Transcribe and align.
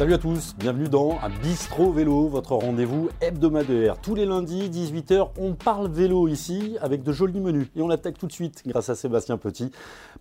Salut 0.00 0.14
à 0.14 0.18
tous, 0.18 0.54
bienvenue 0.58 0.88
dans 0.88 1.18
un 1.22 1.28
Bistro 1.42 1.92
Vélo, 1.92 2.26
votre 2.26 2.54
rendez-vous 2.54 3.10
hebdomadaire. 3.20 4.00
Tous 4.00 4.14
les 4.14 4.24
lundis, 4.24 4.70
18h, 4.70 5.32
on 5.38 5.52
parle 5.52 5.90
vélo 5.90 6.26
ici 6.26 6.78
avec 6.80 7.02
de 7.02 7.12
jolis 7.12 7.38
menus. 7.38 7.66
Et 7.76 7.82
on 7.82 7.90
attaque 7.90 8.16
tout 8.16 8.26
de 8.26 8.32
suite, 8.32 8.62
grâce 8.66 8.88
à 8.88 8.94
Sébastien 8.94 9.36
Petit, 9.36 9.70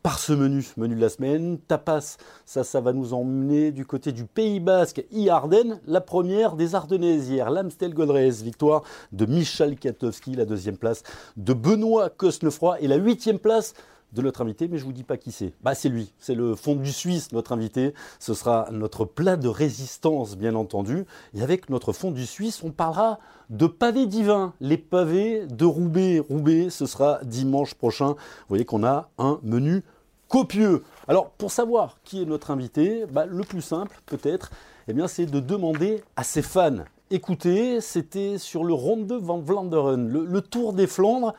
par 0.03 0.19
ce 0.19 0.33
menu, 0.33 0.67
menu 0.75 0.95
de 0.95 0.99
la 0.99 1.07
semaine. 1.07 1.59
Tapas, 1.59 2.17
ça, 2.45 2.65
ça 2.65 2.81
va 2.81 2.91
nous 2.91 3.13
emmener 3.13 3.71
du 3.71 3.85
côté 3.85 4.11
du 4.11 4.25
Pays 4.25 4.59
Basque, 4.59 5.05
I-Ardennes, 5.11 5.79
la 5.87 6.01
première 6.01 6.57
des 6.57 6.75
Ardennaises 6.75 7.29
hier, 7.29 7.49
l'Amstel 7.49 7.93
Gold 7.93 8.11
victoire 8.43 8.83
de 9.13 9.25
Michal 9.25 9.77
Katowski, 9.77 10.35
la 10.35 10.43
deuxième 10.43 10.75
place 10.75 11.03
de 11.37 11.53
Benoît 11.53 12.09
Cosnefroy 12.09 12.81
et 12.81 12.87
la 12.89 12.97
huitième 12.97 13.39
place 13.39 13.73
de 14.13 14.21
notre 14.21 14.41
invité, 14.41 14.67
mais 14.67 14.77
je 14.77 14.85
vous 14.85 14.93
dis 14.93 15.03
pas 15.03 15.17
qui 15.17 15.31
c'est. 15.31 15.53
Bah, 15.61 15.75
c'est 15.75 15.89
lui, 15.89 16.13
c'est 16.17 16.35
le 16.35 16.55
fond 16.55 16.75
du 16.75 16.91
Suisse, 16.91 17.31
notre 17.31 17.51
invité. 17.51 17.93
Ce 18.19 18.33
sera 18.33 18.67
notre 18.71 19.05
plat 19.05 19.35
de 19.35 19.47
résistance, 19.47 20.37
bien 20.37 20.55
entendu. 20.55 21.05
Et 21.33 21.41
avec 21.41 21.69
notre 21.69 21.93
fond 21.93 22.11
du 22.11 22.25
Suisse, 22.25 22.61
on 22.63 22.71
parlera 22.71 23.19
de 23.49 23.67
pavés 23.67 24.07
divins, 24.07 24.53
les 24.59 24.77
pavés 24.77 25.45
de 25.47 25.65
Roubaix. 25.65 26.19
Roubaix, 26.19 26.69
ce 26.69 26.85
sera 26.85 27.19
dimanche 27.23 27.75
prochain. 27.75 28.09
Vous 28.09 28.49
voyez 28.49 28.65
qu'on 28.65 28.83
a 28.83 29.09
un 29.17 29.39
menu 29.43 29.83
copieux. 30.27 30.83
Alors, 31.07 31.31
pour 31.31 31.51
savoir 31.51 31.97
qui 32.03 32.21
est 32.21 32.25
notre 32.25 32.51
invité, 32.51 33.05
bah, 33.11 33.25
le 33.25 33.43
plus 33.43 33.61
simple, 33.61 33.99
peut-être, 34.05 34.51
eh 34.87 34.93
bien, 34.93 35.07
c'est 35.07 35.25
de 35.25 35.39
demander 35.39 36.03
à 36.15 36.23
ses 36.23 36.41
fans. 36.41 36.83
Écoutez, 37.11 37.81
c'était 37.81 38.37
sur 38.37 38.63
le 38.63 38.73
Ronde 38.73 39.11
van 39.11 39.39
Vlaanderen, 39.39 40.07
le 40.07 40.41
Tour 40.41 40.73
des 40.73 40.85
Flandres. 40.85 41.33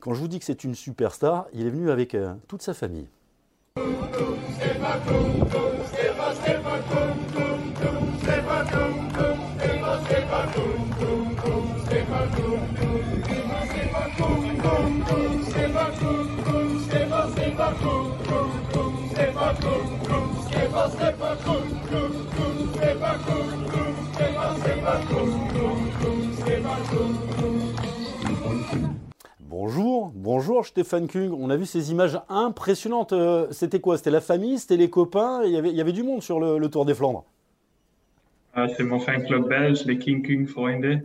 Quand 0.00 0.14
je 0.14 0.20
vous 0.20 0.28
dis 0.28 0.38
que 0.38 0.46
c'est 0.46 0.64
une 0.64 0.74
superstar, 0.74 1.46
il 1.52 1.66
est 1.66 1.70
venu 1.70 1.90
avec 1.90 2.14
euh, 2.14 2.34
toute 2.48 2.62
sa 2.62 2.72
famille. 2.72 3.06
Stéphane 30.70 31.08
Kung. 31.08 31.32
On 31.32 31.50
a 31.50 31.56
vu 31.56 31.66
ces 31.66 31.90
images 31.90 32.20
impressionnantes. 32.28 33.12
Euh, 33.12 33.48
c'était 33.50 33.80
quoi? 33.80 33.98
C'était 33.98 34.12
la 34.12 34.20
famille? 34.20 34.56
C'était 34.56 34.76
les 34.76 34.88
copains? 34.88 35.42
Il 35.44 35.50
y, 35.50 35.56
avait, 35.56 35.70
il 35.70 35.76
y 35.76 35.80
avait 35.80 35.92
du 35.92 36.04
monde 36.04 36.22
sur 36.22 36.38
le, 36.38 36.64
Tour 36.68 36.84
des 36.84 36.94
Flandres. 36.94 37.24
Ah, 38.54 38.68
c'est 38.68 38.84
mon 38.84 39.00
fan 39.00 39.26
club 39.26 39.48
belge, 39.48 39.84
les 39.84 39.98
King 39.98 40.24
Kung 40.24 40.46
Freunde. 40.46 41.02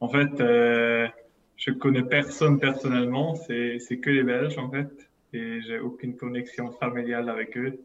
En 0.00 0.08
fait, 0.08 0.38
euh, 0.40 1.08
je 1.56 1.70
connais 1.70 2.02
personne 2.02 2.58
personnellement, 2.58 3.34
c'est 3.36 3.98
que 4.02 4.10
les 4.10 4.22
Belges 4.22 4.58
en 4.58 4.70
fait. 4.70 4.90
Et 5.32 5.62
j'ai 5.62 5.78
aucune 5.78 6.14
connexion 6.14 6.70
familiale 6.72 7.30
avec 7.30 7.56
eux. 7.56 7.78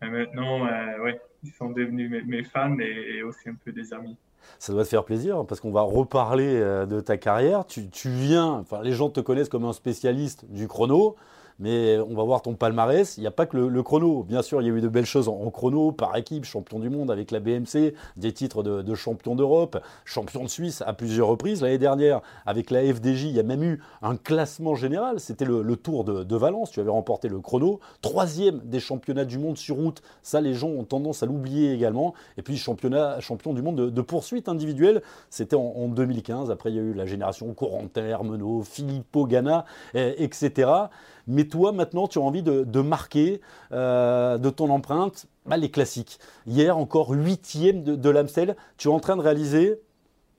Mais 0.00 0.08
maintenant, 0.08 0.66
euh, 0.66 1.02
ouais, 1.04 1.20
ils 1.44 1.52
sont 1.52 1.70
devenus 1.70 2.24
mes, 2.26 2.44
fans 2.44 2.78
et 2.78 3.22
aussi 3.22 3.50
un 3.50 3.56
peu 3.62 3.72
des 3.72 3.92
amis 3.92 4.16
ça 4.58 4.72
doit 4.72 4.84
te 4.84 4.88
faire 4.88 5.04
plaisir 5.04 5.44
parce 5.46 5.60
qu'on 5.60 5.70
va 5.70 5.82
reparler 5.82 6.60
euh, 6.60 6.86
de 6.86 7.00
ta 7.00 7.16
carrière. 7.16 7.66
Tu, 7.66 7.88
tu 7.88 8.08
viens, 8.08 8.52
enfin, 8.52 8.82
les 8.82 8.92
gens 8.92 9.10
te 9.10 9.20
connaissent 9.20 9.48
comme 9.48 9.64
un 9.64 9.72
spécialiste 9.72 10.44
du 10.48 10.68
chrono 10.68 11.16
mais 11.58 11.98
on 11.98 12.14
va 12.14 12.22
voir 12.22 12.42
ton 12.42 12.54
palmarès. 12.54 13.16
Il 13.16 13.20
n'y 13.20 13.26
a 13.26 13.32
pas 13.32 13.46
que 13.46 13.56
le, 13.56 13.82
chrono. 13.82 14.22
Bien 14.22 14.42
sûr, 14.42 14.62
il 14.62 14.68
y 14.68 14.70
a 14.70 14.74
eu 14.74 14.80
de 14.80 14.88
belles 14.88 15.06
choses 15.06 15.28
en, 15.28 15.50
chrono, 15.50 15.92
par 15.92 16.16
équipe, 16.16 16.44
champion 16.44 16.78
du 16.78 16.90
monde 16.90 17.10
avec 17.10 17.30
la 17.30 17.40
BMC, 17.40 17.94
des 18.16 18.32
titres 18.32 18.62
de, 18.62 18.94
champion 18.94 19.34
d'Europe, 19.34 19.80
champion 20.04 20.42
de 20.42 20.48
Suisse 20.48 20.82
à 20.86 20.92
plusieurs 20.92 21.28
reprises. 21.28 21.62
L'année 21.62 21.78
dernière, 21.78 22.20
avec 22.46 22.70
la 22.70 22.80
FDJ, 22.82 23.24
il 23.24 23.36
y 23.36 23.40
a 23.40 23.44
même 23.44 23.62
eu 23.62 23.80
un 24.02 24.16
classement 24.16 24.74
général. 24.74 25.20
C'était 25.20 25.44
le, 25.44 25.76
Tour 25.76 26.04
de, 26.04 26.36
Valence. 26.36 26.70
Tu 26.70 26.80
avais 26.80 26.90
remporté 26.90 27.28
le 27.28 27.40
chrono. 27.40 27.80
Troisième 28.02 28.60
des 28.60 28.80
championnats 28.80 29.24
du 29.24 29.38
monde 29.38 29.56
sur 29.56 29.76
route. 29.76 30.02
Ça, 30.22 30.40
les 30.40 30.54
gens 30.54 30.68
ont 30.68 30.84
tendance 30.84 31.22
à 31.22 31.26
l'oublier 31.26 31.72
également. 31.72 32.14
Et 32.36 32.42
puis, 32.42 32.56
champion 32.56 33.52
du 33.52 33.62
monde 33.62 33.90
de, 33.90 34.00
poursuite 34.02 34.48
individuelle. 34.48 35.02
C'était 35.30 35.56
en, 35.56 35.88
2015. 35.88 36.50
Après, 36.50 36.70
il 36.70 36.76
y 36.76 36.78
a 36.78 36.82
eu 36.82 36.94
la 36.94 37.06
génération 37.06 37.52
Corentin, 37.54 38.04
Hermenot, 38.04 38.62
Filippo 38.62 39.26
Ganna, 39.26 39.64
etc. 39.94 40.88
Mais 41.28 41.44
toi, 41.44 41.72
maintenant, 41.72 42.08
tu 42.08 42.18
as 42.18 42.22
envie 42.22 42.42
de, 42.42 42.80
marquer 42.80 43.40
euh, 43.72 44.38
de 44.38 44.50
ton 44.50 44.70
empreinte 44.70 45.26
bah, 45.46 45.56
les 45.56 45.70
classiques. 45.70 46.18
Hier, 46.46 46.76
encore 46.76 47.10
huitième 47.10 47.82
de, 47.82 47.94
de 47.94 48.10
l'Amstel. 48.10 48.56
Tu 48.78 48.88
es 48.88 48.90
en 48.90 48.98
train 48.98 49.16
de 49.16 49.22
réaliser 49.22 49.80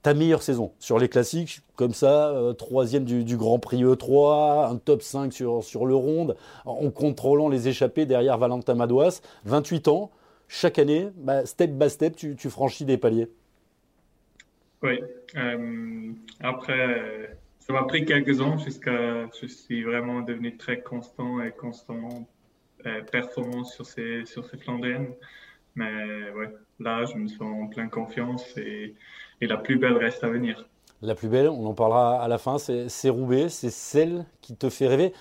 ta 0.02 0.14
meilleure 0.14 0.42
saison 0.42 0.72
sur 0.78 0.98
les 0.98 1.08
classiques, 1.08 1.60
comme 1.76 1.92
ça, 1.92 2.30
euh, 2.30 2.52
troisième 2.52 3.04
du, 3.04 3.36
Grand 3.36 3.58
Prix 3.58 3.84
E3, 3.84 4.70
un 4.70 4.76
top 4.76 5.02
5 5.02 5.32
sur, 5.32 5.62
sur 5.62 5.86
le 5.86 5.94
ronde, 5.94 6.36
en 6.64 6.90
contrôlant 6.90 7.48
les 7.48 7.68
échappées 7.68 8.06
derrière 8.06 8.38
Valentin 8.38 8.74
Madouas. 8.74 9.20
28 9.44 9.88
ans, 9.88 10.10
chaque 10.48 10.78
année, 10.78 11.08
bah, 11.16 11.44
step 11.44 11.70
by 11.72 11.90
step, 11.90 12.16
tu, 12.16 12.36
franchis 12.50 12.84
des 12.84 12.96
paliers. 12.96 13.30
Oui. 14.82 15.00
Euh, 15.36 16.12
après, 16.40 17.36
ça 17.70 17.80
m'a 17.80 17.84
pris 17.84 18.04
quelques 18.04 18.40
ans 18.40 18.58
jusqu'à 18.58 19.28
je 19.40 19.46
suis 19.46 19.84
vraiment 19.84 20.22
devenu 20.22 20.56
très 20.56 20.80
constant 20.80 21.40
et 21.40 21.52
constamment 21.52 22.26
euh, 22.84 23.00
performant 23.02 23.62
sur 23.62 23.86
ces 23.86 24.24
sur 24.26 24.44
ces 24.44 24.56
Flandriennes. 24.56 25.14
Mais 25.76 26.32
ouais, 26.36 26.52
là, 26.80 27.04
je 27.04 27.14
me 27.16 27.28
sens 27.28 27.42
en 27.42 27.68
pleine 27.68 27.88
confiance 27.88 28.44
et, 28.56 28.96
et 29.40 29.46
la 29.46 29.56
plus 29.56 29.78
belle 29.78 29.96
reste 29.96 30.24
à 30.24 30.28
venir. 30.28 30.66
La 31.00 31.14
plus 31.14 31.28
belle, 31.28 31.48
on 31.48 31.64
en 31.64 31.74
parlera 31.74 32.20
à 32.20 32.26
la 32.26 32.38
fin, 32.38 32.58
c'est 32.58 33.08
Roubaix, 33.08 33.48
c'est 33.48 33.70
celle 33.70 34.24
qui 34.40 34.56
te 34.56 34.68
fait 34.68 34.88
rêver. 34.88 35.12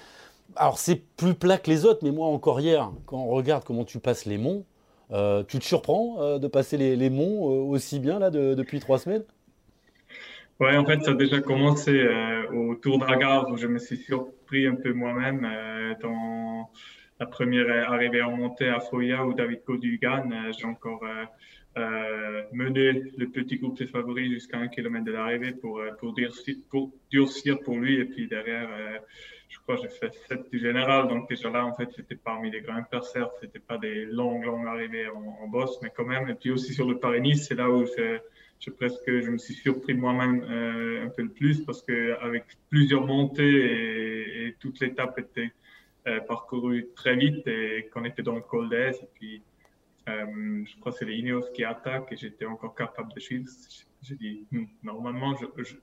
Alors 0.56 0.80
c'est 0.80 0.96
plus 0.96 1.36
plat 1.36 1.60
que 1.60 1.70
les 1.70 1.86
autres, 1.86 2.00
mais 2.02 2.12
moi 2.12 2.28
encore 2.30 2.60
hier, 2.60 2.92
quand 3.06 3.18
on 3.18 3.28
regarde 3.28 3.64
comment 3.64 3.86
tu 3.86 4.00
passes 4.00 4.26
les 4.26 4.40
monts, 4.40 4.66
euh, 5.12 5.44
tu 5.48 5.60
te 5.60 5.64
surprends 5.64 6.20
euh, 6.20 6.40
de 6.40 6.48
passer 6.48 6.78
les, 6.78 6.96
les 6.96 7.12
monts 7.12 7.44
aussi 7.44 8.00
bien 8.00 8.18
là 8.18 8.31
depuis 8.31 8.80
trois 8.80 8.98
semaines? 8.98 9.24
Ouais, 10.59 10.75
en 10.75 10.86
fait, 10.86 11.02
ça 11.03 11.12
a 11.12 11.14
déjà 11.14 11.40
commencé 11.40 11.92
euh, 11.92 12.52
au 12.52 12.75
Tour 12.75 13.00
de 13.00 13.52
où 13.52 13.56
je 13.56 13.68
me 13.68 13.80
suis 13.80 13.96
surpris 13.96 14.68
un 14.68 14.75
peu 14.75 14.92
moi-même 14.92 15.46
euh, 15.46 15.94
dans 16.02 16.70
la 17.18 17.25
première 17.28 17.90
arrivée 17.90 18.22
en 18.22 18.36
montée 18.36 18.68
à 18.68 18.81
Foya 18.81 19.25
où 19.25 19.34
David 19.34 19.64
Codu 19.64 19.98
gagne. 20.02 20.34
Euh, 20.34 20.52
j'ai 20.52 20.66
encore 20.66 21.06
euh, 21.78 22.44
mené 22.52 22.92
le 23.18 23.30
petit 23.30 23.58
groupe 23.58 23.80
de 23.80 23.86
favoris 23.86 24.30
jusqu'à 24.30 24.58
un 24.58 24.68
kilomètre 24.68 25.06
de 25.06 25.14
l'arrivée 25.14 25.53
pour, 25.53 25.81
pour, 25.98 26.12
durcir, 26.14 26.58
pour 26.69 26.92
durcir 27.09 27.59
pour 27.62 27.78
lui. 27.78 27.98
Et 27.98 28.06
puis 28.06 28.28
derrière, 28.28 28.68
je 29.48 29.59
crois 29.59 29.78
que 29.78 29.84
j'ai 29.84 29.88
fait 29.88 30.14
7 30.28 30.52
du 30.52 30.59
général. 30.59 31.08
Donc 31.08 31.30
déjà 31.30 31.50
là, 31.50 31.66
en 31.66 31.74
fait, 31.74 31.88
j'étais 31.96 32.16
parmi 32.16 32.52
les 32.52 32.59
grimpeurs, 32.59 33.06
certes, 33.06 33.31
c'était 33.40 33.59
pas 33.59 33.78
des 33.78 34.03
longues, 34.03 34.44
longues 34.44 34.68
arrivées 34.68 35.08
en, 35.08 35.38
en 35.42 35.48
boss, 35.48 35.80
mais 35.81 35.90
quand 35.96 36.06
même. 36.06 36.28
Et 36.28 36.36
puis 36.36 36.52
aussi 36.52 36.74
sur 36.74 36.86
le 36.86 37.00
Paris-Nice, 37.00 37.48
c'est 37.48 37.56
là 37.56 37.69
où 37.69 37.86
je 37.86 38.19
je 38.59 38.70
presque, 38.72 39.06
je 39.06 39.30
me 39.30 39.38
suis 39.38 39.53
surpris 39.53 39.94
moi-même 39.94 40.44
euh, 40.44 41.06
un 41.06 41.09
peu 41.09 41.24
le 41.24 41.30
plus 41.30 41.64
parce 41.66 41.81
que 41.81 42.18
avec 42.22 42.44
plusieurs 42.70 43.06
montées 43.06 43.44
et, 43.44 44.47
et 44.47 44.56
toute 44.59 44.80
l'étape 44.80 45.18
était 45.18 45.53
euh, 46.08 46.20
parcourue 46.22 46.90
très 46.96 47.16
vite 47.16 47.46
et 47.48 47.90
qu'on 47.94 48.06
était 48.06 48.24
dans 48.24 48.36
le 48.36 48.42
col 48.42 48.69
d'Aise 48.69 49.00
et 49.02 49.09
puis 49.14 49.42
euh, 50.08 50.64
je 50.66 50.80
crois 50.80 50.92
que 50.92 50.98
c'est 50.98 51.06
les 51.06 51.18
Ineos 51.18 51.46
qui 51.53 51.64
attaquent 51.64 52.12
et 52.12 52.18
j'étais 52.18 52.46
encore 52.46 52.74
capable 52.74 53.14
de 53.14 53.19
suivre. 53.19 53.50
J'ai 54.02 54.16
dit 54.16 54.46
hmm, 54.52 54.64
normalement 54.84 55.36
je, 55.57 55.75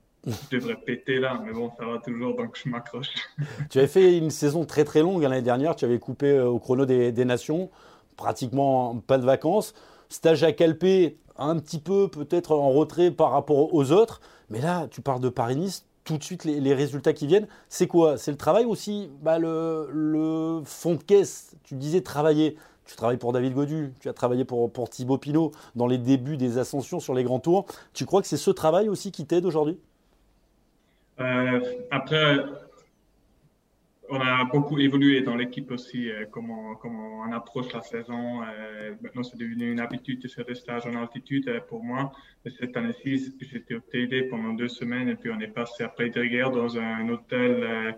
devrais 0.51 0.77
péter 0.77 1.21
là, 1.21 1.41
mais 1.45 1.53
bon 1.53 1.71
ça 1.79 1.85
va 1.85 1.99
toujours 1.99 2.35
donc 2.35 2.59
je 2.63 2.69
m'accroche. 2.69 3.15
tu 3.71 3.79
avais 3.79 3.89
fait 3.89 4.19
une 4.19 4.31
saison 4.31 4.65
très 4.65 4.85
très 4.85 5.01
longue 5.01 5.23
l'année 5.23 5.43
dernière. 5.43 5.77
Tu 5.77 5.85
avais 5.85 5.99
coupé 5.99 6.31
euh, 6.31 6.49
au 6.49 6.59
chrono 6.59 6.87
des 6.87 7.25
nations, 7.25 7.71
pratiquement 8.17 8.97
pas 8.97 9.19
de 9.19 9.25
vacances. 9.25 9.75
Stage 10.09 10.45
à 10.45 10.53
Calpé, 10.53 11.19
un 11.39 11.59
petit 11.59 11.79
peu 11.79 12.09
peut-être 12.09 12.53
en 12.53 12.71
retrait 12.71 13.11
par 13.11 13.31
rapport 13.31 13.75
aux 13.75 13.93
autres. 13.93 14.21
Mais 14.51 14.61
là, 14.61 14.87
tu 14.91 15.01
parles 15.01 15.21
de 15.21 15.29
Paris-Nice, 15.29 15.87
tout 16.05 16.19
de 16.19 16.23
suite 16.23 16.45
les, 16.45 16.75
résultats 16.75 17.13
qui 17.13 17.27
viennent. 17.27 17.49
C'est 17.69 17.87
quoi? 17.87 18.17
C'est 18.17 18.31
le 18.31 18.37
travail 18.37 18.65
aussi 18.65 19.11
bah, 19.23 19.39
le, 19.39 20.63
fond 20.65 20.95
de 20.95 21.03
caisse, 21.03 21.57
tu 21.65 21.75
disais 21.75 22.01
travailler. 22.01 22.57
Tu 22.87 22.95
travailles 22.95 23.17
pour 23.17 23.33
David 23.33 23.53
Godu, 23.53 23.93
tu 23.99 24.09
as 24.09 24.13
travaillé 24.13 24.45
pour, 24.45 24.73
pour 24.73 24.89
Thibaut 24.89 25.19
Pinot 25.19 25.51
dans 25.75 25.89
les 25.89 25.99
débuts 25.99 26.37
des 26.37 26.59
ascensions 26.59 27.01
sur 27.01 27.15
les 27.15 27.25
grands 27.25 27.41
tours. 27.41 27.67
Tu 27.93 28.07
crois 28.07 28.23
que 28.23 28.29
c'est 28.29 28.37
ce 28.37 28.53
travail 28.53 28.89
aussi 28.89 29.11
qui 29.11 29.27
t'aide 29.27 29.45
aujourd'hui? 29.45 29.77
Euh, 31.19 31.61
Après, 31.91 32.37
on 34.09 34.21
a 34.21 34.45
beaucoup 34.45 34.79
évolué 34.79 35.21
dans 35.21 35.37
l'équipe 35.37 35.71
aussi, 35.71 36.11
euh, 36.11 36.27
comment, 36.31 36.75
comment 36.77 37.21
on 37.27 37.33
approche 37.33 37.73
la 37.73 37.83
saison. 37.83 38.43
Euh, 38.43 38.95
maintenant, 39.01 39.23
c'est 39.23 39.39
devenu 39.39 39.73
une 39.73 39.81
habitude 39.81 40.21
de 40.23 40.29
faire 40.29 40.45
des 40.45 40.55
stages 40.55 40.87
en 40.87 40.95
altitude 40.95 41.49
euh, 41.49 41.61
pour 41.61 41.83
moi. 41.83 42.13
cette 42.59 42.77
année-ci, 42.77 43.35
j'étais 43.41 43.75
au 43.75 43.81
TD 43.81 44.25
pendant 44.25 44.53
deux 44.53 44.69
semaines 44.69 45.09
et 45.09 45.17
puis 45.17 45.31
on 45.31 45.41
est 45.41 45.49
passé 45.49 45.85
après 45.85 46.11
Dreger 46.11 46.51
dans 46.53 46.79
un 46.79 47.09
hôtel 47.09 47.97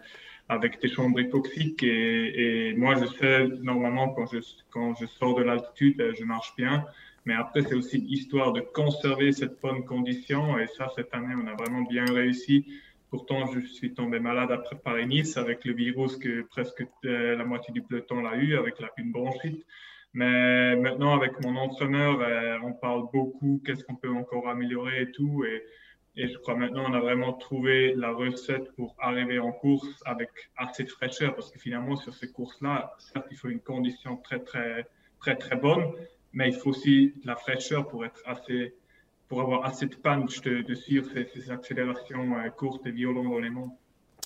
avec 0.48 0.80
des 0.80 0.88
chambres 0.88 1.20
hypoxiques. 1.20 1.82
Et, 1.82 2.68
et, 2.70 2.74
moi, 2.74 2.94
je 2.94 3.06
sais, 3.18 3.48
normalement, 3.62 4.08
quand 4.10 4.26
je, 4.32 4.38
quand 4.70 4.94
je 4.94 5.06
sors 5.06 5.34
de 5.34 5.42
l'altitude, 5.42 6.14
je 6.18 6.24
marche 6.24 6.54
bien. 6.56 6.84
Mais 7.26 7.34
après, 7.34 7.62
c'est 7.62 7.74
aussi 7.74 7.98
histoire 8.08 8.52
de 8.54 8.60
conserver 8.60 9.32
cette 9.32 9.60
bonne 9.60 9.84
condition. 9.84 10.58
Et 10.58 10.66
ça, 10.66 10.90
cette 10.96 11.12
année, 11.12 11.34
on 11.36 11.46
a 11.46 11.54
vraiment 11.54 11.82
bien 11.82 12.06
réussi. 12.06 12.64
Pourtant, 13.10 13.46
je 13.46 13.60
suis 13.60 13.94
tombé 13.94 14.20
malade 14.20 14.50
après 14.52 14.76
Paris-Nice 14.76 15.36
avec 15.36 15.64
le 15.64 15.72
virus 15.72 16.16
que 16.16 16.42
presque 16.42 16.86
euh, 17.04 17.36
la 17.36 17.44
moitié 17.44 17.72
du 17.72 17.82
peloton 17.82 18.20
l'a 18.20 18.36
eu, 18.36 18.56
avec 18.56 18.80
la, 18.80 18.90
une 18.98 19.12
bronchite. 19.12 19.64
Mais 20.14 20.76
maintenant, 20.76 21.14
avec 21.14 21.40
mon 21.42 21.56
entraîneur, 21.56 22.20
euh, 22.20 22.58
on 22.62 22.72
parle 22.72 23.04
beaucoup, 23.12 23.62
qu'est-ce 23.64 23.84
qu'on 23.84 23.96
peut 23.96 24.10
encore 24.10 24.48
améliorer 24.48 25.02
et 25.02 25.10
tout. 25.10 25.44
Et, 25.44 25.64
je 26.16 26.36
crois 26.38 26.56
maintenant, 26.56 26.84
on 26.90 26.94
a 26.94 27.00
vraiment 27.00 27.32
trouvé 27.32 27.94
la 27.94 28.10
recette 28.10 28.72
pour 28.74 28.96
arriver 28.98 29.38
en 29.38 29.52
course 29.52 30.02
avec 30.04 30.30
assez 30.56 30.82
de 30.82 30.90
fraîcheur. 30.90 31.34
Parce 31.34 31.50
que 31.50 31.58
finalement, 31.60 31.94
sur 31.96 32.12
ces 32.12 32.32
courses-là, 32.32 32.94
certes, 32.98 33.26
il 33.30 33.36
faut 33.36 33.48
une 33.48 33.60
condition 33.60 34.16
très, 34.16 34.40
très, 34.40 34.86
très, 35.20 35.36
très 35.36 35.56
bonne 35.56 35.92
mais 36.32 36.48
il 36.48 36.54
faut 36.54 36.70
aussi 36.70 37.14
de 37.22 37.26
la 37.26 37.36
fraîcheur 37.36 37.88
pour 37.88 38.04
être 38.04 38.22
assez, 38.26 38.74
pour 39.28 39.40
avoir 39.40 39.64
assez 39.64 39.86
de 39.86 39.94
punch 39.94 40.40
de, 40.42 40.74
suivre 40.74 41.08
ces, 41.12 41.50
accélérations 41.50 42.34
euh, 42.34 42.48
courtes 42.50 42.86
et 42.86 42.90
violentes 42.90 43.30
dans 43.30 43.38
les. 43.38 43.50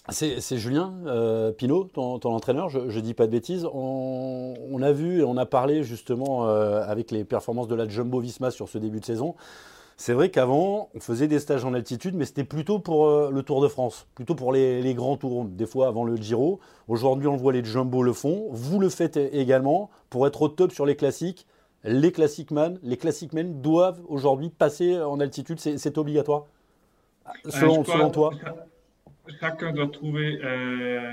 C'est 0.08 0.58
Julien 0.58 0.94
euh, 1.06 1.52
Pinault, 1.52 1.84
ton, 1.84 2.18
entraîneur, 2.24 2.68
je 2.68 2.80
ne 2.80 3.00
dis 3.00 3.14
pas 3.14 3.26
de 3.26 3.30
bêtises. 3.30 3.68
On, 3.72 4.82
a 4.82 4.90
vu 4.90 5.20
et 5.20 5.24
on 5.24 5.36
a 5.36 5.46
parlé 5.46 5.84
justement 5.84 6.48
euh, 6.48 6.82
avec 6.84 7.12
les 7.12 7.24
performances 7.24 7.68
de 7.68 7.76
la 7.76 7.88
Jumbo 7.88 8.18
Visma 8.18 8.50
sur 8.50 8.68
ce 8.68 8.78
début 8.78 8.98
de 8.98 9.04
saison. 9.04 9.36
C'est 9.96 10.12
vrai 10.12 10.30
qu'avant, 10.30 10.88
on 10.96 11.00
faisait 11.00 11.28
des 11.28 11.38
stages 11.38 11.64
en 11.64 11.72
altitude, 11.72 12.16
mais 12.16 12.24
c'était 12.24 12.42
plutôt 12.42 12.80
pour 12.80 13.06
euh, 13.06 13.30
le 13.30 13.44
Tour 13.44 13.62
de 13.62 13.68
France, 13.68 14.08
plutôt 14.16 14.34
pour 14.34 14.52
les, 14.52 14.82
les, 14.82 14.94
grands 14.94 15.16
tours, 15.16 15.44
des 15.44 15.66
fois 15.66 15.86
avant 15.86 16.02
le 16.02 16.16
Giro. 16.16 16.58
Aujourd'hui, 16.88 17.28
on 17.28 17.36
voit 17.36 17.52
les 17.52 17.62
Jumbo 17.62 18.02
le 18.02 18.12
font. 18.12 18.48
Vous 18.50 18.80
le 18.80 18.88
faites 18.88 19.16
également 19.16 19.90
pour 20.10 20.26
être 20.26 20.42
au 20.42 20.48
top 20.48 20.72
sur 20.72 20.84
les 20.84 20.96
classiques 20.96 21.46
les 21.84 22.12
classic 22.12 22.50
man, 22.50 22.78
les 22.82 22.96
classic 22.96 23.32
men 23.32 23.60
doivent 23.60 24.02
aujourd'hui 24.08 24.50
passer 24.50 25.00
en 25.00 25.20
altitude, 25.20 25.58
c'est 25.58 25.98
obligatoire? 25.98 26.46
Euh, 27.46 27.50
selon, 27.50 28.10
toi? 28.10 28.30
Chacun 29.40 29.72
doit 29.72 29.88
trouver 29.88 30.40
euh, 30.42 31.12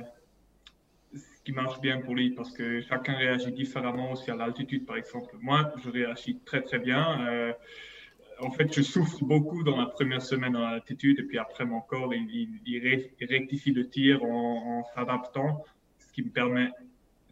ce 1.13 1.44
qui 1.44 1.51
marche 1.51 1.80
bien 1.81 2.00
pour 2.01 2.16
lui 2.16 2.31
parce 2.31 2.51
que 2.51 2.81
chacun 2.81 3.16
réagit 3.16 3.51
différemment 3.51 4.12
aussi 4.12 4.30
à 4.31 4.36
l'altitude 4.36 4.86
par 4.86 4.98
exemple. 4.98 5.36
Moi, 5.39 5.71
je 5.83 5.89
réagis 5.89 6.39
très 6.45 6.62
très 6.62 6.80
bien. 6.80 7.27
Euh, 7.27 7.54
en 8.42 8.51
fait, 8.51 8.74
je 8.74 8.81
souffre 8.81 9.24
beaucoup 9.24 9.63
dans 9.63 9.77
la 9.77 9.88
première 9.88 10.22
semaine 10.22 10.56
en 10.56 10.63
altitude 10.63 11.19
et 11.19 11.24
puis 11.24 11.38
après 11.38 11.65
mon 11.65 11.81
corps, 11.81 12.13
il, 12.13 13.10
rectifie 13.30 13.72
le 13.72 13.89
tir 13.89 14.24
en, 14.24 14.80
en 14.80 14.83
s'adaptant, 14.95 15.63
ce 16.00 16.12
qui 16.13 16.24
me 16.24 16.30
permet 16.30 16.69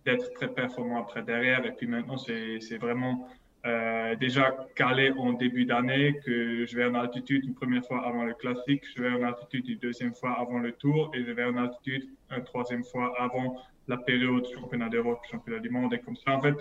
d'être 0.08 0.34
très 0.34 0.48
performant 0.48 1.02
après 1.02 1.22
derrière. 1.22 1.66
Et 1.66 1.74
puis 1.74 1.86
maintenant, 1.86 2.18
c'est 2.18 2.78
vraiment 2.78 3.28
euh, 3.66 4.16
déjà 4.16 4.56
calé 4.76 5.12
en 5.12 5.34
début 5.34 5.66
d'année 5.66 6.20
que 6.26 6.66
je 6.66 6.78
vais 6.78 6.86
en 6.86 6.96
altitude 6.96 7.44
une 7.44 7.54
première 7.54 7.86
fois 7.86 8.08
avant 8.08 8.24
le 8.24 8.34
classique, 8.34 8.84
je 8.96 9.02
vais 9.02 9.12
en 9.12 9.24
altitude 9.24 9.68
une 9.68 9.80
deuxième 9.80 10.16
fois 10.16 10.34
avant 10.40 10.60
le 10.60 10.72
tour 10.72 11.12
et 11.14 11.26
je 11.26 11.32
vais 11.32 11.44
en 11.44 11.58
altitude 11.58 12.06
une 12.32 12.44
troisième 12.46 12.86
fois 12.86 13.14
avant 13.20 13.62
la 13.90 13.98
période 13.98 14.46
championnat 14.54 14.90
d'Europe, 14.90 15.20
championnat 15.30 15.60
du 15.60 15.70
monde. 15.70 15.94
Et 15.94 16.00
comme 16.00 16.16
ça, 16.16 16.32
en 16.38 16.42
fait, 16.42 16.56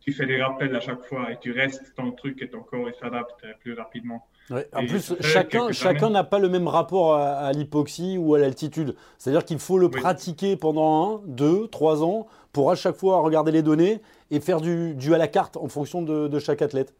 tu 0.00 0.12
fais 0.12 0.26
des 0.26 0.40
rappels 0.40 0.74
à 0.76 0.80
chaque 0.80 1.04
fois 1.04 1.32
et 1.32 1.38
tu 1.40 1.50
restes 1.50 1.96
dans 1.96 2.06
le 2.06 2.14
truc 2.14 2.40
et 2.42 2.48
ton 2.48 2.62
corps 2.62 2.88
s'adapte 2.94 3.44
plus 3.60 3.74
rapidement. 3.74 4.28
En 4.50 4.86
plus, 4.86 5.14
chacun 5.20 5.72
chacun 5.72 6.10
n'a 6.10 6.24
pas 6.24 6.38
le 6.38 6.48
même 6.48 6.68
rapport 6.68 7.14
à, 7.14 7.52
l'hypoxie 7.52 8.18
ou 8.18 8.34
à 8.34 8.38
l'altitude. 8.38 8.94
C'est-à-dire 9.18 9.44
qu'il 9.44 9.58
faut 9.58 9.78
le 9.78 9.90
pratiquer 9.90 10.56
pendant 10.56 11.16
un, 11.16 11.20
deux, 11.26 11.68
trois 11.68 12.02
ans 12.02 12.26
pour 12.52 12.70
à 12.70 12.74
chaque 12.74 12.96
fois 12.96 13.20
regarder 13.20 13.52
les 13.52 13.62
données 13.62 14.00
et 14.30 14.40
faire 14.40 14.60
du, 14.60 14.94
du 14.94 15.14
à 15.14 15.18
la 15.18 15.28
carte 15.28 15.56
en 15.56 15.68
fonction 15.68 16.02
de, 16.02 16.38
chaque 16.38 16.62
athlète. 16.62 16.94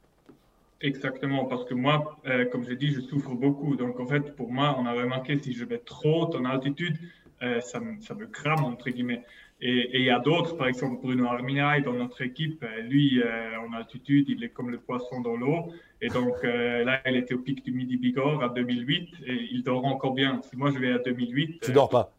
Exactement, 0.81 1.45
parce 1.45 1.65
que 1.65 1.75
moi, 1.75 2.19
euh, 2.27 2.45
comme 2.47 2.65
j'ai 2.65 2.75
dit, 2.75 2.93
je 2.93 3.01
souffre 3.01 3.35
beaucoup. 3.35 3.77
Donc 3.77 4.01
en 4.01 4.07
fait, 4.07 4.35
pour 4.35 4.51
moi, 4.51 4.77
on 4.79 4.87
a 4.87 4.93
remarqué 4.93 5.39
si 5.39 5.53
je 5.53 5.65
vais 5.65 5.79
trop 5.79 6.35
en 6.37 6.45
altitude, 6.45 6.97
euh, 7.43 7.61
ça, 7.61 7.81
me, 7.81 8.01
ça 8.01 8.15
me 8.15 8.27
crame, 8.27 8.65
entre 8.65 8.91
guillemets. 8.91 9.23
Et 9.65 10.01
il 10.01 10.05
y 10.05 10.11
a 10.11 10.19
d'autres, 10.19 10.57
par 10.57 10.67
exemple 10.67 11.01
Bruno 11.01 11.27
Arminaï 11.27 11.83
dans 11.83 11.93
notre 11.93 12.21
équipe, 12.23 12.65
euh, 12.65 12.81
lui 12.81 13.23
en 13.65 13.73
altitude, 13.73 14.29
il 14.29 14.43
est 14.43 14.49
comme 14.49 14.71
le 14.71 14.79
poisson 14.79 15.21
dans 15.21 15.37
l'eau. 15.37 15.73
Et 16.01 16.09
donc 16.09 16.43
là, 16.43 17.01
il 17.07 17.17
était 17.17 17.35
au 17.35 17.39
pic 17.39 17.65
du 17.65 17.71
Midi 17.71 17.97
Bigorre 17.97 18.43
à 18.43 18.49
2008 18.49 19.09
et 19.25 19.49
il 19.53 19.63
dort 19.63 19.85
encore 19.85 20.15
bien. 20.15 20.41
Si 20.43 20.57
moi 20.57 20.73
je 20.73 20.79
vais 20.81 20.93
à 20.93 20.99
2008. 20.99 21.61
Tu 21.61 21.73
dors 21.73 21.89
pas 21.89 22.13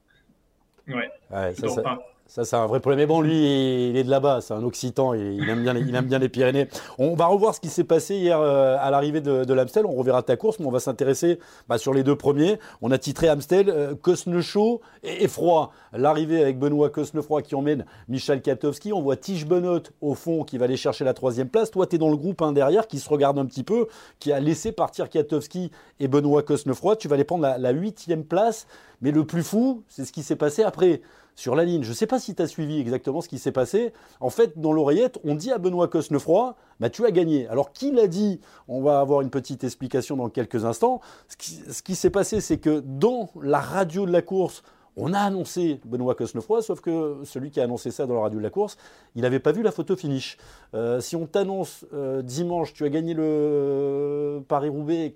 Ouais, 0.87 1.09
ouais 1.31 1.53
ça, 1.53 1.67
dors 1.67 1.83
pas. 1.83 2.12
Ça, 2.33 2.45
c'est 2.45 2.56
un 2.56 2.65
vrai 2.65 2.80
problème. 2.80 2.97
Mais 2.97 3.06
bon, 3.06 3.21
lui, 3.21 3.89
il 3.89 3.95
est 3.95 4.03
de 4.03 4.09
là-bas, 4.09 4.41
c'est 4.41 4.56
un 4.56 4.63
Occitan, 4.63 5.13
il 5.13 5.47
aime, 5.47 5.62
bien 5.62 5.74
les, 5.74 5.81
il 5.81 5.94
aime 5.94 6.07
bien 6.07 6.18
les 6.18 6.30
Pyrénées. 6.30 6.68
On 6.97 7.13
va 7.13 7.27
revoir 7.27 7.53
ce 7.53 7.59
qui 7.59 7.69
s'est 7.69 7.83
passé 7.83 8.15
hier 8.15 8.39
euh, 8.41 8.75
à 8.80 8.89
l'arrivée 8.89 9.21
de, 9.21 9.44
de 9.44 9.53
l'Amstel. 9.53 9.85
On 9.85 9.94
reverra 9.94 10.24
ta 10.24 10.35
course, 10.35 10.57
mais 10.57 10.65
on 10.65 10.71
va 10.71 10.80
s'intéresser 10.80 11.38
bah, 11.69 11.77
sur 11.77 11.94
les 11.94 12.01
deux 12.01 12.15
premiers. 12.15 12.57
On 12.81 12.89
a 12.89 12.97
titré 12.97 13.30
Amstel, 13.30 13.69
euh, 13.69 14.41
chaud 14.41 14.81
et, 15.03 15.27
froid. 15.27 15.74
L'arrivée 15.91 16.41
avec 16.41 16.57
Benoît 16.57 16.89
Cosnefroid 16.89 17.44
qui 17.44 17.53
emmène 17.53 17.85
Michel 18.07 18.41
Katowski. 18.41 18.94
On 18.94 19.03
voit 19.03 19.15
Tige 19.15 19.45
Benot 19.45 19.83
au 20.01 20.15
fond 20.15 20.44
qui 20.44 20.57
va 20.57 20.65
aller 20.65 20.75
chercher 20.75 21.06
la 21.06 21.13
troisième 21.13 21.50
place. 21.50 21.69
Toi, 21.69 21.86
tu 21.86 21.97
es 21.97 22.00
dans 22.00 22.09
le 22.09 22.18
groupe 22.18 22.41
hein, 22.41 22.51
derrière 22.51 22.88
qui 22.88 22.97
se 22.97 23.09
regarde 23.09 23.38
un 23.38 23.45
petit 23.45 23.63
peu, 23.63 23.86
qui 24.18 24.31
a 24.31 24.39
laissé 24.39 24.71
partir 24.71 25.07
Katowski 25.07 25.69
et 26.00 26.07
Benoît 26.07 26.41
Cosnefroid. 26.41 26.95
Tu 26.95 27.07
vas 27.07 27.13
aller 27.13 27.25
prendre 27.25 27.47
la 27.59 27.71
huitième 27.71 28.24
place. 28.24 28.65
Mais 29.03 29.12
le 29.12 29.24
plus 29.24 29.44
fou, 29.44 29.83
c'est 29.88 30.06
ce 30.06 30.12
qui 30.12 30.24
s'est 30.24 30.38
passé 30.38 30.63
après 30.63 31.01
sur 31.35 31.56
la 31.56 31.63
ligne. 31.63 31.83
Je 31.83 31.89
ne 31.89 31.94
sais 31.94 32.07
pas 32.07 32.19
si 32.19 32.35
tu 32.35 32.41
as 32.41 32.47
suivi 32.47 32.80
exactement 32.80 33.21
ce 33.21 33.30
qui 33.30 33.39
s'est 33.39 33.51
passé. 33.51 33.94
En 34.19 34.30
fait, 34.30 34.59
dans 34.59 34.74
l'oreillette, 34.74 35.19
on 35.24 35.35
dit 35.35 35.51
à 35.51 35.57
Benoît 35.57 35.88
Cosnefroy, 35.88 36.56
bah, 36.80 36.89
tu 36.89 37.06
as 37.06 37.12
gagné. 37.12 37.47
Alors, 37.47 37.71
qui 37.71 37.91
l'a 37.91 38.07
dit? 38.07 38.39
On 38.68 38.81
va 38.81 39.00
avoir 39.00 39.21
une 39.21 39.30
petite 39.30 39.63
explication 39.63 40.15
dans 40.15 40.30
quelques 40.30 40.65
instants. 40.65 41.01
Ce 41.27 41.81
qui, 41.81 41.95
s'est 41.95 42.09
passé, 42.09 42.41
c'est 42.41 42.57
que 42.57 42.81
dans 42.85 43.30
la 43.41 43.59
radio 43.59 44.06
de 44.06 44.12
la 44.12 44.21
course, 44.21 44.63
on 44.95 45.13
a 45.13 45.19
annoncé 45.19 45.80
Benoît 45.85 46.13
Cosnefroy, 46.13 46.62
sauf 46.62 46.80
que 46.80 47.18
celui 47.24 47.50
qui 47.50 47.59
a 47.59 47.63
annoncé 47.63 47.89
ça 47.89 48.06
dans 48.06 48.13
la 48.13 48.21
radio 48.21 48.38
de 48.38 48.44
la 48.44 48.51
course, 48.51 48.77
il 49.15 49.24
n'avait 49.24 49.39
pas 49.39 49.51
vu 49.51 49.63
la 49.63 49.71
photo 49.71 49.95
finish. 49.95 50.38
Euh, 50.75 51.01
si 51.01 51.15
on 51.15 51.25
t'annonce 51.25 51.83
euh, 51.94 52.21
dimanche, 52.21 52.74
tu 52.74 52.86
as 52.86 52.89
gagné 52.89 53.15
le 53.15 54.44
Paris-Roubaix, 54.47 55.12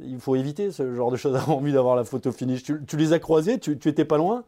il 0.00 0.18
faut 0.18 0.34
éviter 0.34 0.70
ce 0.72 0.94
genre 0.94 1.10
de 1.10 1.16
choses 1.16 1.36
avant 1.36 1.58
envie 1.58 1.72
d'avoir 1.72 1.94
la 1.94 2.04
photo 2.04 2.32
finish. 2.32 2.62
Tu, 2.64 2.96
les 2.96 3.12
as 3.12 3.18
croisés, 3.20 3.58
tu, 3.58 3.78
tu 3.78 3.88
étais 3.88 4.04
pas 4.04 4.16
loin? 4.16 4.44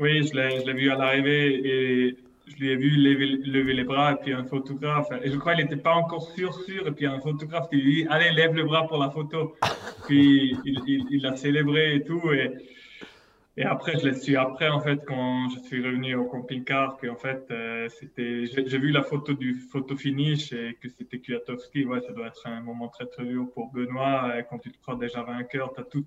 Oui, 0.00 0.26
je 0.26 0.34
l'ai 0.34 0.72
vu 0.72 0.90
à 0.90 0.96
l'arrivée 0.96 1.60
et 1.62 2.16
je 2.46 2.56
lui 2.56 2.70
ai 2.70 2.76
vu 2.76 2.90
lever, 2.90 3.74
les 3.74 3.84
bras 3.84 4.12
et 4.12 4.16
puis 4.16 4.32
un 4.32 4.44
photographe. 4.44 5.08
Et 5.22 5.30
je 5.30 5.36
crois 5.36 5.54
qu'il 5.54 5.64
n'était 5.64 5.76
pas 5.76 5.94
encore 5.94 6.22
sûr, 6.32 6.54
sûr. 6.54 6.86
Et 6.88 6.90
puis 6.90 7.06
un 7.06 7.20
photographe 7.20 7.68
qui 7.68 7.76
lui 7.76 7.94
dit 7.94 8.06
Allez, 8.08 8.30
lève 8.32 8.54
le 8.54 8.64
bras 8.64 8.86
pour 8.88 8.98
la 8.98 9.10
photo. 9.10 9.54
Puis 10.06 10.56
il, 10.64 11.22
l'a 11.22 11.36
célébré 11.36 11.96
et 11.96 12.02
tout. 12.02 12.32
Et, 12.32 12.50
et 13.58 13.64
après, 13.64 13.98
je 13.98 14.08
l'ai 14.08 14.14
su 14.14 14.36
après, 14.36 14.68
en 14.68 14.80
fait, 14.80 15.00
quand 15.06 15.50
je 15.50 15.60
suis 15.60 15.84
revenu 15.84 16.14
au 16.14 16.24
camping-car, 16.24 16.96
qu'en 16.96 17.16
fait, 17.16 17.44
euh, 17.50 17.88
c'était. 17.90 18.46
J'ai 18.46 18.78
vu 18.78 18.90
la 18.90 19.02
photo 19.02 19.34
du 19.34 19.54
photo 19.54 19.96
finish 19.96 20.52
et 20.52 20.78
que 20.80 20.88
c'était 20.88 21.18
Kwiatkowski. 21.18 21.84
Ouais, 21.84 22.00
ça 22.00 22.12
doit 22.12 22.28
être 22.28 22.46
un 22.46 22.62
moment 22.62 22.88
très, 22.88 23.06
très 23.06 23.24
dur 23.24 23.48
pour 23.52 23.70
Benoît. 23.70 24.32
Quand 24.48 24.58
tu 24.58 24.72
te 24.72 24.80
crois 24.80 24.96
déjà 24.96 25.22
vainqueur, 25.22 25.72
tu 25.74 25.80
as 25.80 25.84
tout 25.84 26.04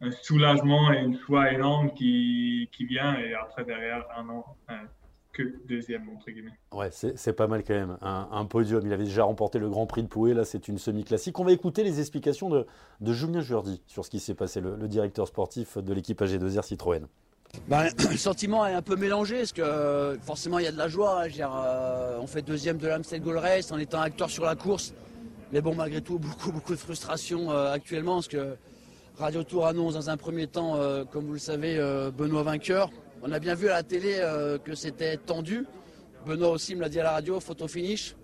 un 0.00 0.10
soulagement 0.10 0.92
et 0.92 0.98
une 0.98 1.18
joie 1.18 1.52
énorme 1.52 1.92
qui, 1.94 2.68
qui 2.72 2.84
vient 2.84 3.18
et 3.18 3.34
après 3.34 3.64
derrière 3.64 4.04
un 4.16 4.28
an 4.28 4.44
que 5.36 5.42
deuxième 5.68 6.08
entre 6.08 6.30
guillemets. 6.30 6.58
Ouais, 6.72 6.90
c'est 6.90 7.32
pas 7.34 7.46
mal 7.46 7.62
quand 7.62 7.74
même. 7.74 7.98
Un, 8.00 8.44
podium. 8.46 8.82
Il 8.84 8.92
avait 8.92 9.04
déjà 9.04 9.24
remporté 9.24 9.58
le 9.58 9.68
Grand 9.68 9.86
Prix 9.86 10.02
de 10.02 10.08
Pouet. 10.08 10.34
Là, 10.34 10.44
c'est 10.44 10.68
une 10.68 10.78
semi-classique. 10.78 11.38
On 11.38 11.44
va 11.44 11.52
écouter 11.52 11.84
les 11.84 12.00
explications 12.00 12.48
de, 12.48 12.66
de 13.00 13.12
Julien 13.12 13.42
Jourdi 13.42 13.82
sur 13.86 14.04
ce 14.04 14.10
qui 14.10 14.18
s'est 14.18 14.34
passé, 14.34 14.60
le, 14.60 14.88
directeur 14.88 15.28
sportif 15.28 15.76
de 15.78 15.92
l'équipe 15.92 16.20
AG2R 16.20 16.62
Citroën. 16.62 17.06
Ben, 17.68 17.88
le 18.10 18.16
sentiment 18.16 18.66
est 18.66 18.74
un 18.74 18.82
peu 18.82 18.96
mélangé 18.96 19.38
parce 19.38 19.52
que 19.52 20.18
forcément 20.22 20.58
il 20.58 20.64
y 20.64 20.68
a 20.68 20.72
de 20.72 20.78
la 20.78 20.88
joie. 20.88 21.22
Hein. 21.22 21.28
Euh, 21.38 22.18
on 22.20 22.26
fait 22.26 22.42
deuxième 22.42 22.78
de 22.78 22.88
l'Amstel 22.88 23.20
Gold 23.20 23.38
Race 23.38 23.70
en 23.72 23.78
étant 23.78 24.00
acteur 24.00 24.30
sur 24.30 24.44
la 24.44 24.56
course. 24.56 24.94
Mais 25.52 25.60
bon, 25.60 25.74
malgré 25.74 26.00
tout, 26.00 26.18
beaucoup, 26.18 26.50
beaucoup 26.50 26.72
de 26.72 26.78
frustration 26.78 27.50
euh, 27.50 27.72
actuellement 27.72 28.14
parce 28.14 28.28
que 28.28 28.56
Radio 29.18 29.42
Tour 29.44 29.66
annonce 29.66 29.94
dans 29.94 30.10
un 30.10 30.18
premier 30.18 30.46
temps, 30.46 30.76
euh, 30.76 31.04
comme 31.04 31.24
vous 31.24 31.32
le 31.32 31.38
savez, 31.38 31.78
euh, 31.78 32.10
Benoît 32.10 32.42
vainqueur. 32.42 32.90
On 33.22 33.32
a 33.32 33.38
bien 33.38 33.54
vu 33.54 33.68
à 33.68 33.76
la 33.76 33.82
télé 33.82 34.16
euh, 34.18 34.58
que 34.58 34.74
c'était 34.74 35.16
tendu. 35.16 35.64
Benoît 36.26 36.50
aussi 36.50 36.74
me 36.74 36.82
l'a 36.82 36.90
dit 36.90 37.00
à 37.00 37.04
la 37.04 37.12
radio, 37.12 37.40
photo 37.40 37.66
finish. 37.66 38.14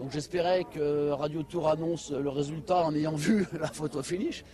Donc 0.00 0.10
j'espérais 0.10 0.64
que 0.64 1.10
Radio 1.10 1.44
Tour 1.44 1.68
annonce 1.68 2.10
le 2.10 2.28
résultat 2.28 2.84
en 2.84 2.92
ayant 2.96 3.14
vu 3.14 3.46
la 3.60 3.68
photo 3.68 4.02
finish. 4.02 4.44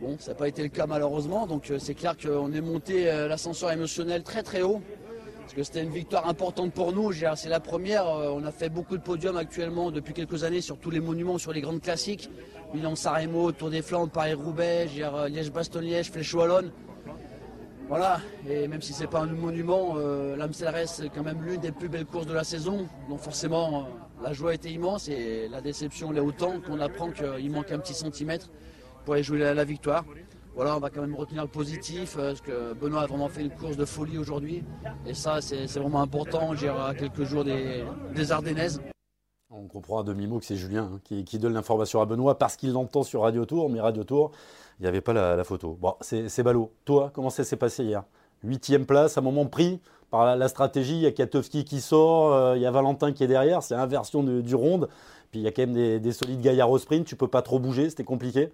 Bon, 0.00 0.16
ça 0.18 0.30
n'a 0.30 0.38
pas 0.38 0.48
été 0.48 0.62
le 0.62 0.70
cas 0.70 0.86
malheureusement, 0.86 1.46
donc 1.46 1.70
c'est 1.78 1.94
clair 1.94 2.16
qu'on 2.16 2.50
est 2.52 2.62
monté 2.62 3.04
l'ascenseur 3.04 3.70
émotionnel 3.70 4.22
très 4.22 4.42
très 4.42 4.62
haut. 4.62 4.80
Parce 5.42 5.54
que 5.54 5.62
c'était 5.62 5.82
une 5.82 5.90
victoire 5.90 6.28
importante 6.28 6.72
pour 6.72 6.92
nous. 6.92 7.12
C'est 7.12 7.48
la 7.48 7.60
première. 7.60 8.06
On 8.06 8.44
a 8.44 8.52
fait 8.52 8.68
beaucoup 8.68 8.96
de 8.96 9.02
podiums 9.02 9.36
actuellement 9.36 9.90
depuis 9.90 10.14
quelques 10.14 10.44
années 10.44 10.60
sur 10.60 10.78
tous 10.78 10.90
les 10.90 11.00
monuments, 11.00 11.38
sur 11.38 11.52
les 11.52 11.60
grandes 11.60 11.82
classiques. 11.82 12.30
Milan 12.74 12.94
Saremo, 12.94 13.52
Tour 13.52 13.68
des 13.68 13.82
Flandres, 13.82 14.10
Paris-Roubaix, 14.10 14.88
euh, 14.98 15.28
Liège-Bastogne-Liège, 15.28 16.10
Flèche 16.10 16.32
Wallonne. 16.32 16.72
Voilà, 17.88 18.20
et 18.48 18.66
même 18.68 18.80
si 18.80 18.94
c'est 18.94 19.06
pas 19.06 19.20
un 19.20 19.26
monument, 19.26 19.96
euh, 19.98 20.36
reste 20.62 21.04
quand 21.14 21.22
même 21.22 21.42
l'une 21.42 21.60
des 21.60 21.72
plus 21.72 21.90
belles 21.90 22.06
courses 22.06 22.26
de 22.26 22.32
la 22.32 22.44
saison. 22.44 22.88
Donc 23.10 23.18
forcément, 23.20 23.80
euh, 23.80 24.24
la 24.24 24.32
joie 24.32 24.54
était 24.54 24.70
immense 24.70 25.08
et 25.08 25.48
la 25.50 25.60
déception 25.60 26.10
l'est 26.12 26.20
autant 26.20 26.60
qu'on 26.60 26.80
apprend 26.80 27.10
qu'il 27.10 27.50
manque 27.50 27.70
un 27.70 27.78
petit 27.78 27.92
centimètre 27.92 28.48
pour 29.04 29.14
aller 29.14 29.22
jouer 29.22 29.40
la, 29.40 29.64
victoire. 29.64 30.06
Voilà, 30.54 30.76
on 30.76 30.80
va 30.80 30.90
quand 30.90 31.00
même 31.00 31.14
retenir 31.14 31.42
le 31.42 31.48
positif, 31.48 32.16
euh, 32.18 32.28
parce 32.28 32.42
que 32.42 32.74
Benoît 32.74 33.02
a 33.02 33.06
vraiment 33.06 33.28
fait 33.28 33.40
une 33.40 33.50
course 33.50 33.76
de 33.76 33.86
folie 33.86 34.18
aujourd'hui. 34.18 34.62
Et 35.06 35.14
ça, 35.14 35.40
c'est 35.40 35.66
vraiment 35.78 36.02
important, 36.02 36.54
j'ai 36.54 36.68
à 36.68 36.92
quelques 36.94 37.24
jours 37.24 37.42
des, 37.42 37.84
des 38.14 38.32
Ardennaises. 38.32 38.80
On 39.50 39.66
comprend 39.66 40.00
à 40.00 40.02
demi-mot 40.02 40.38
que 40.38 40.44
c'est 40.44 40.56
Julien 40.56 40.90
hein, 40.94 41.00
qui, 41.04 41.24
qui, 41.24 41.38
donne 41.38 41.54
l'information 41.54 42.00
à 42.00 42.06
Benoît 42.06 42.38
parce 42.38 42.56
qu'il 42.56 42.72
l'entend 42.72 43.02
sur 43.02 43.22
Radio 43.22 43.44
Tour, 43.46 43.70
mais 43.70 43.80
Radio 43.80 44.04
Tour, 44.04 44.32
il 44.78 44.82
n'y 44.82 44.88
avait 44.88 45.00
pas 45.00 45.12
la, 45.12 45.44
photo. 45.44 45.76
Bon, 45.80 45.94
c'est 46.00 46.42
ballot. 46.42 46.70
Toi, 46.84 47.10
comment 47.14 47.30
ça 47.30 47.44
s'est 47.44 47.56
passé 47.56 47.84
hier? 47.84 48.04
Huitième 48.42 48.86
place, 48.86 49.16
à 49.16 49.20
un 49.20 49.24
moment 49.24 49.46
pris 49.46 49.80
par 50.10 50.36
la, 50.36 50.48
stratégie. 50.48 50.96
Il 50.96 51.02
y 51.02 51.06
a 51.06 51.12
Katowski 51.12 51.64
qui 51.64 51.80
sort, 51.80 52.32
euh, 52.32 52.56
il 52.56 52.62
y 52.62 52.66
a 52.66 52.70
Valentin 52.70 53.12
qui 53.12 53.24
est 53.24 53.28
derrière. 53.28 53.62
C'est 53.62 53.74
inversion 53.74 54.22
du 54.22 54.54
ronde. 54.54 54.88
Puis 55.30 55.40
il 55.40 55.42
y 55.44 55.46
a 55.46 55.50
quand 55.50 55.62
même 55.62 55.74
des, 55.74 56.00
des 56.00 56.12
solides 56.12 56.40
gaillards 56.40 56.70
au 56.70 56.78
sprint. 56.78 57.06
Tu 57.06 57.16
peux 57.16 57.28
pas 57.28 57.42
trop 57.42 57.58
bouger, 57.58 57.90
c'était 57.90 58.04
compliqué? 58.04 58.50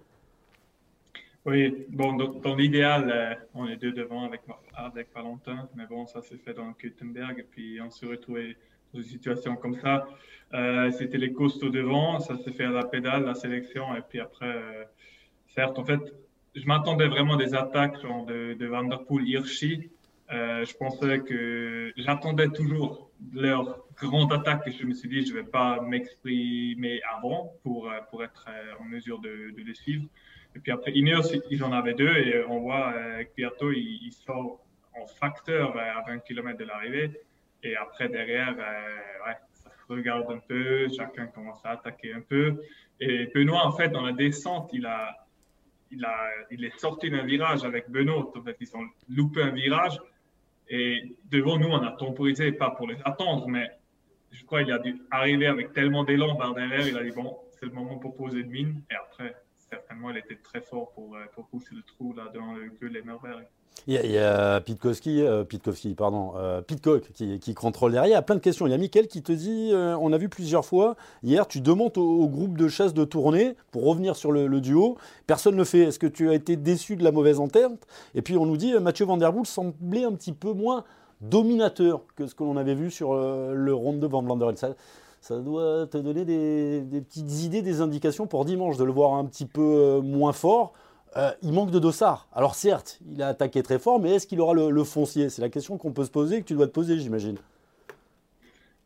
Oui, 1.45 1.85
bon, 1.89 2.13
dans, 2.13 2.55
l'idéal, 2.55 3.09
euh, 3.09 3.33
on 3.53 3.65
est 3.67 3.77
deux 3.77 3.93
devant 3.93 4.25
avec, 4.25 4.41
avec 4.73 5.07
Valentin, 5.15 5.69
mais 5.73 5.85
bon, 5.85 6.05
ça 6.05 6.21
s'est 6.21 6.37
fait 6.37 6.53
dans 6.53 6.69
Gutenberg, 6.71 7.39
et 7.39 7.43
puis 7.43 7.79
on 7.81 7.89
se 7.89 8.05
retrouvait 8.05 8.57
dans 8.93 8.99
une 8.99 9.07
situation 9.07 9.55
comme 9.55 9.79
ça. 9.79 10.05
Euh, 10.53 10.91
C'était 10.91 11.17
les 11.17 11.31
costauds 11.31 11.69
devant, 11.69 12.19
ça 12.19 12.37
s'est 12.37 12.51
fait 12.51 12.65
à 12.65 12.71
la 12.71 12.83
pédale, 12.83 13.23
la 13.23 13.35
sélection, 13.35 13.95
et 13.95 14.01
puis 14.01 14.19
après, 14.19 14.53
euh, 14.53 14.83
certes, 15.47 15.79
en 15.79 15.85
fait, 15.85 16.01
je 16.55 16.65
m'attendais 16.65 17.07
vraiment 17.07 17.37
des 17.37 17.55
attaques 17.55 18.01
genre 18.01 18.25
de, 18.25 18.53
de 18.53 18.65
Vanderpool, 18.67 19.25
Hirschi. 19.27 19.89
Je 20.29 20.77
pensais 20.77 21.21
que 21.21 21.91
j'attendais 21.95 22.49
toujours 22.49 23.09
leur 23.33 23.79
grande 23.95 24.31
attaque 24.33 24.67
et 24.67 24.71
je 24.71 24.85
me 24.85 24.93
suis 24.93 25.09
dit 25.09 25.25
je 25.25 25.33
vais 25.33 25.43
pas 25.43 25.81
m'exprimer 25.81 27.01
avant 27.17 27.53
pour, 27.63 27.91
pour 28.09 28.23
être 28.23 28.47
en 28.79 28.85
mesure 28.85 29.19
de, 29.19 29.51
de 29.55 29.63
les 29.63 29.73
suivre. 29.73 30.05
Et 30.55 30.59
puis 30.59 30.71
après, 30.71 30.91
Ineos, 30.91 31.31
ils 31.49 31.63
en 31.63 31.71
avaient 31.71 31.93
deux 31.93 32.15
et 32.15 32.43
on 32.45 32.59
voit 32.59 32.93
euh, 32.93 33.23
que 33.23 33.29
Piato, 33.35 33.71
il, 33.71 33.99
il, 34.07 34.11
sort 34.11 34.59
en 34.99 35.05
facteur 35.05 35.77
à 35.77 36.03
20 36.07 36.19
km 36.19 36.57
de 36.57 36.65
l'arrivée. 36.65 37.11
Et 37.63 37.75
après, 37.75 38.09
derrière, 38.09 38.55
euh, 38.57 39.27
ouais, 39.27 39.35
ça 39.53 39.69
se 39.69 39.93
regarde 39.93 40.31
un 40.31 40.39
peu, 40.39 40.87
chacun 40.95 41.27
commence 41.27 41.63
à 41.65 41.71
attaquer 41.71 42.13
un 42.13 42.21
peu. 42.21 42.61
Et 42.99 43.27
Benoît, 43.33 43.65
en 43.65 43.71
fait, 43.71 43.89
dans 43.89 44.01
la 44.01 44.13
descente, 44.13 44.69
il, 44.73 44.85
a, 44.85 45.15
il, 45.91 46.03
a, 46.05 46.29
il 46.51 46.63
est 46.63 46.77
sorti 46.79 47.09
d'un 47.09 47.23
virage 47.23 47.63
avec 47.63 47.89
Benoît. 47.89 48.31
En 48.35 48.43
fait, 48.43 48.57
ils 48.59 48.75
ont 48.75 48.87
loupé 49.09 49.41
un 49.41 49.51
virage. 49.51 49.99
Et 50.69 51.15
devant 51.29 51.57
nous, 51.57 51.67
on 51.67 51.81
a 51.81 51.91
temporisé, 51.91 52.51
pas 52.51 52.71
pour 52.71 52.87
les 52.87 52.97
attendre, 53.03 53.47
mais 53.47 53.69
je 54.31 54.45
crois 54.45 54.63
qu'il 54.63 54.73
a 54.73 54.79
dû 54.79 55.01
arriver 55.11 55.47
avec 55.47 55.73
tellement 55.73 56.03
d'élan 56.03 56.35
par 56.35 56.53
derrière. 56.53 56.87
Il 56.87 56.97
a 56.97 57.03
dit, 57.03 57.11
bon, 57.11 57.37
c'est 57.51 57.65
le 57.65 57.71
moment 57.71 57.97
pour 57.97 58.15
poser 58.15 58.43
de 58.43 58.49
mine. 58.49 58.81
Et 58.89 58.95
après, 58.95 59.35
certainement, 59.69 60.09
elle 60.11 60.17
était 60.17 60.37
très 60.37 60.61
fort 60.61 60.91
pour, 60.91 61.15
pour 61.33 61.47
pousser 61.47 61.75
le 61.75 61.83
trou 61.83 62.13
là 62.13 62.31
dans 62.33 62.53
le 62.53 62.69
queue 62.69 62.87
les 62.87 63.01
Merberg. 63.01 63.45
Il 63.87 63.93
y 63.93 63.97
a, 63.97 64.05
il 64.05 64.17
a 64.17 64.61
Pitkowski, 64.61 65.21
euh, 65.21 65.43
Pitkowski, 65.43 65.95
pardon, 65.95 66.33
euh, 66.35 66.61
Pitcock 66.61 67.11
qui, 67.13 67.39
qui, 67.39 67.53
contrôle 67.53 67.93
derrière. 67.93 68.09
Il 68.09 68.13
y 68.13 68.15
a 68.15 68.21
plein 68.21 68.35
de 68.35 68.41
questions. 68.41 68.67
Il 68.67 68.71
y 68.71 68.73
a 68.73 68.77
Mickaël 68.77 69.07
qui 69.07 69.21
te 69.23 69.31
dit, 69.31 69.69
euh, 69.71 69.97
on 69.99 70.11
a 70.11 70.17
vu 70.17 70.29
plusieurs 70.29 70.65
fois, 70.65 70.95
hier, 71.23 71.47
tu 71.47 71.61
demandes 71.61 71.97
au, 71.97 72.27
groupe 72.27 72.57
de 72.57 72.67
chasse 72.67 72.93
de 72.93 73.05
tourner 73.05 73.55
pour 73.71 73.85
revenir 73.85 74.15
sur 74.15 74.31
le, 74.31 74.61
duo. 74.61 74.97
Personne 75.27 75.53
ne 75.53 75.59
le 75.59 75.65
fait. 75.65 75.79
Est-ce 75.79 75.99
que 75.99 76.07
tu 76.07 76.29
as 76.29 76.33
été 76.33 76.55
déçu 76.55 76.97
de 76.97 77.03
la 77.03 77.11
mauvaise 77.11 77.39
entente? 77.39 77.87
Et 78.15 78.21
puis 78.21 78.37
on 78.37 78.45
nous 78.45 78.57
dit, 78.57 78.73
Mathieu 78.79 79.05
Van 79.05 79.43
semblait 79.45 80.03
un 80.03 80.13
petit 80.13 80.33
peu 80.33 80.53
moins 80.53 80.83
dominateur 81.21 82.01
que 82.15 82.27
ce 82.27 82.35
que 82.35 82.43
l'on 82.43 82.57
avait 82.57 82.75
vu 82.75 82.91
sur 82.91 83.13
le 83.15 83.73
ronde 83.73 83.99
de 83.99 84.07
Van 84.07 84.21
Vlanderen. 84.21 84.55
Ça, 85.21 85.39
doit 85.39 85.87
te 85.87 85.97
donner 85.97 86.25
des, 86.25 87.01
petites 87.01 87.43
idées, 87.43 87.61
des 87.61 87.81
indications 87.81 88.27
pour 88.27 88.45
dimanche, 88.45 88.77
de 88.77 88.83
le 88.83 88.91
voir 88.91 89.13
un 89.13 89.25
petit 89.25 89.45
peu 89.45 89.99
moins 90.01 90.33
fort. 90.33 90.73
Euh, 91.17 91.31
il 91.41 91.53
manque 91.53 91.71
de 91.71 91.79
dossard. 91.79 92.27
Alors 92.33 92.55
certes, 92.55 92.99
il 93.09 93.21
a 93.21 93.29
attaqué 93.29 93.63
très 93.63 93.79
fort, 93.79 93.99
mais 93.99 94.11
est-ce 94.11 94.27
qu'il 94.27 94.39
aura 94.41 94.53
le, 94.53 94.83
foncier? 94.83 95.29
C'est 95.29 95.41
la 95.41 95.49
question 95.49 95.77
qu'on 95.77 95.91
peut 95.91 96.03
se 96.03 96.11
poser, 96.11 96.41
que 96.41 96.45
tu 96.45 96.53
dois 96.53 96.67
te 96.67 96.71
poser, 96.71 96.99
j'imagine. 96.99 97.37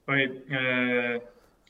Oui, 0.07 0.29
euh, 0.51 1.19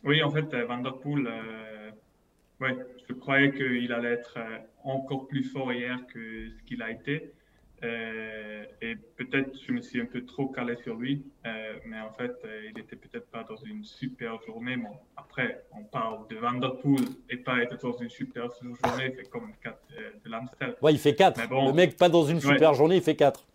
oui, 0.03 0.24
en 0.24 0.32
fait, 0.32 0.55
Van 0.67 0.77
Der 0.77 0.98
Poel, 0.98 1.27
euh, 1.27 2.72
je 3.10 3.13
croyais 3.13 3.51
qu'il 3.51 3.91
allait 3.91 4.13
être 4.13 4.38
encore 4.84 5.27
plus 5.27 5.43
fort 5.43 5.74
hier 5.74 5.98
que 6.13 6.50
ce 6.50 6.63
qu'il 6.63 6.82
a 6.82 6.91
été. 6.91 7.34
Euh, 7.83 8.63
et 8.81 8.95
peut-être 9.17 9.51
je 9.67 9.73
me 9.73 9.81
suis 9.81 9.99
un 9.99 10.05
peu 10.05 10.23
trop 10.23 10.47
calé 10.47 10.75
sur 10.77 10.95
lui, 10.95 11.25
euh, 11.45 11.73
mais 11.85 11.99
en 11.99 12.11
fait, 12.13 12.31
euh, 12.45 12.69
il 12.69 12.75
n'était 12.75 12.95
peut-être 12.95 13.29
pas 13.29 13.43
dans 13.43 13.57
une 13.57 13.83
super 13.83 14.41
journée. 14.43 14.77
Bon, 14.77 14.91
après, 15.17 15.65
on 15.77 15.83
parle 15.83 16.27
de 16.29 16.37
Van 16.37 16.53
Der 16.53 16.77
Poel 16.77 17.05
et 17.29 17.37
pas 17.37 17.59
être 17.59 17.77
dans 17.81 17.97
une 17.97 18.09
super 18.09 18.49
journée, 18.81 19.07
il 19.09 19.15
fait 19.15 19.29
comme 19.29 19.51
4 19.61 19.77
de 20.23 20.29
l'Amstel. 20.29 20.75
Ouais, 20.81 20.93
il 20.93 20.99
fait 20.99 21.15
4. 21.15 21.49
Bon, 21.49 21.67
le 21.67 21.73
mec, 21.73 21.97
pas 21.97 22.09
dans 22.09 22.23
une 22.23 22.39
super 22.39 22.71
ouais. 22.71 22.77
journée, 22.77 22.95
il 22.97 23.01
fait 23.01 23.15
4. 23.15 23.45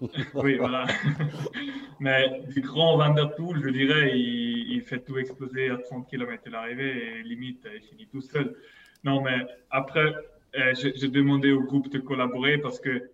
oui, 0.34 0.56
voilà. 0.56 0.86
mais 2.00 2.42
du 2.52 2.60
grand 2.60 2.96
Van 2.96 3.14
Der 3.14 3.34
Poel, 3.36 3.62
je 3.62 3.68
dirais, 3.68 4.18
il, 4.18 4.72
il, 4.72 4.82
fait 4.82 4.98
tout 4.98 5.16
exploser 5.16 5.70
à 5.70 5.76
30 5.76 6.08
km 6.08 6.42
de 6.44 6.50
l'arrivée 6.50 7.18
et 7.18 7.22
limite, 7.22 7.68
il 7.72 7.82
finit 7.82 8.06
tout 8.08 8.20
seul. 8.20 8.56
Non, 9.04 9.20
mais 9.20 9.46
après, 9.70 10.12
j'ai 10.74 11.08
demandé 11.08 11.52
au 11.52 11.62
groupe 11.62 11.88
de 11.88 11.98
collaborer 11.98 12.58
parce 12.58 12.80
que 12.80 13.10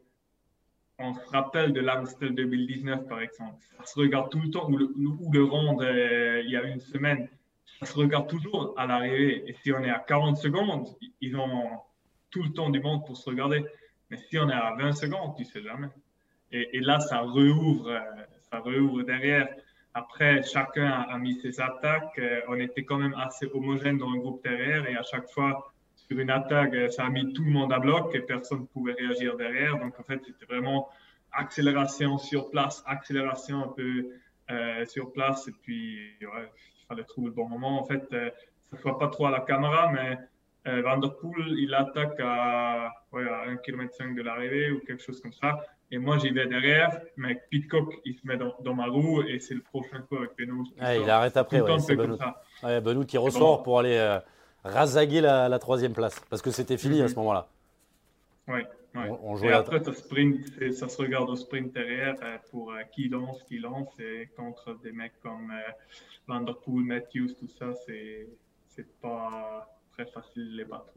on 1.02 1.14
se 1.14 1.28
rappelle 1.30 1.72
de 1.72 1.80
l'Amstel 1.80 2.34
2019, 2.34 3.06
par 3.08 3.20
exemple. 3.20 3.56
Ça 3.78 3.84
se 3.84 3.98
regarde 3.98 4.30
tout 4.30 4.40
le 4.40 4.50
temps, 4.50 4.68
ou 4.68 4.76
le, 4.76 4.88
ou 4.96 5.48
ronde 5.48 5.82
euh, 5.82 6.42
il 6.44 6.50
y 6.50 6.56
a 6.56 6.62
une 6.62 6.80
semaine. 6.80 7.28
Ça 7.80 7.86
se 7.86 7.94
regarde 7.98 8.28
toujours 8.28 8.74
à 8.76 8.86
l'arrivée. 8.86 9.44
Et 9.48 9.54
si 9.62 9.72
on 9.72 9.80
est 9.82 9.90
à 9.90 9.98
40 9.98 10.36
secondes, 10.36 10.86
ils 11.20 11.36
ont 11.36 11.70
tout 12.30 12.42
le 12.42 12.52
temps 12.52 12.70
du 12.70 12.80
monde 12.80 13.04
pour 13.06 13.16
se 13.16 13.28
regarder. 13.28 13.64
Mais 14.10 14.16
si 14.16 14.38
on 14.38 14.48
est 14.48 14.54
à 14.54 14.74
20 14.78 14.92
secondes, 14.92 15.34
tu 15.36 15.44
sais 15.44 15.62
jamais. 15.62 15.88
Et, 16.52 16.80
là, 16.80 17.00
ça 17.00 17.20
rouvre, 17.20 17.88
euh, 17.88 17.98
ça 18.50 18.58
rouvre 18.58 19.02
derrière. 19.02 19.48
Après, 19.94 20.42
chacun 20.42 20.86
a, 20.86 21.00
a 21.12 21.18
mis 21.18 21.34
ses 21.40 21.60
attaques. 21.60 22.18
Euh, 22.18 22.40
on 22.48 22.60
était 22.60 22.84
quand 22.84 22.98
même 22.98 23.14
assez 23.14 23.46
homogène 23.54 23.96
dans 23.96 24.10
le 24.10 24.20
groupe 24.20 24.42
derrière. 24.42 24.86
Et 24.86 24.96
à 24.96 25.02
chaque 25.02 25.30
fois, 25.30 25.71
sur 26.12 26.20
une 26.20 26.30
attaque, 26.30 26.74
ça 26.90 27.06
a 27.06 27.08
mis 27.08 27.32
tout 27.32 27.44
le 27.44 27.50
monde 27.50 27.72
à 27.72 27.78
bloc 27.78 28.14
et 28.14 28.20
personne 28.20 28.60
ne 28.60 28.66
pouvait 28.66 28.92
réagir 28.92 29.36
derrière. 29.36 29.78
Donc, 29.78 29.98
en 29.98 30.02
fait, 30.02 30.20
c'était 30.26 30.44
vraiment 30.44 30.88
accélération 31.32 32.18
sur 32.18 32.50
place, 32.50 32.82
accélération 32.86 33.64
un 33.64 33.68
peu 33.68 34.08
euh, 34.50 34.84
sur 34.86 35.12
place. 35.12 35.48
Et 35.48 35.52
puis, 35.62 36.10
ouais, 36.20 36.50
il 36.80 36.86
fallait 36.86 37.04
trouver 37.04 37.28
le 37.28 37.34
bon 37.34 37.48
moment. 37.48 37.80
En 37.80 37.84
fait, 37.84 38.06
euh, 38.12 38.30
ça 38.70 38.72
ne 38.72 38.78
se 38.78 38.82
voit 38.82 38.98
pas 38.98 39.08
trop 39.08 39.26
à 39.26 39.30
la 39.30 39.40
caméra, 39.40 39.90
mais 39.90 40.18
euh, 40.66 40.82
Van 40.82 40.98
Der 40.98 41.16
Poel, 41.16 41.58
il 41.58 41.74
attaque 41.74 42.20
à, 42.20 42.92
ouais, 43.12 43.24
à 43.24 43.46
1,5 43.46 43.62
km 43.62 44.14
de 44.14 44.22
l'arrivée 44.22 44.70
ou 44.70 44.80
quelque 44.80 45.02
chose 45.02 45.20
comme 45.20 45.32
ça. 45.32 45.60
Et 45.90 45.98
moi, 45.98 46.18
j'y 46.18 46.30
vais 46.30 46.46
derrière, 46.46 47.00
mais 47.16 47.42
Pitcock, 47.50 48.00
il 48.06 48.14
se 48.14 48.26
met 48.26 48.36
dans, 48.36 48.54
dans 48.64 48.74
ma 48.74 48.86
roue 48.86 49.22
et 49.22 49.40
c'est 49.40 49.54
le 49.54 49.60
prochain 49.60 50.00
coup 50.00 50.16
avec 50.16 50.30
Benoît. 50.38 50.64
Il 50.78 51.10
arrête 51.10 51.36
après, 51.36 51.60
ouais, 51.60 51.96
Benoît. 51.96 52.42
Ouais, 52.62 52.80
Benoît 52.80 53.04
qui 53.04 53.18
ressort 53.18 53.58
bon. 53.58 53.62
pour 53.62 53.78
aller 53.78 53.96
euh, 53.96 54.18
rasaguer 54.64 55.20
la, 55.20 55.48
la, 55.48 55.58
troisième 55.58 55.92
place, 55.92 56.20
parce 56.30 56.42
que 56.42 56.50
c'était 56.50 56.78
fini 56.78 56.98
mm 56.98 57.00
-hmm. 57.00 57.04
à 57.04 57.08
ce 57.08 57.14
moment-là. 57.16 57.48
Oui, 58.48 58.60
ouais. 58.94 59.08
on, 59.10 59.32
on 59.32 59.36
et 59.42 59.52
après, 59.52 59.82
ça, 59.82 59.92
sprint, 59.92 60.72
ça 60.72 60.88
se 60.88 60.98
regarde 61.02 61.28
au 61.30 61.36
sprint 61.36 61.72
derrière 61.72 62.16
euh, 62.22 62.38
pour 62.50 62.72
euh, 62.72 62.82
qui 62.92 63.08
lance, 63.08 63.42
qui 63.48 63.58
lance, 63.58 63.92
et 63.98 64.28
contre 64.36 64.78
des 64.82 64.92
mecs 64.92 65.18
comme 65.22 65.50
euh, 65.50 65.72
Vanderpool, 66.28 66.82
Matthews, 66.84 67.32
tout 67.38 67.48
ça, 67.58 67.68
c'est 67.86 68.28
pas 69.00 69.68
très 69.92 70.06
facile 70.06 70.44
de 70.52 70.56
les 70.58 70.64
battre. 70.64 70.92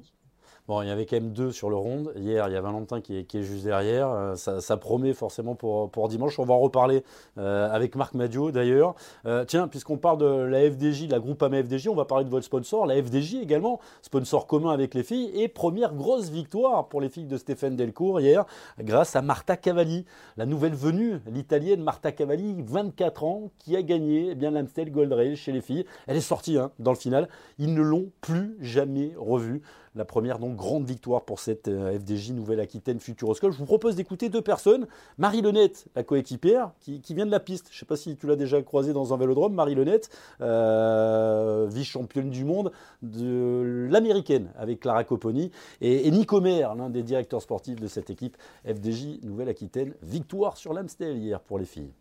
Bon, 0.68 0.82
il 0.82 0.88
y 0.88 0.92
avait 0.92 1.06
quand 1.06 1.18
même 1.18 1.32
deux 1.32 1.52
sur 1.52 1.70
le 1.70 1.76
ronde. 1.76 2.12
Hier, 2.16 2.48
il 2.48 2.54
y 2.54 2.56
a 2.56 2.62
Valentin 2.62 3.00
qui 3.00 3.20
est, 3.20 3.42
juste 3.44 3.66
derrière. 3.66 4.10
Euh, 4.10 4.36
ça, 4.36 4.78
promet 4.78 5.14
forcément 5.14 5.54
pour, 5.54 6.10
dimanche. 6.10 6.40
On 6.40 6.44
va 6.44 6.56
en 6.56 6.60
reparler 6.60 7.04
euh, 7.38 7.70
avec 7.72 7.96
Marc 7.96 8.16
Madio 8.16 8.50
d'ailleurs. 8.50 8.96
Euh, 9.28 9.46
tiens, 9.46 9.68
puisqu'on 9.68 9.98
parle 9.98 10.18
de 10.18 10.26
la 10.26 10.62
FDJ, 10.62 11.06
de 11.06 11.12
la 11.12 11.20
Groupama 11.20 11.62
FDJ, 11.62 11.88
on 11.88 11.94
va 11.94 12.06
parler 12.06 12.26
de 12.26 12.32
votre 12.32 12.46
sponsor, 12.46 12.88
la 12.88 12.96
FDJ 12.96 13.36
également, 13.36 13.80
sponsor 14.02 14.48
commun 14.48 14.72
avec 14.72 14.96
les 14.96 15.04
filles. 15.04 15.30
Et 15.36 15.48
première 15.48 15.94
grosse 15.94 16.30
victoire 16.30 16.88
pour 16.88 17.00
les 17.00 17.10
filles 17.10 17.28
de 17.28 17.38
Stéphane 17.38 17.76
Delcourt 17.76 18.20
hier, 18.20 18.46
grâce 18.80 19.16
à 19.16 19.22
Marta 19.22 19.58
Cavalli, 19.58 20.06
la 20.36 20.48
nouvelle 20.48 20.74
venue, 20.74 21.20
l'italienne 21.28 21.84
Marta 21.84 22.12
Cavalli, 22.12 22.64
24 22.64 23.24
ans, 23.24 23.52
qui 23.60 23.76
a 23.76 23.84
gagné 23.84 24.30
eh 24.32 24.36
bien 24.36 24.50
l'Amstel 24.50 24.92
Gold 24.92 25.14
Race 25.14 25.38
chez 25.38 25.52
les 25.52 25.62
filles. 25.62 25.86
Elle 26.08 26.18
est 26.18 26.22
sortie 26.22 26.58
hein, 26.58 26.72
dans 26.80 26.92
le 26.92 26.98
final. 26.98 27.30
Ils 27.60 27.72
ne 27.76 27.84
l'ont 27.84 28.10
plus 28.22 28.58
jamais 28.62 29.14
revue 29.16 29.62
La 29.96 30.04
première, 30.04 30.40
donc, 30.40 30.58
grande 30.58 30.86
victoire 30.86 31.24
pour 31.24 31.40
cette 31.40 31.70
euh, 31.70 31.98
FDJ 31.98 32.32
Nouvelle-Aquitaine 32.32 33.00
Futuroscope. 33.00 33.54
Je 33.54 33.58
vous 33.58 33.66
propose 33.66 33.96
d'écouter 33.96 34.28
deux 34.28 34.42
personnes. 34.42 34.88
Marie 35.18 35.42
Lenette, 35.42 35.86
la 35.96 36.04
coéquipière, 36.04 36.72
qui, 36.82 37.02
vient 37.12 37.26
de 37.26 37.32
la 37.32 37.40
piste. 37.40 37.68
Je 37.72 37.78
ne 37.78 37.80
sais 37.80 37.86
pas 37.86 37.96
si 37.96 38.18
tu 38.18 38.28
l'as 38.28 38.36
déjà 38.36 38.62
croisée 38.62 38.92
dans 38.92 39.14
un 39.14 39.18
vélodrome. 39.18 39.54
Marie 39.54 39.74
Lenette, 39.74 40.10
euh, 40.42 41.66
vice-championne 41.72 42.30
du 42.30 42.44
monde 42.44 42.74
de 43.04 43.88
l'américaine 43.90 44.52
avec 44.58 44.82
Clara 44.82 45.06
Copponi. 45.06 45.50
Et, 45.80 46.12
Nico 46.12 46.42
Mer, 46.42 46.76
l'un 46.76 46.90
des 46.90 47.02
directeurs 47.02 47.42
sportifs 47.42 47.80
de 47.80 47.88
cette 47.88 48.10
équipe 48.10 48.36
FDJ 48.66 49.22
Nouvelle-Aquitaine. 49.24 49.94
Victoire 50.02 50.58
sur 50.58 50.74
l'Amstel 50.74 51.18
hier 51.18 51.40
pour 51.40 51.58
les 51.58 51.66
filles. 51.66 51.94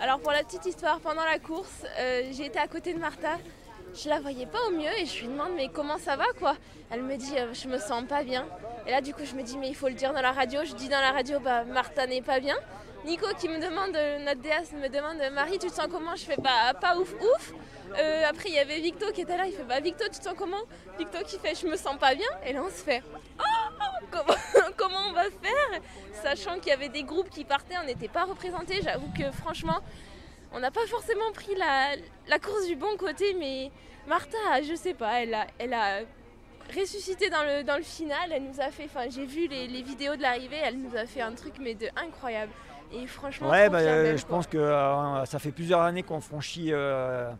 Alors 0.00 0.18
pour 0.18 0.32
la 0.32 0.42
petite 0.42 0.66
histoire, 0.66 1.00
pendant 1.00 1.24
la 1.24 1.38
course, 1.38 1.84
euh, 1.98 2.24
j'ai 2.32 2.46
été 2.46 2.58
à 2.58 2.66
côté 2.66 2.92
de 2.92 2.98
Martha. 2.98 3.38
Je 3.94 4.08
la 4.08 4.20
voyais 4.20 4.46
pas 4.46 4.58
au 4.68 4.70
mieux 4.70 4.92
et 4.98 5.04
je 5.04 5.20
lui 5.20 5.28
demande 5.28 5.52
mais 5.54 5.68
comment 5.68 5.98
ça 5.98 6.16
va 6.16 6.24
quoi? 6.38 6.56
Elle 6.90 7.02
me 7.02 7.16
dit 7.16 7.38
euh, 7.38 7.52
je 7.52 7.68
me 7.68 7.78
sens 7.78 8.04
pas 8.08 8.22
bien. 8.22 8.46
Et 8.86 8.90
là 8.90 9.00
du 9.02 9.12
coup 9.12 9.24
je 9.24 9.34
me 9.34 9.42
dis 9.42 9.58
mais 9.58 9.68
il 9.68 9.74
faut 9.74 9.88
le 9.88 9.94
dire 9.94 10.14
dans 10.14 10.22
la 10.22 10.32
radio. 10.32 10.60
Je 10.64 10.74
dis 10.74 10.88
dans 10.88 11.00
la 11.00 11.12
radio 11.12 11.38
bah 11.40 11.64
Martha 11.64 12.06
n'est 12.06 12.22
pas 12.22 12.40
bien. 12.40 12.56
Nico 13.04 13.26
qui 13.38 13.48
me 13.48 13.60
demande, 13.60 13.94
euh, 13.96 14.18
notre 14.24 14.40
déesse 14.40 14.72
me 14.72 14.88
demande 14.88 15.18
Marie 15.34 15.58
tu 15.58 15.66
te 15.68 15.74
sens 15.74 15.88
comment? 15.90 16.16
Je 16.16 16.24
fais 16.24 16.36
pas, 16.36 16.72
pas 16.80 16.96
ouf 16.96 17.12
ouf. 17.14 17.52
après 18.28 18.48
il 18.48 18.54
y 18.54 18.58
avait 18.58 18.80
Victo 18.80 19.12
qui 19.12 19.22
était 19.22 19.36
là, 19.36 19.46
il 19.46 19.52
fait 19.52 19.64
bah 19.64 19.80
Victo 19.80 20.04
tu 20.04 20.20
te 20.20 20.24
sens 20.24 20.34
comment 20.38 20.62
Victo 20.98 21.18
qui 21.26 21.38
fait 21.38 21.54
je 21.54 21.66
me 21.66 21.76
sens 21.76 21.98
pas 21.98 22.14
bien. 22.14 22.28
Et 22.46 22.54
là 22.54 22.62
on 22.64 22.70
se 22.70 22.82
fait 22.82 23.02
oh, 23.38 23.52
comment 24.76 25.00
on 25.10 25.12
va 25.12 25.24
faire 25.24 25.82
Sachant 26.22 26.58
qu'il 26.60 26.68
y 26.68 26.72
avait 26.72 26.88
des 26.88 27.02
groupes 27.02 27.28
qui 27.28 27.44
partaient, 27.44 27.76
on 27.82 27.86
n'était 27.86 28.08
pas 28.08 28.24
représentés. 28.24 28.80
J'avoue 28.82 29.10
que 29.18 29.30
franchement, 29.32 29.80
on 30.54 30.60
n'a 30.60 30.70
pas 30.70 30.86
forcément 30.86 31.32
pris 31.32 31.54
la, 31.56 32.38
course 32.38 32.66
du 32.66 32.76
bon 32.76 32.96
côté, 32.98 33.34
mais 33.38 33.70
Martha, 34.06 34.62
je 34.68 34.74
sais 34.74 34.94
pas, 34.94 35.22
elle 35.22 35.34
a, 35.34 35.46
elle 35.58 35.74
a 35.74 36.00
ressuscité 36.76 37.30
dans 37.30 37.42
le, 37.42 37.64
dans 37.64 37.76
le 37.76 37.82
final. 37.82 38.32
Elle 38.32 38.44
nous 38.44 38.60
a 38.60 38.70
fait, 38.70 38.84
enfin, 38.84 39.06
j'ai 39.10 39.26
vu 39.26 39.46
les, 39.46 39.82
vidéos 39.82 40.16
de 40.16 40.22
l'arrivée, 40.22 40.58
elle 40.62 40.78
nous 40.78 40.96
a 40.96 41.06
fait 41.06 41.20
un 41.20 41.32
truc 41.32 41.54
mais 41.60 41.74
de 41.74 41.86
incroyable. 41.96 42.52
Et 42.92 43.06
franchement, 43.06 43.48
ouais, 43.48 43.70
bah, 43.70 43.78
euh, 43.78 44.16
je 44.18 44.26
pense 44.26 44.46
que 44.46 44.58
euh, 44.58 45.24
ça 45.24 45.38
fait 45.38 45.50
plusieurs 45.52 45.80
années 45.80 46.02
qu'on 46.02 46.20
franchit 46.20 46.68
euh, 46.72 47.30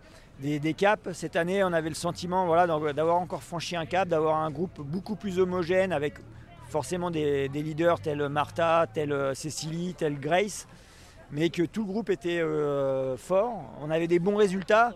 des, 0.41 0.59
des, 0.59 0.73
caps. 0.73 1.13
Cette 1.13 1.37
année, 1.37 1.63
on 1.63 1.75
avait 1.75 1.91
le 1.91 1.95
sentiment 1.95 2.47
voilà, 2.47 2.67
d'avoir 2.67 3.17
encore 3.17 3.43
franchi 3.43 3.77
un 3.77 3.85
cap, 3.85 4.09
d'avoir 4.09 4.37
un 4.37 4.51
groupe 4.51 4.81
beaucoup 4.81 5.15
plus 5.15 5.39
homogène 5.39 5.93
avec 5.93 6.15
forcément 6.73 7.11
des, 7.11 7.49
leaders 7.49 8.01
tels 8.01 8.29
Martha, 8.29 8.87
tels 8.93 9.13
euh, 9.13 9.35
Cécilie, 9.35 9.95
tels 9.95 10.19
Grace, 10.19 10.67
mais 11.33 11.49
que 11.49 11.63
tout 11.63 11.81
le 11.81 11.87
groupe 11.87 12.11
était 12.11 12.41
euh, 12.41 13.17
fort. 13.17 13.65
On 13.81 13.91
avait 13.91 14.07
des 14.07 14.19
bons 14.19 14.37
résultats, 14.37 14.93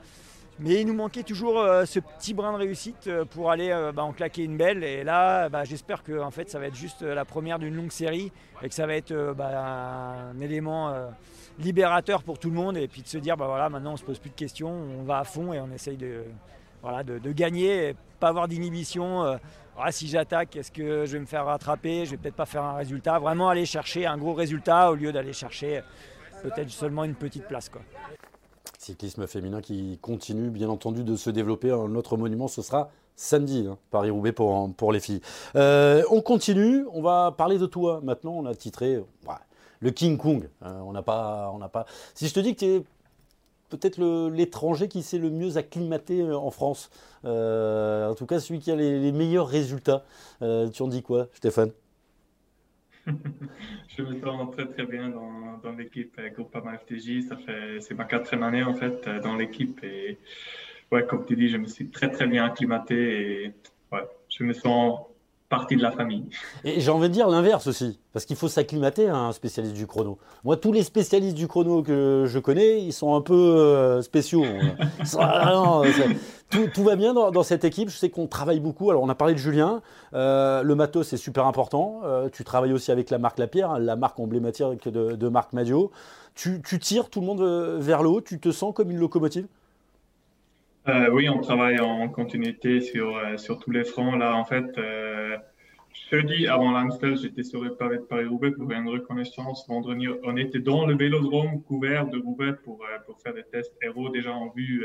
mais 0.61 0.83
il 0.83 0.87
nous 0.87 0.95
manquait 0.95 1.23
toujours 1.23 1.59
euh, 1.59 1.85
ce 1.87 1.99
petit 1.99 2.35
brin 2.35 2.52
de 2.52 2.59
réussite 2.59 3.11
pour 3.31 3.50
aller 3.50 3.69
bah, 3.95 4.05
en 4.05 4.12
claquer 4.12 4.45
une 4.45 4.57
belle. 4.57 4.85
Et 4.85 5.02
là, 5.02 5.49
bah, 5.49 5.64
j'espère 5.64 6.02
que 6.02 6.21
en 6.21 6.31
fait, 6.31 6.50
ça 6.50 6.59
va 6.59 6.66
être 6.66 6.76
juste 6.76 7.02
la 7.02 7.25
première 7.25 7.59
d'une 7.59 7.75
longue 7.75 7.93
série 7.93 8.31
et 8.62 8.69
que 8.69 8.75
ça 8.75 8.87
va 8.87 8.95
être 8.95 9.35
bah, 9.37 10.31
un 10.31 10.40
élément 10.40 10.95
libérateur 11.59 12.23
pour 12.23 12.38
tout 12.38 12.50
le 12.50 12.57
monde 12.57 12.76
et 12.76 12.87
puis 12.87 13.00
de 13.00 13.09
se 13.09 13.16
dire 13.16 13.35
bah 13.35 13.47
voilà 13.47 13.71
maintenant 13.71 13.95
on 13.95 13.97
se 13.97 14.05
pose 14.05 14.19
plus 14.19 14.28
de 14.28 14.35
questions, 14.35 14.69
on 14.69 15.05
va 15.05 15.21
à 15.21 15.25
fond 15.25 15.55
et 15.55 15.61
on 15.61 15.73
essaye 15.73 15.97
de, 15.97 16.25
voilà, 16.83 17.02
de, 17.02 17.33
gagner, 17.33 17.95
pas 18.21 18.28
avoir 18.28 18.47
d'inhibition. 18.47 19.38
Ah, 19.78 19.93
si 19.93 20.09
j'attaque, 20.09 20.57
est-ce 20.57 20.73
que 20.73 21.05
je 21.05 21.12
vais 21.12 21.19
me 21.19 21.26
faire 21.26 21.45
rattraper? 21.45 22.07
Je 22.07 22.12
vais 22.12 22.16
peut-être 22.16 22.35
pas 22.35 22.47
faire 22.47 22.62
un 22.62 22.76
résultat? 22.76 23.19
Vraiment 23.19 23.50
aller 23.50 23.66
chercher 23.66 24.07
un 24.07 24.16
gros 24.16 24.33
résultat 24.33 24.90
au 24.90 24.95
lieu 24.95 25.12
d'aller 25.12 25.35
chercher 25.35 25.83
peut-être 26.43 26.71
seulement 26.71 27.05
une 27.05 27.14
petite 27.14 27.47
place. 27.47 27.69
Quoi. 27.69 27.83
Cyclisme 28.78 29.26
féminin 29.26 29.61
qui 29.61 29.99
continue 30.00 30.50
bien 30.50 30.69
entendu 30.69 31.05
de 31.05 31.16
se 31.16 31.31
développer. 31.31 31.69
Notre 31.88 32.16
monument, 32.16 32.49
ce 32.49 32.62
sera 32.62 32.90
samedi, 33.16 33.66
hein, 33.69 33.78
Paris-Roubaix 33.90 34.33
pour, 34.33 34.73
pour 34.75 34.93
les 34.93 35.00
filles. 35.00 35.21
Euh, 35.57 36.02
on 36.11 36.21
continue, 36.21 36.85
on 36.93 37.02
va 37.02 37.35
parler 37.37 37.59
de 37.59 37.66
toi. 37.66 38.00
Maintenant, 38.02 38.33
on 38.33 38.47
a 38.47 38.55
titré 38.55 39.02
le 39.81 39.90
King 39.90 40.16
Kong. 40.16 40.49
Euh, 40.64 40.81
on 40.81 40.93
n'a 40.93 41.02
pas, 41.02 41.52
pas. 41.73 41.87
Si 42.14 42.28
je 42.28 42.35
te 42.35 42.40
dis 42.40 42.55
que 42.55 42.61
tu 42.61 42.66
es 42.66 42.85
peut-être 43.69 44.00
l'étranger 44.31 44.88
qui 44.88 45.02
s'est 45.02 45.19
le 45.19 45.31
mieux 45.31 45.57
acclimaté 45.57 46.21
euh, 46.21 46.37
en 46.37 46.50
France. 46.50 46.90
Euh, 47.25 48.11
en 48.11 48.14
tout 48.14 48.26
cas, 48.26 48.38
celui 48.40 48.61
qui 48.61 48.71
a 48.71 48.76
les, 48.76 49.12
meilleurs 49.12 49.49
résultats. 49.49 50.05
Tu 50.40 50.83
en 50.83 50.88
dis 50.88 51.02
quoi, 51.02 51.28
Stéphane? 51.33 51.73
Je 53.97 54.03
me 54.03 54.21
sens 54.21 54.51
très 54.55 54.67
très 54.67 54.85
bien 54.85 55.09
dans, 55.09 55.59
dans 55.63 55.73
l'équipe 55.73 56.21
Groupama 56.35 56.78
FTJ. 56.78 57.23
Ça 57.28 57.37
fait 57.37 57.80
c'est 57.80 57.95
ma 57.95 58.04
quatrième 58.04 58.43
année 58.43 58.63
en 58.63 58.75
fait 58.75 59.09
dans 59.23 59.37
l'équipe 59.37 59.83
et 59.85 60.19
ouais, 60.93 61.04
comme 61.07 61.25
tu 61.25 61.37
dis, 61.37 61.49
je 61.49 61.57
me 61.57 61.67
suis 61.67 61.89
très 61.89 62.11
très 62.11 62.26
bien 62.26 62.45
acclimaté 62.45 62.95
et 63.45 63.52
ouais, 63.93 64.07
je 64.28 64.45
me 64.45 64.52
sens 64.52 65.00
partie 65.49 65.76
de 65.76 65.83
la 65.83 65.93
famille. 65.93 66.25
Et 66.65 66.80
j'ai 66.80 66.91
envie 66.91 67.09
de 67.09 67.13
dire 67.13 67.28
l'inverse 67.28 67.69
aussi, 67.69 68.00
parce 68.13 68.25
qu'il 68.25 68.37
faut 68.37 68.49
s'acclimater 68.49 69.09
à 69.09 69.17
un 69.17 69.33
spécialiste 69.33 69.75
du 69.75 69.87
chrono. 69.87 70.19
Moi, 70.45 70.57
tous 70.57 70.73
les 70.73 70.83
spécialistes 70.83 71.37
du 71.37 71.47
chrono 71.47 71.83
que 71.83 72.25
je 72.26 72.39
connais, 72.41 72.83
ils 72.83 72.93
sont 72.93 73.15
un 73.15 73.21
peu 73.21 73.35
euh, 73.35 74.02
spéciaux. 74.02 74.45
Ah 75.19 75.83
tout, 76.50 76.85
va 76.85 76.97
bien 76.97 77.15
dans, 77.15 77.43
cette 77.43 77.65
équipe. 77.65 77.89
Je 77.89 77.97
sais 77.97 78.11
qu'on 78.11 78.26
travaille 78.26 78.61
beaucoup. 78.61 78.91
Alors, 78.91 79.02
on 79.02 79.09
a 79.09 79.15
parlé 79.15 79.35
de 79.35 79.39
Julien. 79.39 79.82
Euh, 80.15 80.63
le 80.63 80.75
matos, 80.75 81.09
c'est 81.09 81.17
super 81.17 81.47
important. 81.47 82.00
Euh, 82.04 82.28
tu 82.32 82.45
travailles 82.45 82.73
aussi 82.73 82.91
avec 82.91 83.11
la 83.11 83.19
marque 83.19 83.39
Lapierre, 83.39 83.73
hein, 83.73 83.78
la 83.78 83.97
marque 83.97 84.19
emblématique 84.19 84.89
de, 84.89 85.28
Marc 85.28 85.52
Madio. 85.52 85.91
Tu, 86.35 86.61
tires 86.80 87.11
tout 87.11 87.21
le 87.21 87.26
monde 87.26 87.43
vers 87.80 88.02
le 88.02 88.09
haut. 88.09 88.21
Tu 88.21 88.39
te 88.39 88.50
sens 88.50 88.75
comme 88.75 88.91
une 88.91 88.99
locomotive? 88.99 89.47
Euh, 90.89 91.11
oui, 91.11 91.28
on 91.28 91.41
travaille 91.41 91.80
en 91.80 92.09
continuité 92.09 92.80
sur, 92.80 93.17
euh, 93.17 93.37
sur 93.37 93.59
tous 93.59 93.73
les 93.73 93.85
fronts. 93.85 94.15
Là, 94.15 94.37
en 94.37 94.45
fait, 94.45 94.67
euh, 94.78 95.37
jeudi 96.13 96.47
avant 96.47 96.71
l'Amstel, 96.71 97.17
j'étais 97.17 97.43
sur 97.43 97.61
le 97.61 97.75
pavé 97.75 97.97
de 97.97 98.02
Paris-Roubaix 98.02 98.52
pour 98.52 98.71
une 98.71 98.89
reconnaissance. 98.89 99.67
Vendredi, 99.69 100.06
on 100.23 100.37
était 100.37 100.61
dans 100.61 100.87
le 100.87 100.97
vélodrome 100.97 101.61
couvert 101.63 102.06
de 102.06 102.19
Roubaix 102.19 102.52
pour, 102.65 102.85
euh, 102.85 102.99
pour 103.04 103.19
faire 103.21 103.35
des 103.35 103.43
tests 103.43 103.75
héros 103.82 104.11
déjà 104.11 104.32
en 104.32 104.50
vue 104.50 104.85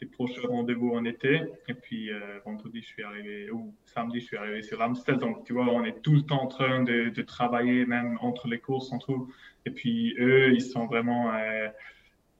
des 0.00 0.06
prochains 0.06 0.46
rendez-vous 0.48 0.90
en 0.90 1.04
été. 1.04 1.42
Et 1.68 1.74
puis 1.74 2.10
vendredi, 2.44 2.80
je 2.80 2.86
suis 2.86 3.02
arrivé, 3.02 3.50
ou 3.50 3.74
samedi, 3.84 4.20
je 4.20 4.26
suis 4.26 4.36
arrivé 4.36 4.62
sur 4.62 4.78
l'Amstel. 4.78 5.18
Donc, 5.18 5.44
tu 5.44 5.52
vois, 5.52 5.66
on 5.66 5.84
est 5.84 6.00
tout 6.02 6.14
le 6.14 6.22
temps 6.22 6.42
en 6.42 6.46
train 6.46 6.82
de, 6.82 7.08
de 7.08 7.22
travailler, 7.22 7.84
même 7.86 8.18
entre 8.20 8.48
les 8.48 8.58
courses, 8.58 8.92
entre 8.92 9.26
Et 9.66 9.70
puis, 9.70 10.14
eux, 10.18 10.52
ils 10.52 10.62
sont 10.62 10.86
vraiment 10.86 11.32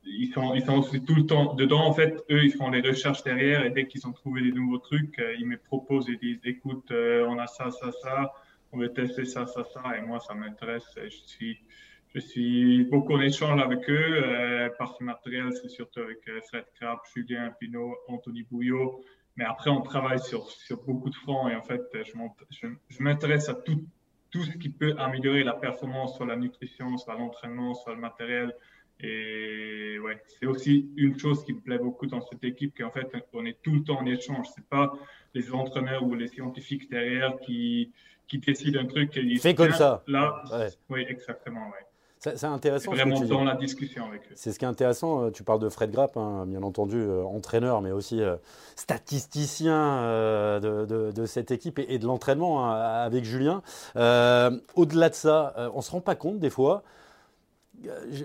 ils 0.09 0.33
sont, 0.33 0.55
ils 0.55 0.65
sont 0.65 0.79
aussi 0.79 1.03
tout 1.03 1.15
le 1.15 1.27
temps 1.27 1.55
dedans. 1.55 1.85
En 1.87 1.93
fait, 1.93 2.25
eux, 2.31 2.45
ils 2.45 2.53
font 2.53 2.71
les 2.71 2.81
recherches 2.81 3.23
derrière 3.23 3.65
et 3.65 3.71
dès 3.71 3.87
qu'ils 3.87 4.07
ont 4.07 4.13
trouvé 4.13 4.43
des 4.43 4.53
nouveaux 4.53 4.79
trucs, 4.79 5.19
euh, 5.19 5.35
ils 5.39 5.47
me 5.47 5.57
proposent 5.57 6.09
et 6.09 6.17
disent 6.17 6.41
écoute, 6.45 6.91
euh, 6.91 7.27
on 7.29 7.39
a 7.39 7.47
ça, 7.47 7.71
ça, 7.71 7.91
ça, 8.03 8.33
on 8.73 8.79
veut 8.79 8.93
tester 8.93 9.25
ça, 9.25 9.47
ça, 9.47 9.65
ça. 9.65 9.97
Et 9.97 10.03
moi, 10.03 10.21
ça 10.21 10.35
m'intéresse. 10.35 10.89
Je 10.97 11.09
suis, 11.09 11.61
je 12.15 12.21
suis 12.21 12.85
beaucoup 12.85 13.15
en 13.15 13.21
échange 13.21 13.61
avec 13.61 13.89
eux. 13.89 14.23
Euh, 14.25 14.69
ce 14.99 15.05
matériel, 15.05 15.51
c'est 15.61 15.69
surtout 15.69 16.01
avec 16.01 16.19
euh, 16.29 16.41
Fred 16.49 16.65
Krab, 16.75 16.99
Julien 17.15 17.53
Pinot, 17.59 17.97
Anthony 18.09 18.45
Bouillot. 18.45 19.05
Mais 19.37 19.45
après, 19.45 19.71
on 19.71 19.83
travaille 19.83 20.19
sur, 20.19 20.51
sur 20.51 20.83
beaucoup 20.83 21.11
de 21.11 21.15
fronts 21.15 21.49
et 21.49 21.55
en 21.55 21.63
fait, 21.63 21.83
je, 21.95 22.69
je 22.89 23.03
m'intéresse 23.03 23.49
à 23.49 23.55
tout, 23.55 23.85
tout 24.31 24.43
ce 24.43 24.57
qui 24.59 24.69
peut 24.69 24.95
améliorer 24.99 25.45
la 25.45 25.53
performance, 25.53 26.17
soit 26.17 26.27
la 26.27 26.37
nutrition, 26.37 26.97
soit 26.99 27.15
l'entraînement, 27.15 27.75
soit 27.75 27.95
le 27.95 28.01
matériel. 28.01 28.55
Et 29.01 29.97
ouais, 30.01 30.21
c'est 30.27 30.47
aussi 30.47 30.91
une 30.97 31.17
chose 31.19 31.45
qui 31.45 31.53
me 31.53 31.61
plaît 31.61 31.79
beaucoup 31.79 32.07
dans 32.07 32.21
cette 32.21 32.43
équipe, 32.43 32.77
qu'en 32.77 32.91
fait, 32.91 33.07
on 33.33 33.47
est 33.47 33.63
tout 33.63 33.75
le 33.75 33.85
temps 33.85 34.01
en 34.01 34.07
échange. 34.07 34.49
C'est 34.55 34.67
pas 34.67 34.93
les 35.35 35.53
entraîneurs 35.53 36.03
ou 36.03 36.15
les 36.17 36.27
scientifiques 36.27 36.91
derrière 36.91 37.39
qui, 37.39 37.93
qui 38.27 38.39
décident 38.39 38.81
un 38.81 38.87
truc. 38.87 39.17
Et 39.17 39.37
Fais 39.37 39.55
comme 39.55 39.73
ça. 39.73 40.03
Là, 40.09 40.43
oui, 40.89 41.05
exactement, 41.09 41.69
ouais. 41.69 41.87
C'est 42.19 42.45
intéressant. 42.45 42.93
Vraiment 42.93 43.21
dans 43.21 43.45
la 43.45 43.55
discussion 43.55 44.07
avec 44.07 44.23
eux. 44.23 44.35
C'est 44.35 44.53
ce 44.53 44.59
qui 44.59 44.65
est 44.65 44.69
intéressant. 44.69 45.25
Euh, 45.25 45.31
tu 45.31 45.45
parles 45.45 45.61
de 45.61 45.69
Fred 45.69 45.91
Grapp, 45.93 46.17
hein, 46.17 46.45
bien 46.47 46.63
entendu, 46.63 46.97
euh, 46.97 47.23
entraîneur, 47.23 47.81
mais 47.81 47.93
aussi 47.93 48.21
euh, 48.21 48.37
statisticien 48.75 50.59
de, 50.61 51.11
de, 51.13 51.27
cette 51.27 51.51
équipe 51.51 51.79
et, 51.79 51.99
de 51.99 52.07
l'entraînement 52.07 52.65
hein, 52.65 52.73
avec 52.73 53.25
Julien. 53.25 53.63
Au-delà 53.95 55.09
de 55.09 55.15
ça, 55.15 55.55
on 55.75 55.79
ne 55.79 55.83
se 55.83 55.91
rend 55.91 56.01
pas 56.01 56.15
compte 56.15 56.39
des 56.39 56.51
fois 56.51 56.83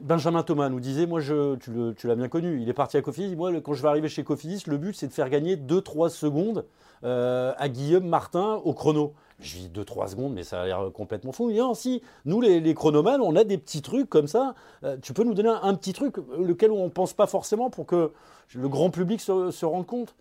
Benjamin 0.02 0.42
Thomas 0.42 0.70
nous 0.70 0.80
disait, 0.80 1.06
moi 1.06 1.20
je, 1.20 1.56
tu 1.94 2.08
l'as 2.08 2.16
bien 2.16 2.28
connu, 2.28 2.60
il 2.60 2.70
est 2.70 2.74
parti 2.74 2.98
à 2.98 3.02
Cofidis, 3.02 3.36
moi 3.36 3.52
quand 3.62 3.74
je 3.74 3.84
vais 3.84 3.88
arriver 3.88 4.10
chez 4.10 4.24
Cofidis, 4.24 4.64
le 4.66 4.78
but 4.78 4.96
c'est 4.96 5.08
de 5.08 5.14
faire 5.14 5.30
gagner 5.30 5.56
2-3 5.56 6.10
secondes 6.10 6.66
à 7.04 7.70
Guillaume 7.70 8.08
Martin 8.08 8.62
au 8.64 8.74
chrono. 8.74 9.14
Je 9.40 9.58
dis 9.58 9.70
2-3 9.74 10.10
secondes, 10.10 10.34
mais 10.34 10.44
ça 10.44 10.62
a 10.62 10.66
l'air 10.66 10.92
complètement 10.94 11.32
fou. 11.32 11.52
Non, 11.52 11.74
si, 11.74 12.02
nous 12.26 12.42
les, 12.42 12.60
les, 12.60 12.74
chronomans, 12.74 13.20
on 13.22 13.36
a 13.36 13.44
des 13.44 13.58
petits 13.58 13.82
trucs 13.82 14.10
comme 14.10 14.28
ça. 14.28 14.56
Euh, 14.84 14.98
tu 15.02 15.14
peux 15.14 15.24
nous 15.24 15.34
donner 15.34 15.54
un, 15.62 15.74
petit 15.76 15.94
truc, 15.94 16.16
lequel 16.38 16.72
on 16.72 16.86
ne 16.86 16.90
pense 16.90 17.14
pas 17.14 17.28
forcément 17.28 17.70
pour 17.70 17.86
que 17.86 18.12
le 18.56 18.70
grand 18.70 18.90
public 18.90 19.20
se 19.22 19.66
rende 19.66 19.86
compte? 19.86 20.16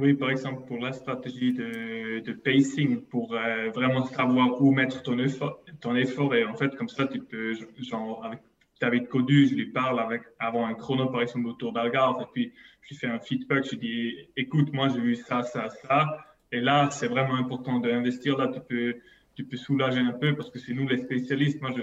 Oui, 0.00 0.14
par 0.14 0.30
exemple, 0.30 0.64
pour 0.66 0.78
la 0.78 0.92
stratégie 0.92 1.52
de, 1.52 2.32
pacing, 2.32 3.00
pour 3.00 3.34
euh, 3.34 3.70
vraiment 3.74 4.04
savoir 4.04 4.60
où 4.62 4.70
mettre 4.70 5.02
ton 5.02 5.18
effort, 5.18 5.60
ton 5.80 5.96
effort. 5.96 6.34
Et 6.36 6.44
en 6.44 6.54
fait, 6.54 6.76
comme 6.76 6.88
ça, 6.88 7.06
tu 7.06 7.20
peux, 7.20 7.54
genre, 7.80 8.24
avec 8.24 8.40
David 8.80 9.08
Codu, 9.08 9.48
je 9.48 9.54
lui 9.56 9.66
parle 9.66 9.98
avec, 9.98 10.22
avant 10.38 10.66
un 10.66 10.74
chrono, 10.74 11.06
par 11.06 11.22
exemple, 11.22 11.48
autour 11.48 11.72
d'Algarve, 11.72 12.22
et 12.22 12.26
puis 12.32 12.52
je 12.82 12.90
lui 12.90 12.96
fais 12.96 13.08
un 13.08 13.18
feedback, 13.18 13.64
je 13.64 13.70
lui 13.70 13.78
dis, 13.78 14.28
écoute, 14.36 14.72
moi, 14.72 14.88
j'ai 14.88 15.00
vu 15.00 15.16
ça, 15.16 15.42
ça, 15.42 15.68
ça. 15.68 16.06
Et 16.52 16.60
là, 16.60 16.90
c'est 16.90 17.08
vraiment 17.08 17.34
important 17.34 17.78
d'investir. 17.78 18.36
Là, 18.38 18.48
tu 18.48 18.60
peux, 18.60 18.96
tu 19.34 19.44
peux 19.44 19.56
soulager 19.56 20.00
un 20.00 20.12
peu 20.12 20.34
parce 20.34 20.50
que 20.50 20.58
c'est 20.58 20.72
nous 20.72 20.88
les 20.88 20.98
spécialistes. 20.98 21.60
Moi, 21.60 21.72
je, 21.76 21.82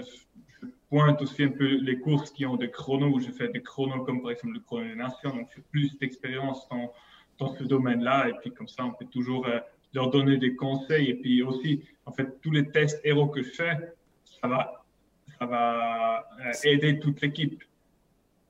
pointe 0.88 1.20
aussi 1.20 1.42
un 1.42 1.50
peu 1.50 1.78
les 1.80 1.98
courses 1.98 2.30
qui 2.30 2.46
ont 2.46 2.56
des 2.56 2.70
chronos, 2.70 3.08
où 3.14 3.20
je 3.20 3.30
fais 3.30 3.48
des 3.48 3.62
chronos 3.62 4.04
comme 4.04 4.22
par 4.22 4.30
exemple 4.30 4.54
le 4.54 4.60
chrono 4.60 4.84
des 4.88 4.94
nations. 4.94 5.30
Donc, 5.30 5.48
j'ai 5.54 5.62
plus 5.70 5.98
d'expérience 5.98 6.68
dans, 6.68 6.92
dans 7.38 7.54
ce 7.54 7.64
domaine-là. 7.64 8.28
Et 8.28 8.34
puis, 8.40 8.52
comme 8.52 8.68
ça, 8.68 8.84
on 8.84 8.92
peut 8.92 9.06
toujours 9.06 9.46
euh, 9.46 9.58
leur 9.94 10.10
donner 10.10 10.36
des 10.38 10.54
conseils. 10.54 11.10
Et 11.10 11.14
puis 11.14 11.42
aussi, 11.42 11.82
en 12.04 12.12
fait, 12.12 12.40
tous 12.40 12.50
les 12.50 12.70
tests 12.70 13.00
héros 13.04 13.28
que 13.28 13.42
je 13.42 13.50
fais, 13.50 13.94
ça 14.40 14.48
va, 14.48 14.84
ça 15.38 15.46
va 15.46 16.26
euh, 16.40 16.52
aider 16.64 16.98
toute 16.98 17.20
l'équipe 17.20 17.62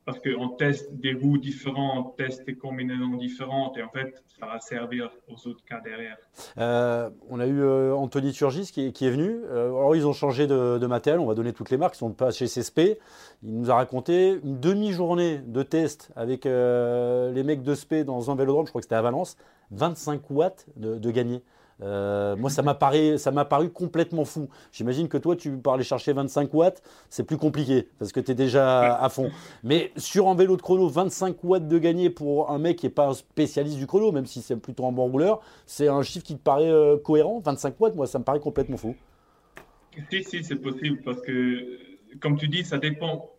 parce 0.07 0.21
qu'on 0.21 0.51
teste 0.51 0.95
des 0.95 1.15
roues 1.15 1.37
différents, 1.37 1.99
on 1.99 2.03
teste 2.05 2.47
des 2.47 2.55
combinaisons 2.55 3.17
différentes 3.17 3.77
et 3.77 3.83
en 3.83 3.89
fait, 3.89 4.23
ça 4.39 4.47
va 4.47 4.61
servir 4.61 5.11
aux 5.29 5.49
autres 5.49 5.65
cas 5.65 5.81
derrière. 5.81 6.17
Euh, 6.59 7.11
on 7.29 7.41
a 7.41 7.47
eu 7.47 7.61
euh, 7.61 7.93
Anthony 7.93 8.31
Turgis 8.33 8.71
qui, 8.73 8.87
est 8.87 9.11
venu. 9.11 9.41
Euh, 9.47 9.67
alors, 9.67 9.97
ils 9.97 10.07
ont 10.07 10.13
changé 10.13 10.47
de, 10.47 10.87
matériel, 10.87 11.19
on 11.19 11.27
va 11.27 11.35
donner 11.35 11.53
toutes 11.53 11.71
les 11.71 11.77
marques, 11.77 11.97
ils 11.97 11.99
sont 11.99 12.13
pas 12.13 12.31
chez 12.31 12.47
CSP. 12.47 12.99
Il 13.43 13.59
nous 13.59 13.69
a 13.69 13.75
raconté 13.75 14.39
une 14.45 14.61
demi-journée 14.61 15.39
de 15.39 15.63
test 15.65 16.13
avec 16.15 16.45
les 16.45 17.43
mecs 17.43 17.65
de 17.65 17.75
SP 17.75 18.07
dans 18.07 18.31
un 18.31 18.37
vélodrome, 18.37 18.67
je 18.67 18.71
crois 18.71 18.81
que 18.81 18.85
c'était 18.85 18.95
à 18.95 19.03
Valence, 19.03 19.37
25 19.73 20.31
watts 20.31 20.67
de, 20.77 20.99
de 20.99 21.11
gagné. 21.11 21.43
Euh, 21.83 22.37
moi, 22.37 22.49
ça 22.49 22.63
m'a 22.63 22.75
paru, 22.75 23.19
ça 23.19 23.31
m'a 23.31 23.45
paru 23.45 23.71
complètement 23.71 24.25
fou. 24.25 24.49
J'imagine 24.73 25.09
que 25.09 25.19
toi, 25.19 25.37
tu 25.37 25.51
peux 25.57 25.71
aller 25.71 25.85
chercher 25.85 26.13
25 26.13 26.53
watts, 26.55 26.83
c'est 27.11 27.25
plus 27.25 27.37
compliqué 27.37 27.89
parce 27.99 28.13
que 28.13 28.21
tu 28.21 28.33
es 28.33 28.35
déjà 28.35 28.97
à 28.97 29.09
fond. 29.09 29.31
Mais 29.63 29.93
sur 29.97 30.29
un 30.29 30.35
vélo 30.35 30.57
de 30.57 30.63
chrono, 30.63 30.89
25 30.89 31.37
watts 31.45 31.69
de 31.69 31.79
gagné 31.79 32.09
pour 32.11 32.51
un 32.51 32.59
mec 32.59 32.79
qui 32.79 32.87
n'est 32.87 32.93
pas 32.93 33.09
un 33.09 33.15
spécialiste 33.15 33.79
du 33.79 33.87
chrono, 33.87 34.11
même 34.13 34.27
si 34.27 34.41
c'est 34.41 34.57
plutôt 34.57 34.87
un 34.87 34.93
bon 34.93 35.07
rouleur, 35.07 35.41
c'est 35.67 35.89
un 35.89 36.03
chiffre 36.03 36.25
qui 36.25 36.37
te 36.37 36.43
paraît 36.43 36.71
euh, 36.71 36.97
cohérent 36.97 37.41
25 37.45 37.79
watts, 37.81 37.95
moi, 37.95 38.07
ça 38.07 38.19
me 38.19 38.25
paraît 38.25 38.41
complètement 38.41 38.77
fou. 38.77 38.95
Si, 40.11 40.25
si, 40.25 40.45
c'est 40.45 40.57
possible 40.57 41.01
parce 41.05 41.21
que, 41.23 41.79
comme 42.21 42.37
tu 42.37 42.49
dis, 42.49 42.65
ça 42.65 42.79
dépend 42.79 43.31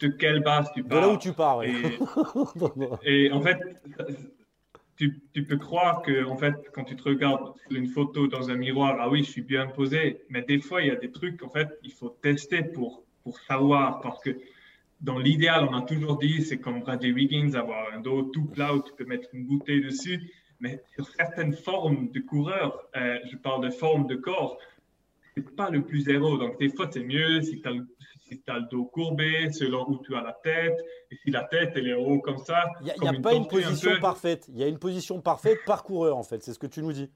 de 0.00 0.08
quelle 0.08 0.42
base 0.42 0.70
tu 0.74 0.82
pars. 0.84 1.00
De 1.00 1.06
là 1.06 1.12
où 1.12 1.16
tu 1.16 1.32
pars, 1.32 1.58
oui. 1.58 1.98
et 3.04 3.30
en 3.32 3.40
fait, 3.40 3.58
tu, 4.96 5.44
peux 5.44 5.56
croire 5.56 6.02
que, 6.02 6.24
en 6.24 6.36
fait, 6.36 6.54
quand 6.72 6.84
tu 6.84 6.96
te 6.96 7.02
regardes 7.02 7.52
une 7.70 7.86
photo 7.86 8.26
dans 8.26 8.50
un 8.50 8.56
miroir, 8.56 8.96
ah 8.98 9.08
oui, 9.08 9.22
je 9.22 9.30
suis 9.30 9.42
bien 9.42 9.66
posé. 9.66 10.22
Mais 10.28 10.42
des 10.42 10.58
fois, 10.58 10.82
il 10.82 10.88
y 10.88 10.90
a 10.90 10.96
des 10.96 11.10
trucs, 11.10 11.42
en 11.42 11.50
fait, 11.50 11.68
il 11.82 11.92
faut 11.92 12.08
tester 12.08 12.62
pour, 12.62 13.04
pour 13.22 13.38
savoir. 13.40 14.00
Parce 14.00 14.20
que 14.20 14.30
dans 15.00 15.18
l'idéal, 15.18 15.66
on 15.70 15.74
a 15.74 15.82
toujours 15.82 16.18
dit, 16.18 16.42
c'est 16.42 16.58
comme 16.58 16.80
Bradley 16.80 17.12
Wiggins, 17.12 17.54
avoir 17.54 17.92
un 17.92 18.00
dos 18.00 18.22
tout 18.22 18.46
plat 18.46 18.74
où 18.74 18.82
tu 18.82 18.92
peux 18.96 19.04
mettre 19.04 19.28
une 19.34 19.46
bouteille 19.46 19.82
dessus. 19.82 20.32
Mais 20.60 20.82
sur 20.94 21.06
certaines 21.08 21.52
formes 21.52 22.10
de 22.10 22.20
coureurs, 22.20 22.88
euh, 22.96 23.18
je 23.30 23.36
parle 23.36 23.64
de 23.64 23.70
formes 23.70 24.06
de 24.06 24.16
corps, 24.16 24.58
c'est 25.34 25.54
pas 25.54 25.68
le 25.68 25.82
plus 25.82 26.00
zéro. 26.00 26.38
Donc, 26.38 26.58
des 26.58 26.70
fois, 26.70 26.88
c'est 26.90 27.04
mieux 27.04 27.42
si 27.42 27.60
tu 27.60 27.68
as 27.68 27.72
le 27.72 27.86
si 28.28 28.40
tu 28.40 28.50
as 28.50 28.58
le 28.58 28.66
dos 28.70 28.86
courbé, 28.86 29.50
selon 29.52 29.88
où 29.88 29.98
tu 30.04 30.14
as 30.14 30.22
la 30.22 30.32
tête, 30.32 30.78
et 31.10 31.16
si 31.16 31.30
la 31.30 31.44
tête 31.44 31.72
elle 31.76 31.88
est 31.88 31.94
haut 31.94 32.20
comme 32.20 32.38
ça. 32.38 32.64
Il 32.80 32.92
n'y 33.00 33.08
a, 33.08 33.20
pas 33.20 33.34
une 33.34 33.46
position 33.46 33.92
parfaite. 34.00 34.46
Il 34.48 34.58
y 34.58 34.64
a 34.64 34.68
une 34.68 34.78
position 34.78 35.20
parfaite 35.20 35.58
par 35.66 35.84
coureur, 35.84 36.16
en 36.16 36.22
fait. 36.22 36.42
C'est 36.42 36.52
ce 36.52 36.58
que 36.58 36.66
tu 36.66 36.82
nous 36.82 36.92
dis. 36.92 37.10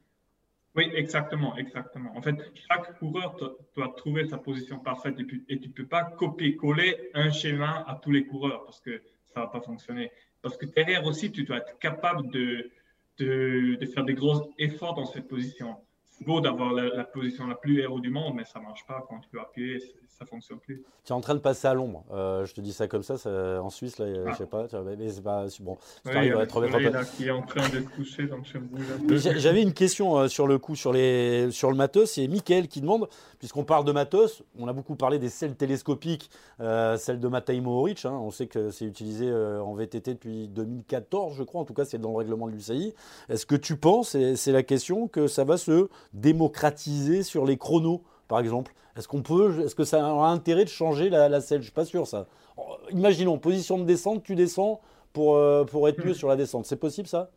Oui, 0.76 0.88
exactement, 0.94 1.56
exactement. 1.56 2.16
En 2.16 2.22
fait, 2.22 2.36
chaque 2.68 2.96
coureur 2.98 3.36
doit 3.74 3.92
trouver 3.96 4.28
sa 4.28 4.38
position 4.38 4.78
parfaite 4.78 5.16
et, 5.18 5.58
tu 5.58 5.68
ne 5.68 5.72
peux 5.72 5.86
pas 5.86 6.04
copier-coller 6.04 7.10
un 7.14 7.30
schéma 7.30 7.84
à 7.88 7.96
tous 7.96 8.12
les 8.12 8.24
coureurs 8.24 8.64
parce 8.64 8.80
que 8.80 9.02
ça 9.34 9.40
ne 9.40 9.44
va 9.46 9.50
pas 9.50 9.60
fonctionner. 9.60 10.12
Parce 10.42 10.56
que 10.56 10.66
derrière 10.66 11.04
aussi, 11.06 11.32
tu 11.32 11.42
dois 11.42 11.56
être 11.58 11.76
capable 11.80 12.30
de, 12.30 12.70
de, 13.18 13.76
de 13.80 13.86
faire 13.86 14.04
des 14.04 14.14
gros 14.14 14.52
efforts 14.58 14.94
dans 14.94 15.06
cette 15.06 15.26
position 15.26 15.76
beau 16.24 16.40
d'avoir 16.40 16.72
la, 16.72 17.04
position 17.04 17.46
la 17.46 17.54
plus 17.54 17.80
héros 17.80 18.00
du 18.00 18.10
monde, 18.10 18.34
mais 18.36 18.44
ça 18.44 18.60
marche 18.60 18.86
pas 18.86 19.04
quand 19.08 19.18
tu 19.20 19.28
peux 19.30 19.40
appuyer, 19.40 19.78
ça 20.08 20.26
fonctionne 20.26 20.58
plus. 20.58 20.82
Tu 21.04 21.12
es 21.12 21.16
en 21.16 21.20
train 21.20 21.34
de 21.34 21.40
passer 21.40 21.66
à 21.66 21.74
l'ombre. 21.74 22.04
Euh, 22.12 22.44
je 22.44 22.54
te 22.54 22.60
dis 22.60 22.72
ça 22.72 22.88
comme 22.88 23.02
ça, 23.02 23.14
en 23.60 23.70
Suisse, 23.70 23.98
là, 23.98 24.06
je 24.12 24.20
ah. 24.26 24.34
sais 24.34 24.46
pas, 24.46 24.66
mais 24.84 25.10
c'est 25.10 25.22
pas 25.22 25.46
bon. 25.60 25.78
Tu 26.04 26.16
arrives 26.16 26.36
à 26.36 26.46
te 26.46 26.52
remettre 26.52 26.76
un 26.76 27.00
peu. 27.00 27.06
qui 27.16 27.26
est 27.26 27.30
en 27.30 27.42
train 27.42 27.68
de 27.68 27.80
coucher, 27.80 28.26
donc 28.26 28.46
je 28.46 29.16
J'avais 29.16 29.62
une 29.62 29.72
question 29.72 30.18
euh, 30.18 30.28
sur 30.28 30.46
le 30.46 30.58
coup, 30.58 30.76
sur, 30.76 30.92
les, 30.92 31.50
sur 31.50 31.70
le 31.70 31.76
matos. 31.76 32.12
C'est 32.12 32.26
Mickaël 32.28 32.68
qui 32.68 32.80
demande, 32.80 33.08
puisqu'on 33.38 33.64
parle 33.64 33.84
de 33.84 33.92
matos, 33.92 34.42
on 34.58 34.68
a 34.68 34.72
beaucoup 34.72 34.96
parlé 34.96 35.18
des 35.18 35.30
selles 35.30 35.56
télescopiques, 35.56 36.30
euh, 36.60 36.98
celle 36.98 37.18
de 37.18 37.28
Matej 37.28 37.60
Mohoric. 37.60 38.04
Hein, 38.04 38.12
on 38.12 38.30
sait 38.30 38.46
que 38.46 38.70
c'est 38.70 38.84
utilisé 38.84 39.32
en 39.32 39.72
VTT 39.74 40.14
depuis 40.14 40.48
2014, 40.48 41.34
je 41.36 41.42
crois. 41.44 41.62
En 41.62 41.64
tout 41.64 41.74
cas, 41.74 41.84
c'est 41.84 41.98
dans 41.98 42.10
le 42.10 42.16
règlement 42.16 42.46
de 42.46 42.52
l'UCI. 42.52 42.94
Est-ce 43.28 43.46
que 43.46 43.56
tu 43.56 43.76
penses, 43.76 44.14
et 44.14 44.36
c'est 44.36 44.52
la 44.52 44.62
question, 44.62 45.08
que 45.08 45.26
ça 45.26 45.44
va 45.44 45.56
se 45.56 45.88
démocratiser 46.12 47.22
sur 47.22 47.46
les 47.46 47.56
chronos, 47.56 48.02
par 48.28 48.40
exemple 48.40 48.72
Est-ce 48.96 49.08
qu'on 49.08 49.22
peut, 49.22 49.60
est-ce 49.64 49.74
que 49.74 49.84
ça 49.84 50.04
a 50.04 50.26
intérêt 50.28 50.64
de 50.64 50.70
changer 50.70 51.10
la, 51.10 51.40
selle 51.40 51.60
Je 51.60 51.64
suis 51.64 51.72
pas 51.72 51.84
sûr 51.84 52.06
ça. 52.06 52.26
Imaginons 52.90 53.38
position 53.38 53.78
de 53.78 53.84
descente, 53.84 54.22
tu 54.22 54.34
descends 54.34 54.80
pour 55.12 55.36
euh, 55.36 55.64
pour 55.64 55.88
être 55.88 56.04
mieux 56.04 56.12
hmm. 56.12 56.14
sur 56.14 56.28
la 56.28 56.36
descente. 56.36 56.66
C'est 56.66 56.76
possible 56.76 57.08
ça? 57.08 57.30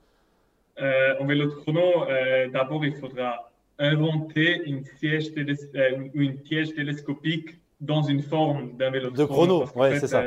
Euh, 0.82 1.16
En 1.20 1.26
vélo 1.26 1.46
de 1.46 1.52
chrono, 1.52 1.82
euh, 2.10 2.50
d'abord 2.50 2.84
il 2.84 2.96
faudra 2.96 3.52
inventer 3.78 4.62
une 4.66 4.84
siège, 4.84 5.32
euh, 5.38 6.08
une 6.14 6.38
piège 6.38 6.74
télescopique 6.74 7.60
dans 7.80 8.02
une 8.02 8.22
forme 8.22 8.76
d'un 8.78 8.90
vélo 8.90 9.12
de, 9.12 9.26
chrono. 9.26 9.66
ouais, 9.76 10.00
c'est 10.00 10.08
ça. 10.08 10.24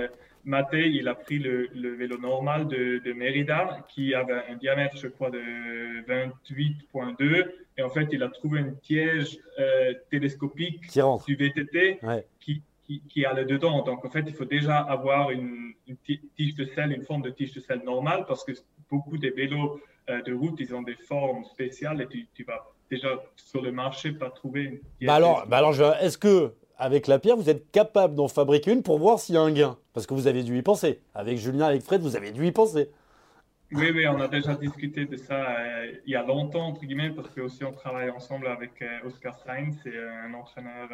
Maté, 0.46 0.86
il 0.86 1.08
a 1.08 1.14
pris 1.14 1.40
le, 1.40 1.68
vélo 1.96 2.18
normal 2.18 2.68
de, 2.68 3.02
de, 3.04 3.12
Mérida 3.12 3.84
qui 3.88 4.14
avait 4.14 4.42
un 4.48 4.54
diamètre, 4.54 4.96
je 4.96 5.08
crois, 5.08 5.30
de 5.30 5.40
28.2 6.08 7.46
et 7.76 7.82
en 7.82 7.90
fait, 7.90 8.08
il 8.12 8.22
a 8.22 8.28
trouvé 8.28 8.60
une 8.60 8.76
piège 8.76 9.38
euh, 9.58 9.92
télescopique 10.08 10.82
du 11.26 11.34
VTT 11.34 11.98
qui, 12.40 12.62
qui, 12.84 13.02
qui 13.08 13.24
allait 13.26 13.44
dedans. 13.44 13.82
Donc, 13.82 14.04
en 14.04 14.08
fait, 14.08 14.24
il 14.26 14.34
faut 14.34 14.44
déjà 14.44 14.78
avoir 14.78 15.30
une, 15.30 15.74
tige 16.36 16.54
de 16.54 16.64
sel, 16.64 16.92
une 16.92 17.02
forme 17.02 17.22
de 17.22 17.30
tige 17.30 17.52
de 17.52 17.60
sel 17.60 17.82
normale, 17.84 18.24
parce 18.26 18.44
que 18.44 18.52
beaucoup 18.88 19.18
des 19.18 19.30
vélos 19.30 19.80
euh, 20.08 20.22
de 20.22 20.32
route, 20.32 20.58
ils 20.60 20.74
ont 20.74 20.82
des 20.82 20.94
formes 20.94 21.44
spéciales 21.44 22.00
et 22.00 22.06
tu, 22.06 22.28
tu 22.32 22.44
vas 22.44 22.64
déjà 22.88 23.20
sur 23.34 23.62
le 23.62 23.72
marché 23.72 24.12
pas 24.12 24.30
trouver 24.30 24.62
une 24.62 24.78
pièce. 24.78 25.08
Bah 25.08 25.16
alors, 25.16 25.46
bah 25.48 25.58
alors 25.58 25.74
est-ce 26.00 26.16
que 26.16 26.54
avec 26.78 27.06
la 27.06 27.18
pierre, 27.18 27.36
vous 27.36 27.50
êtes 27.50 27.70
capable 27.70 28.14
d'en 28.14 28.28
fabriquer 28.28 28.72
une 28.72 28.82
pour 28.82 28.98
voir 28.98 29.18
s'il 29.18 29.34
y 29.34 29.38
a 29.38 29.42
un 29.42 29.52
gain 29.52 29.78
Parce 29.92 30.06
que 30.06 30.14
vous 30.14 30.26
avez 30.26 30.42
dû 30.42 30.56
y 30.58 30.62
penser. 30.62 31.00
Avec 31.14 31.38
Julien, 31.38 31.66
avec 31.66 31.82
Fred, 31.82 32.00
vous 32.02 32.16
avez 32.16 32.32
dû 32.32 32.46
y 32.46 32.52
penser. 32.52 32.90
Oui, 33.72 33.90
oui, 33.92 34.06
on 34.06 34.20
a 34.20 34.28
déjà 34.28 34.54
discuté 34.54 35.06
de 35.06 35.16
ça 35.16 35.58
euh, 35.58 35.92
il 36.06 36.12
y 36.12 36.14
a 36.14 36.22
longtemps, 36.22 36.68
entre 36.68 36.82
guillemets, 36.82 37.10
parce 37.10 37.30
que 37.30 37.40
aussi 37.40 37.64
on 37.64 37.72
travaille 37.72 38.10
ensemble 38.10 38.46
avec 38.46 38.80
euh, 38.80 39.00
Oscar 39.04 39.36
Sainz, 39.44 39.76
c'est 39.82 39.98
un 39.98 40.32
entraîneur 40.34 40.88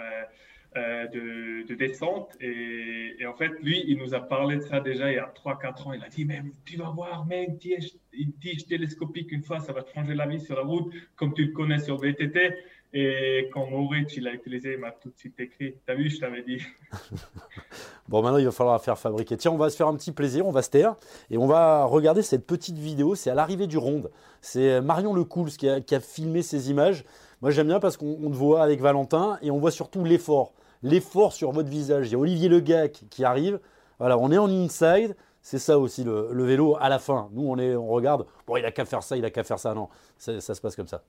euh, 0.75 1.07
de, 1.09 1.75
descente. 1.75 2.35
Et, 2.41 3.27
en 3.27 3.35
fait, 3.35 3.51
lui, 3.63 3.85
il 3.87 3.99
nous 3.99 4.15
a 4.15 4.21
parlé 4.21 4.57
de 4.57 4.63
ça 4.63 4.81
déjà 4.81 5.11
il 5.11 5.17
y 5.17 5.19
a 5.19 5.31
3-4 5.45 5.89
ans. 5.89 5.93
Il 5.93 6.03
a 6.03 6.09
dit, 6.09 6.25
mais 6.25 6.41
tu 6.65 6.79
vas 6.79 6.89
voir, 6.89 7.27
mais 7.27 7.45
une 7.45 7.59
tige, 7.59 8.67
télescopique, 8.67 9.33
une 9.33 9.43
fois, 9.43 9.61
ça 9.61 9.75
va 9.75 9.85
changer 9.95 10.15
la 10.15 10.27
vie 10.27 10.41
sur 10.41 10.57
la 10.57 10.63
route, 10.63 10.91
comme 11.15 11.35
tu 11.35 11.45
le 11.45 11.53
connais 11.53 11.79
sur 11.79 11.99
VTT. 11.99 12.55
Et 12.95 13.49
quand 13.53 13.71
Moritz 13.71 14.17
il 14.17 14.29
a 14.29 14.33
utilisé, 14.33 14.75
il 14.75 14.79
m'a 14.79 14.91
tout 14.91 15.09
de 15.09 15.17
suite 15.17 15.41
écrit. 15.41 15.77
T'as 15.87 15.95
vu, 15.95 16.11
je 16.11 16.21
t'avais 16.21 16.43
dit. 16.43 16.63
bon, 18.09 18.23
maintenant, 18.23 18.39
il 18.39 18.45
va 18.45 18.51
falloir 18.53 18.83
faire 18.83 18.99
fabriquer. 18.99 19.39
Tiens, 19.39 19.51
on 19.51 19.57
va 19.57 19.71
se 19.71 19.77
faire 19.77 19.89
un 19.89 19.97
petit 19.97 20.13
plaisir, 20.13 20.47
on 20.47 20.51
va 20.51 20.61
se 20.61 20.69
taire 20.69 20.97
et 21.31 21.39
on 21.39 21.47
va 21.47 21.85
regarder 21.85 22.23
cette 22.23 22.47
petite 22.47 22.77
vidéo. 22.77 23.15
C'est 23.15 23.31
à 23.31 23.35
l'arrivée 23.35 23.67
du 23.67 23.79
ronde. 23.79 24.11
C'est 24.43 24.83
Marion 24.83 25.15
Lecouls 25.15 25.51
qui 25.57 25.69
a, 25.69 25.81
qui 25.81 25.95
a 25.95 26.01
filmé 26.01 26.43
ces 26.43 26.71
images. 26.71 27.05
Moi, 27.41 27.51
j'aime 27.51 27.69
bien 27.69 27.81
parce 27.81 27.97
qu'on 27.97 28.31
te 28.31 28.37
voit 28.37 28.63
avec 28.63 28.81
Valentin 28.81 29.39
et 29.41 29.51
on 29.51 29.59
voit 29.59 29.71
surtout 29.71 30.05
l'effort. 30.05 30.53
L'effort 30.83 31.33
sur 31.33 31.51
votre 31.51 31.71
visage. 31.71 32.09
Il 32.09 32.13
y 32.13 32.15
a 32.15 32.19
Olivier 32.19 32.51
Legac 32.51 33.05
qui 33.09 33.25
arrive. 33.25 33.59
Voilà, 33.99 34.19
on 34.19 34.31
est 34.31 34.39
en 34.39 34.51
inside. 34.51 35.17
C'est 35.41 35.59
ça 35.59 35.79
aussi 35.79 36.05
le, 36.05 36.45
vélo 36.45 36.77
à 36.79 36.91
la 36.91 36.99
fin. 36.99 37.31
Nous, 37.33 37.49
on, 37.49 37.59
est, 37.59 37.75
on 37.75 37.89
regarde. 37.89 38.27
Bon, 38.47 38.57
il 38.59 38.65
a 38.67 38.71
qu'à 38.71 38.85
faire 38.85 39.03
ça, 39.03 39.17
il 39.17 39.25
a 39.25 39.31
qu'à 39.31 39.45
faire 39.45 39.59
ça. 39.59 39.73
Non, 39.73 39.89
ça 40.19 40.41
se 40.41 40.61
passe 40.61 40.77
comme 40.77 40.89
ça. 40.89 41.03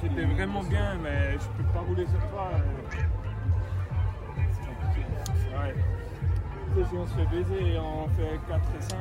C'était 0.00 0.24
vraiment 0.24 0.62
bien, 0.62 0.96
mais 1.02 1.32
je 1.32 1.62
peux 1.62 1.72
pas 1.72 1.80
rouler 1.80 2.06
sur 2.06 2.30
toi. 2.30 2.50
Ouais. 5.52 5.74
Tu 6.74 6.82
sais, 6.82 6.88
si 6.88 6.96
on 6.96 7.06
se 7.06 7.14
fait 7.14 7.26
baiser 7.26 7.74
et 7.74 7.78
on 7.78 8.08
fait 8.10 8.40
4 8.48 8.60
et 8.78 8.82
5, 8.82 8.96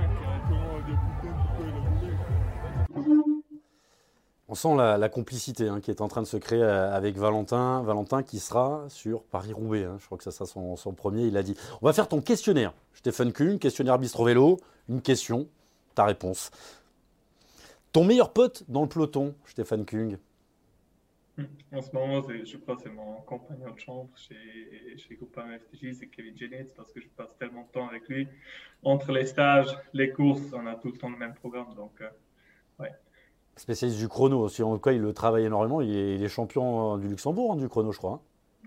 comment 0.50 0.78
de 0.80 0.94
peux 1.58 1.66
le 1.66 3.40
on 4.52 4.56
sent 4.56 4.76
la, 4.76 5.10
complicité 5.10 5.70
hein, 5.70 5.80
qui 5.80 5.92
est 5.92 6.02
en 6.02 6.08
train 6.08 6.24
de 6.24 6.28
se 6.28 6.36
créer 6.36 6.64
euh, 6.64 6.92
avec 6.92 7.18
Valentin. 7.18 7.84
Valentin 7.84 8.24
qui 8.24 8.40
sera 8.40 8.84
sur 8.90 9.22
Paris-Roubaix. 9.22 9.84
Hein. 9.84 9.98
Je 10.00 10.06
crois 10.08 10.18
que 10.18 10.24
ça 10.24 10.32
sera 10.32 10.48
son, 10.48 10.94
premier. 10.94 11.28
Il 11.28 11.38
a 11.38 11.44
dit 11.44 11.56
On 11.84 11.86
va 11.86 11.94
faire 11.94 12.08
ton 12.08 12.20
questionnaire. 12.20 12.74
Stéphane 12.96 13.32
Kuhn, 13.32 13.60
questionnaire 13.60 14.00
Bistro 14.00 14.26
Vélo. 14.26 14.60
Une 14.90 15.04
question, 15.04 15.48
ta 15.94 16.06
réponse. 16.06 16.50
Ton 17.92 18.06
meilleur 18.06 18.34
pote 18.34 18.64
dans 18.70 18.82
le 18.82 18.90
peloton, 18.90 19.36
Stéphane 19.46 19.86
Kung 19.86 20.18
En 21.72 21.82
ce 21.82 21.92
moment, 21.94 22.22
je 22.22 22.58
crois 22.58 22.76
que 22.76 22.82
c'est 22.82 22.90
mon 22.90 23.22
compagnon 23.22 23.72
de 23.72 23.80
chambre 23.80 24.10
chez, 24.16 24.98
chez 24.98 25.16
Groupama 25.16 25.58
FTJ, 25.60 25.94
c'est 25.94 26.08
Kevin 26.08 26.36
Jennings, 26.38 26.74
parce 26.76 26.92
que 26.92 27.00
je 27.02 27.08
passe 27.10 27.36
tellement 27.38 27.64
de 27.64 27.72
temps 27.72 27.88
avec 27.88 28.08
lui. 28.08 28.28
Entre 28.84 29.12
les 29.12 29.26
stages, 29.26 29.78
les 29.94 30.12
courses, 30.12 30.54
on 30.54 30.66
a 30.66 30.76
tout 30.76 30.92
le 30.92 30.98
temps 30.98 31.10
le 31.10 31.18
même 31.18 31.36
programme. 31.36 31.74
Donc, 31.76 32.02
euh, 32.02 32.10
ouais 32.80 32.92
spécialiste 33.60 34.00
du 34.00 34.08
chrono 34.08 34.40
aussi. 34.40 34.64
En 34.64 34.74
tout 34.76 34.82
cas, 34.82 34.92
il 34.92 35.02
le 35.02 35.14
travaille 35.14 35.46
énormément. 35.46 35.82
Il 35.82 36.24
est, 36.24 36.28
champion 36.30 36.98
du 36.98 37.08
Luxembourg, 37.08 37.54
hein, 37.54 37.56
du 37.58 37.68
chrono, 37.68 37.92
je 37.92 37.98
crois. 37.98 38.22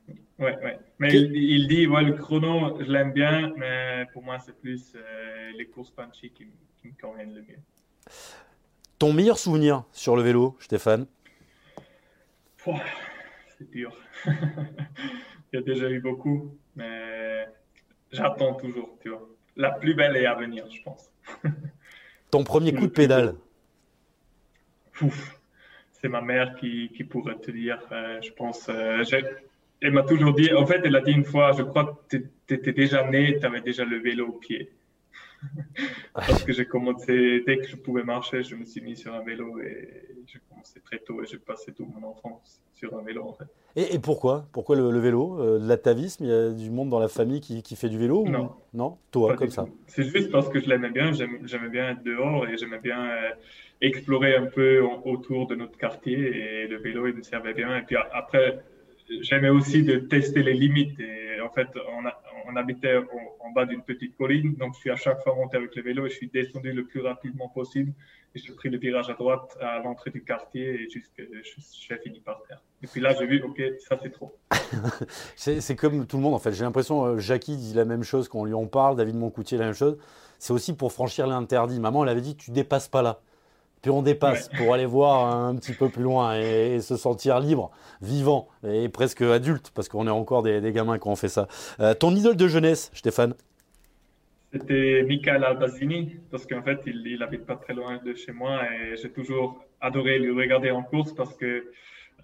Hein. 0.08 0.14
Ouais, 0.38 0.56
ouais. 0.62 0.78
Mais 0.98 1.12
il, 1.14 1.68
dit, 1.68 1.86
ouais, 1.86 2.02
le 2.02 2.14
chrono, 2.14 2.78
je 2.80 2.90
l'aime 2.90 3.12
bien, 3.12 3.52
mais 3.56 4.06
pour 4.12 4.22
moi, 4.22 4.38
c'est 4.38 4.56
plus 4.58 4.92
euh, 4.94 5.50
les 5.56 5.66
courses 5.66 5.90
punchy 5.90 6.30
qui, 6.30 6.46
me 6.84 7.00
conviennent 7.00 7.34
le 7.34 7.42
mieux. 7.42 7.58
Ton 8.98 9.12
meilleur 9.12 9.38
souvenir 9.38 9.84
sur 9.92 10.16
le 10.16 10.22
vélo, 10.22 10.56
Stéphane? 10.58 11.06
C'est 13.58 13.70
dur. 13.70 13.92
il 14.26 14.32
y 15.52 15.56
a 15.56 15.62
déjà 15.62 15.88
eu 15.90 16.00
beaucoup, 16.00 16.56
mais 16.76 17.46
j'attends 18.10 18.54
toujours, 18.54 18.96
tu 19.00 19.10
vois. 19.10 19.28
La 19.56 19.70
plus 19.70 19.94
belle 19.94 20.16
est 20.16 20.26
à 20.26 20.34
venir, 20.34 20.64
je 20.70 20.82
pense. 20.82 21.10
Ton 22.30 22.44
premier 22.44 22.72
coup 22.72 22.86
de 22.86 22.92
pédale 22.92 23.34
c'est 26.02 26.08
ma 26.08 26.20
mère 26.20 26.56
qui, 26.56 26.90
qui, 26.94 27.04
pourrait 27.04 27.38
te 27.38 27.50
dire, 27.50 27.78
euh, 27.92 28.20
je 28.20 28.32
pense. 28.32 28.68
Euh, 28.68 29.04
elle 29.80 29.92
m'a 29.92 30.02
toujours 30.02 30.34
dit, 30.34 30.52
en 30.52 30.66
fait, 30.66 30.80
elle 30.84 30.96
a 30.96 31.00
dit 31.00 31.12
une 31.12 31.24
fois, 31.24 31.52
je 31.52 31.62
crois 31.62 32.04
que 32.08 32.16
tu 32.16 32.54
étais 32.54 32.72
déjà 32.72 33.08
né, 33.08 33.38
tu 33.38 33.46
avais 33.46 33.60
déjà 33.60 33.84
le 33.84 33.98
vélo 33.98 34.28
au 34.28 34.32
pied. 34.32 34.70
Parce 36.14 36.44
que 36.44 36.52
j'ai 36.52 36.66
commencé, 36.66 37.42
dès 37.46 37.58
que 37.58 37.66
je 37.66 37.76
pouvais 37.76 38.04
marcher, 38.04 38.42
je 38.42 38.54
me 38.54 38.64
suis 38.64 38.80
mis 38.80 38.96
sur 38.96 39.14
un 39.14 39.22
vélo 39.22 39.58
et 39.60 40.16
j'ai 40.26 40.40
commencé 40.48 40.80
très 40.80 40.98
tôt 40.98 41.22
et 41.22 41.26
j'ai 41.26 41.38
passé 41.38 41.72
toute 41.72 41.88
mon 41.88 42.06
enfance 42.06 42.60
sur 42.74 42.96
un 42.96 43.02
vélo 43.02 43.24
en 43.24 43.32
fait. 43.32 43.44
Et, 43.74 43.98
pourquoi? 43.98 44.46
Pourquoi 44.52 44.76
le, 44.76 44.98
vélo? 44.98 45.40
Euh, 45.40 45.58
L'atavisme? 45.60 46.24
Il 46.24 46.30
y 46.30 46.34
a 46.34 46.50
du 46.50 46.70
monde 46.70 46.90
dans 46.90 46.98
la 46.98 47.08
famille 47.08 47.40
qui, 47.40 47.62
qui 47.62 47.76
fait 47.76 47.88
du 47.88 47.98
vélo 47.98 48.24
Non. 48.26 48.52
Non? 48.74 48.98
Toi, 49.10 49.34
comme 49.36 49.50
ça 49.50 49.66
C'est 49.86 50.04
juste 50.04 50.30
parce 50.30 50.48
que 50.48 50.60
je 50.60 50.68
l'aimais 50.68 50.90
bien, 50.90 51.12
j'aimais 51.12 51.68
bien 51.70 51.90
être 51.90 52.02
dehors 52.02 52.46
et 52.46 52.56
j'aimais 52.58 52.80
bien 52.80 53.10
explorer 53.80 54.36
un 54.36 54.46
peu 54.46 54.80
autour 55.04 55.46
de 55.46 55.54
notre 55.54 55.76
quartier 55.76 56.18
et 56.18 56.68
le 56.68 56.78
vélo, 56.78 57.06
il 57.08 57.14
me 57.14 57.22
servait 57.22 57.54
bien. 57.54 57.76
Et 57.76 57.82
puis 57.82 57.96
après, 58.12 58.60
j'aimais 59.20 59.50
aussi 59.50 59.82
de 59.82 59.96
tester 59.96 60.42
les 60.42 60.54
limites. 60.54 60.98
Et 61.00 61.40
en 61.40 61.50
fait, 61.50 61.68
on, 61.74 62.04
on 62.46 62.56
habitait 62.56 62.96
en, 62.96 63.50
bas 63.52 63.66
d'une 63.66 63.82
petite 63.82 64.16
colline, 64.16 64.54
donc 64.54 64.74
je 64.74 64.80
suis 64.80 64.90
à 64.90 64.96
chaque 64.96 65.22
fois 65.22 65.34
monté 65.34 65.58
avec 65.58 65.74
le 65.76 65.82
vélo 65.82 66.06
et 66.06 66.10
je 66.10 66.14
suis 66.14 66.28
descendu 66.28 66.72
le 66.72 66.84
plus 66.84 67.00
rapidement 67.00 67.48
possible. 67.48 67.92
Et 68.34 68.38
j'ai 68.38 68.54
pris 68.54 68.70
le 68.70 68.78
virage 68.78 69.10
à 69.10 69.12
droite 69.12 69.58
à 69.60 69.80
l'entrée 69.80 70.10
du 70.10 70.24
quartier 70.24 70.82
et 70.82 70.88
j'ai 70.88 71.98
fini 71.98 72.20
par 72.20 72.42
terre. 72.48 72.62
Et 72.82 72.86
puis 72.86 73.00
là, 73.00 73.14
j'ai 73.18 73.26
vu, 73.26 73.42
ok, 73.42 73.60
ça 73.78 73.98
c'est 74.02 74.10
trop. 74.10 74.34
c'est 75.36 75.76
comme 75.76 76.06
tout 76.06 76.16
le 76.16 76.22
monde 76.22 76.34
en 76.34 76.38
fait. 76.38 76.52
J'ai 76.52 76.64
l'impression, 76.64 77.04
euh, 77.04 77.18
Jackie 77.18 77.58
dit 77.58 77.74
la 77.74 77.84
même 77.84 78.02
chose 78.02 78.28
quand 78.28 78.40
on 78.40 78.44
lui 78.46 78.54
en 78.54 78.66
parle, 78.66 78.96
David 78.96 79.16
Moncoutier 79.16 79.58
la 79.58 79.66
même 79.66 79.74
chose. 79.74 79.98
C'est 80.38 80.54
aussi 80.54 80.74
pour 80.74 80.92
franchir 80.92 81.26
l'interdit. 81.26 81.78
Maman, 81.78 82.04
elle 82.04 82.08
avait 82.08 82.22
dit, 82.22 82.34
tu 82.34 82.52
dépasses 82.52 82.88
pas 82.88 83.02
là 83.02 83.20
puis 83.82 83.90
on 83.90 84.02
dépasse 84.02 84.48
pour 84.56 84.72
aller 84.72 84.86
voir 84.86 85.34
un 85.34 85.56
petit 85.56 85.72
peu 85.72 85.88
plus 85.88 86.04
loin 86.04 86.38
et, 86.38 86.80
se 86.80 86.96
sentir 86.96 87.40
libre, 87.40 87.72
vivant 88.00 88.48
et 88.66 88.88
presque 88.88 89.22
adulte, 89.22 89.72
parce 89.74 89.88
qu'on 89.88 90.06
est 90.06 90.10
encore 90.10 90.42
des, 90.42 90.72
gamins 90.72 90.98
qui 90.98 91.08
ont 91.08 91.16
fait 91.16 91.28
ça. 91.28 91.48
Euh, 91.80 91.92
ton 91.92 92.14
idole 92.14 92.36
de 92.36 92.46
jeunesse, 92.46 92.90
Stéphane? 92.94 93.34
C'était 94.52 95.02
Michael 95.02 95.44
Albazini, 95.44 96.16
parce 96.30 96.46
qu'en 96.46 96.62
fait, 96.62 96.80
il, 96.86 97.06
il 97.06 97.22
habite 97.22 97.44
pas 97.44 97.56
très 97.56 97.74
loin 97.74 97.98
de 98.04 98.14
chez 98.14 98.32
moi 98.32 98.60
et 98.72 98.96
j'ai 98.96 99.10
toujours 99.10 99.64
adoré 99.80 100.18
le 100.18 100.32
regarder 100.32 100.70
en 100.70 100.82
course 100.82 101.12
parce 101.14 101.34
que 101.34 101.72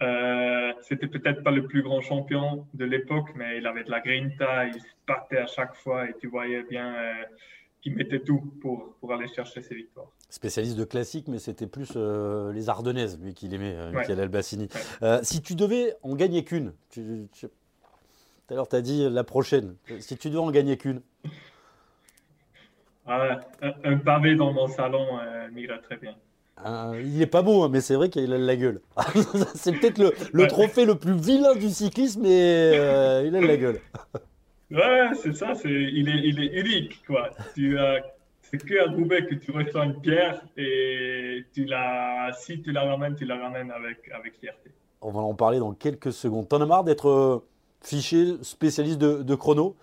euh, 0.00 0.72
c'était 0.82 1.08
peut-être 1.08 1.42
pas 1.42 1.50
le 1.50 1.66
plus 1.66 1.82
grand 1.82 2.00
champion 2.00 2.66
de 2.74 2.84
l'époque, 2.84 3.30
mais 3.34 3.58
il 3.58 3.66
avait 3.66 3.82
de 3.82 3.90
la 3.90 4.00
grinta, 4.00 4.66
il 4.66 4.74
se 4.74 4.86
battait 5.08 5.38
à 5.38 5.46
chaque 5.46 5.74
fois 5.74 6.08
et 6.08 6.14
tu 6.20 6.28
voyais 6.28 6.62
bien 6.62 6.94
euh, 6.94 7.12
qu'il 7.80 7.96
mettait 7.96 8.20
tout 8.20 8.52
pour, 8.60 8.94
pour 9.00 9.12
aller 9.12 9.26
chercher 9.26 9.60
ses 9.60 9.74
victoires 9.74 10.12
spécialiste 10.28 10.76
de 10.76 10.84
classique, 10.84 11.26
mais 11.28 11.38
c'était 11.38 11.66
plus 11.66 11.92
euh, 11.96 12.52
les 12.52 12.68
Ardennaises, 12.68 13.18
lui, 13.20 13.34
qu'il 13.34 13.54
aimait, 13.54 13.74
euh, 13.74 13.90
Michael 13.92 14.20
Albassini. 14.20 14.68
Euh, 15.02 15.20
si 15.22 15.40
tu 15.40 15.54
devais 15.54 15.96
en 16.02 16.14
gagner 16.14 16.44
qu'une, 16.44 16.72
tout 16.92 17.50
à 18.50 18.54
l'heure 18.54 18.68
tu 18.68 18.76
as 18.76 18.82
dit 18.82 19.08
la 19.08 19.24
prochaine, 19.24 19.76
si 20.00 20.16
tu 20.16 20.28
devais 20.28 20.40
en 20.40 20.50
gagner 20.50 20.76
qu'une 20.76 21.00
ah, 23.06 23.40
un, 23.84 23.96
pavé 23.96 24.36
dans 24.36 24.52
mon 24.52 24.68
salon 24.68 25.06
m'irait 25.52 25.80
très 25.80 25.96
bien. 25.96 26.14
il 26.92 27.18
n'est 27.18 27.26
pas 27.26 27.40
beau, 27.40 27.62
hein, 27.62 27.70
mais 27.72 27.80
c'est 27.80 27.94
vrai 27.94 28.10
qu'il 28.10 28.30
a 28.34 28.36
la 28.36 28.56
gueule. 28.56 28.82
c'est 29.54 29.72
peut-être 29.72 29.98
le, 29.98 30.46
trophée 30.46 30.84
le 30.84 30.94
plus 30.94 31.14
vilain 31.14 31.54
du 31.54 31.70
cyclisme, 31.70 32.20
mais 32.22 32.74
il 33.26 33.34
a 33.34 33.40
la 33.40 33.56
gueule. 33.56 33.80
ouais, 34.70 35.08
c'est 35.14 35.34
ça, 35.34 35.54
il, 35.64 36.06
est, 36.10 36.28
il 36.28 36.38
est 36.38 36.60
unique. 36.60 37.02
Quoi. 37.06 37.30
Tu 37.54 37.78
as 37.78 38.02
c'est 38.50 38.64
que 38.64 38.78
à 38.80 38.90
Roubaix 38.90 39.26
que 39.26 39.34
tu 39.34 39.50
reçois 39.50 39.84
une 39.84 40.00
pierre 40.00 40.42
et 40.56 41.44
tu 41.52 41.64
la, 41.64 42.30
si 42.38 42.62
tu 42.62 42.72
la 42.72 42.84
ramènes, 42.84 43.14
tu 43.14 43.24
la 43.24 43.36
ramènes 43.36 43.70
avec, 43.70 44.10
avec 44.12 44.38
fierté. 44.38 44.70
On 45.00 45.10
va 45.10 45.20
en 45.20 45.34
parler 45.34 45.58
dans 45.58 45.74
quelques 45.74 46.12
secondes. 46.12 46.48
T'en 46.48 46.60
as 46.60 46.66
marre 46.66 46.84
d'être 46.84 47.08
euh, 47.08 47.46
fiché 47.82 48.42
spécialiste 48.42 48.98
de, 48.98 49.34
chrono? 49.34 49.76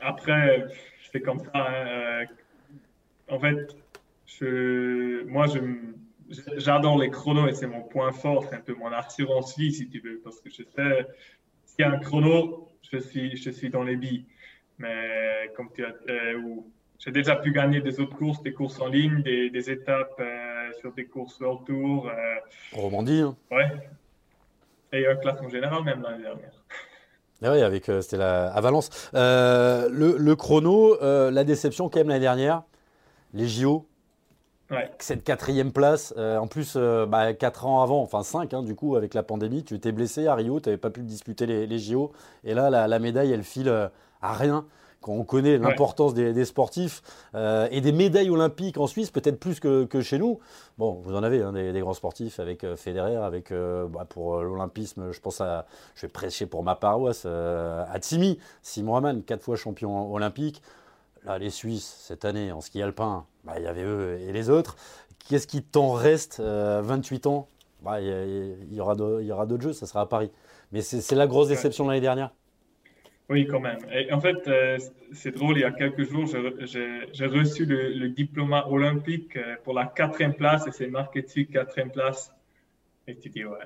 Après, 0.00 0.66
c'est 1.12 1.20
comme 1.20 1.40
ça. 1.40 1.50
Hein, 1.54 1.86
euh, 1.86 2.24
en 3.28 3.40
fait, 3.40 3.76
je, 4.26 5.24
moi, 5.24 5.46
j'adore 6.56 6.98
les 6.98 7.10
chronos 7.10 7.48
et 7.48 7.54
c'est 7.54 7.66
mon 7.66 7.82
point 7.82 8.12
fort, 8.12 8.44
c'est 8.48 8.56
un 8.56 8.60
peu 8.60 8.74
mon 8.74 8.92
assurance 8.92 9.58
vie, 9.58 9.72
si 9.72 9.88
tu 9.88 10.00
veux, 10.00 10.20
parce 10.22 10.40
que 10.40 10.50
je 10.50 10.62
sais, 10.62 11.06
s'il 11.64 11.80
y 11.80 11.82
a 11.82 11.90
un 11.90 11.98
chrono, 11.98 12.68
je 12.90 12.98
suis, 12.98 13.36
je 13.36 13.50
suis 13.50 13.70
dans 13.70 13.82
les 13.82 13.96
billes. 13.96 14.26
Mais 14.78 15.52
comme 15.56 15.70
tu 15.72 15.84
as, 15.84 15.94
euh, 16.08 16.40
j'ai 17.04 17.12
déjà 17.12 17.36
pu 17.36 17.52
gagner 17.52 17.80
des 17.80 18.00
autres 18.00 18.16
courses, 18.16 18.42
des 18.42 18.54
courses 18.54 18.80
en 18.80 18.86
ligne, 18.86 19.22
des, 19.22 19.70
étapes 19.70 20.18
euh, 20.20 20.72
sur 20.80 20.92
des 20.92 21.04
courses 21.04 21.38
World 21.38 21.66
Tour. 21.66 22.08
Euh, 22.08 22.12
Romandie. 22.72 23.20
Hein. 23.20 23.36
Ouais. 23.50 23.70
Et 24.92 25.06
un 25.06 25.16
classement 25.16 25.48
général 25.50 25.82
même 25.84 26.00
l'année 26.02 26.22
dernière. 26.22 26.52
Ah 27.42 27.52
oui, 27.52 27.60
avec 27.60 27.88
euh, 27.90 28.00
c'était 28.00 28.22
à 28.22 28.58
Valence. 28.62 29.10
Le, 29.12 30.34
chrono, 30.34 30.96
la 31.00 31.44
déception 31.44 31.90
quand 31.90 31.98
même 31.98 32.08
l'année 32.08 32.20
dernière, 32.20 32.62
les 33.34 33.48
JO. 33.48 33.86
Ouais. 34.70 34.90
Cette 34.98 35.24
quatrième 35.24 35.72
place, 35.72 36.14
en 36.16 36.46
plus, 36.46 36.78
bah, 36.78 37.34
quatre 37.34 37.66
ans 37.66 37.82
avant, 37.82 38.00
enfin 38.00 38.22
cinq, 38.22 38.54
hein, 38.54 38.62
du 38.62 38.74
coup, 38.74 38.96
avec 38.96 39.12
la 39.12 39.22
pandémie, 39.22 39.62
tu 39.62 39.74
étais 39.74 39.92
blessé 39.92 40.26
à 40.26 40.34
Rio, 40.34 40.58
tu 40.58 40.70
n'avais 40.70 40.78
pas 40.78 40.88
pu 40.88 41.02
disputer 41.02 41.44
les, 41.44 41.66
les, 41.66 41.78
JO. 41.78 42.12
Et 42.44 42.54
là, 42.54 42.70
la, 42.70 42.88
la 42.88 42.98
médaille, 42.98 43.30
elle 43.30 43.44
file 43.44 43.68
à 43.68 44.32
rien 44.32 44.64
quand 45.04 45.12
on 45.12 45.24
connaît 45.24 45.58
l'importance 45.58 46.14
des, 46.14 46.44
sportifs 46.46 47.02
euh, 47.34 47.68
et 47.70 47.82
des 47.82 47.92
médailles 47.92 48.30
olympiques 48.30 48.78
en 48.78 48.86
Suisse, 48.86 49.10
peut-être 49.10 49.38
plus 49.38 49.60
que, 49.60 50.00
chez 50.00 50.18
nous. 50.18 50.38
Bon, 50.78 50.94
vous 51.04 51.14
en 51.14 51.22
avez 51.22 51.42
hein, 51.42 51.52
des, 51.52 51.78
grands 51.80 51.92
sportifs 51.92 52.40
avec 52.40 52.64
euh, 52.64 52.74
Federer, 52.74 53.16
avec 53.16 53.52
euh, 53.52 53.86
bah, 53.86 54.06
pour 54.08 54.40
l'olympisme, 54.40 55.12
je 55.12 55.20
pense 55.20 55.42
à, 55.42 55.66
je 55.94 56.06
vais 56.06 56.08
prêcher 56.08 56.46
pour 56.46 56.62
ma 56.62 56.74
paroisse, 56.74 57.26
à 57.26 57.98
Tsimi, 57.98 58.38
Simon 58.62 58.96
Hamann, 58.96 59.22
quatre 59.22 59.42
fois 59.42 59.56
champion 59.56 60.10
olympique. 60.10 60.62
Là, 61.26 61.36
les 61.36 61.50
Suisses, 61.50 61.98
cette 62.00 62.24
année, 62.24 62.50
en 62.50 62.62
ski 62.62 62.80
alpin, 62.80 63.26
bah, 63.44 63.54
il 63.58 63.64
y 63.64 63.66
avait 63.66 63.84
eux 63.84 64.18
et 64.26 64.32
les 64.32 64.48
autres. 64.48 64.74
Qu'est-ce 65.28 65.46
qui 65.46 65.62
t'en 65.62 65.92
reste 65.92 66.40
28 66.40 67.26
ans? 67.26 67.48
Bah, 67.82 68.00
Il 68.00 68.72
y, 68.72 68.80
aura 68.80 68.94
d'autres 68.94 69.62
jeux, 69.62 69.72
ça 69.74 69.86
sera 69.86 70.00
à 70.00 70.06
Paris. 70.06 70.30
Mais 70.72 70.80
c'est 70.80 71.14
la 71.14 71.26
grosse 71.26 71.48
déception 71.48 71.84
de 71.84 71.90
l'année 71.90 72.00
dernière. 72.00 72.30
Oui, 73.30 73.46
quand 73.46 73.60
même. 73.60 73.78
Et 73.90 74.12
en 74.12 74.20
fait, 74.20 74.46
euh, 74.48 74.78
c'est 75.12 75.30
drôle, 75.30 75.56
il 75.56 75.62
y 75.62 75.64
a 75.64 75.70
quelques 75.70 76.04
jours, 76.04 76.26
j'ai 76.26 77.26
reçu 77.26 77.64
le, 77.64 78.08
diplôme 78.10 78.52
olympique 78.66 79.36
euh, 79.36 79.56
pour 79.64 79.72
la 79.72 79.86
quatrième 79.86 80.34
place 80.34 80.66
et 80.66 80.72
c'est 80.72 80.88
marqué 80.88 81.22
dessus 81.22 81.46
quatrième 81.46 81.90
place. 81.90 82.34
Et 83.06 83.16
tu 83.16 83.30
dis, 83.30 83.44
ouais. 83.44 83.56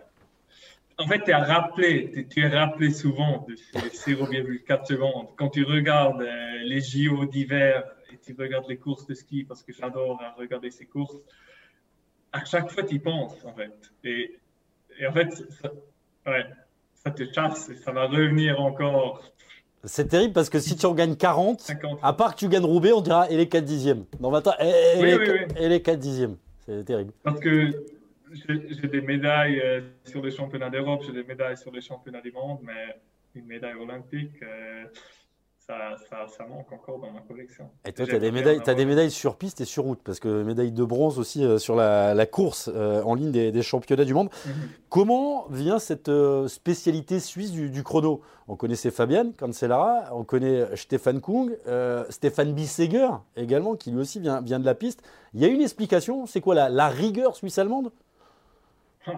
En 0.96 1.06
fait, 1.06 1.22
tu 1.24 1.30
es 1.30 1.34
rappelé, 1.34 2.26
tu 2.28 2.40
es 2.40 2.48
rappelé 2.48 2.90
souvent 2.90 3.46
de 3.48 3.56
ces 3.56 4.14
0,4 4.14 4.84
secondes. 4.86 5.28
Quand 5.36 5.48
tu 5.48 5.64
regardes 5.64 6.22
euh, 6.22 6.58
les 6.62 6.80
JO 6.80 7.24
d'hiver 7.24 7.84
et 8.12 8.18
tu 8.18 8.34
regardes 8.38 8.68
les 8.68 8.78
courses 8.78 9.06
de 9.06 9.14
ski, 9.14 9.44
parce 9.44 9.62
que 9.62 9.72
j'adore 9.72 10.20
regarder 10.36 10.70
ces 10.70 10.86
courses, 10.86 11.16
à 12.32 12.44
chaque 12.44 12.70
fois, 12.70 12.84
tu 12.84 12.96
y 12.96 12.98
penses, 12.98 13.44
en 13.44 13.54
fait. 13.54 13.92
Et, 14.04 14.38
en 15.06 15.12
fait, 15.12 15.30
ça, 15.32 15.72
ouais, 16.26 16.46
ça 16.94 17.10
te 17.10 17.24
chasse 17.32 17.68
et 17.70 17.76
ça 17.76 17.90
va 17.92 18.06
revenir 18.06 18.60
encore. 18.60 19.22
C'est 19.88 20.08
terrible 20.08 20.34
parce 20.34 20.50
que 20.50 20.58
si 20.58 20.76
tu 20.76 20.86
en 20.86 20.94
gagnes 20.94 21.16
40, 21.16 21.72
à 22.02 22.12
part 22.12 22.34
que 22.34 22.40
tu 22.40 22.48
gagnes 22.48 22.64
Roubaix, 22.64 22.92
on 22.92 23.00
dira 23.00 23.28
et 23.30 23.36
les 23.36 23.48
4 23.48 23.64
dixièmes. 23.64 24.04
Non, 24.20 24.32
attends, 24.34 24.52
et, 24.60 25.00
et 25.56 25.68
les 25.68 25.82
4 25.82 25.98
dixièmes. 25.98 26.36
C'est 26.66 26.84
terrible. 26.84 27.12
Parce 27.22 27.40
que 27.40 27.70
j'ai 28.46 28.88
des 28.88 29.00
médailles 29.00 29.60
euh, 29.60 29.80
sur 30.04 30.22
les 30.22 30.30
championnats 30.30 30.70
d'Europe, 30.70 31.02
j'ai 31.06 31.12
des 31.12 31.24
médailles 31.24 31.56
sur 31.56 31.72
les 31.72 31.80
championnats 31.80 32.20
du 32.20 32.30
monde, 32.30 32.58
mais 32.62 32.98
une 33.34 33.46
médaille 33.46 33.74
olympique, 33.74 34.42
euh, 34.42 34.84
ça, 35.68 36.26
ça, 36.26 36.46
manque 36.46 36.72
encore 36.72 36.98
dans 36.98 37.10
ma 37.10 37.20
collection. 37.20 37.70
Et 37.84 37.92
toi, 37.92 38.06
tu 38.06 38.14
as, 38.14 38.18
des 38.18 38.30
médailles, 38.30 38.60
as 38.66 38.74
des 38.74 38.84
médailles 38.84 39.10
sur 39.10 39.36
piste 39.36 39.60
et 39.60 39.64
sur 39.64 39.84
route, 39.84 40.00
parce 40.02 40.18
que 40.18 40.42
médaille 40.42 40.72
de 40.72 40.84
bronze 40.84 41.18
aussi 41.18 41.44
euh, 41.44 41.58
sur 41.58 41.76
la, 41.76 42.26
course 42.26 42.68
en 42.68 43.14
ligne 43.14 43.30
des, 43.30 43.62
championnats 43.62 44.04
du 44.04 44.14
monde. 44.14 44.30
Mhm. 44.46 44.52
Comment 44.88 45.46
vient 45.48 45.78
cette 45.78 46.10
spécialité 46.46 47.20
suisse 47.20 47.52
du, 47.52 47.82
chrono? 47.82 48.22
On 48.48 48.56
connaissait 48.56 48.90
Fabian 48.90 49.32
Cancellara, 49.36 50.08
on 50.12 50.24
connaît 50.24 50.74
Stefan 50.74 51.20
Kung, 51.20 51.56
Stéphane 52.08 52.54
Bisseger 52.54 53.10
également, 53.36 53.76
qui 53.76 53.90
lui 53.90 54.00
aussi 54.00 54.20
vient, 54.20 54.40
vient 54.40 54.58
de 54.58 54.64
la 54.64 54.74
piste. 54.74 55.02
Il 55.34 55.40
y 55.40 55.44
a 55.44 55.48
une 55.48 55.60
explication, 55.60 56.26
c'est 56.26 56.40
quoi 56.40 56.54
la, 56.54 56.68
la 56.70 56.88
rigueur 56.88 57.36
suisse-allemande? 57.36 57.92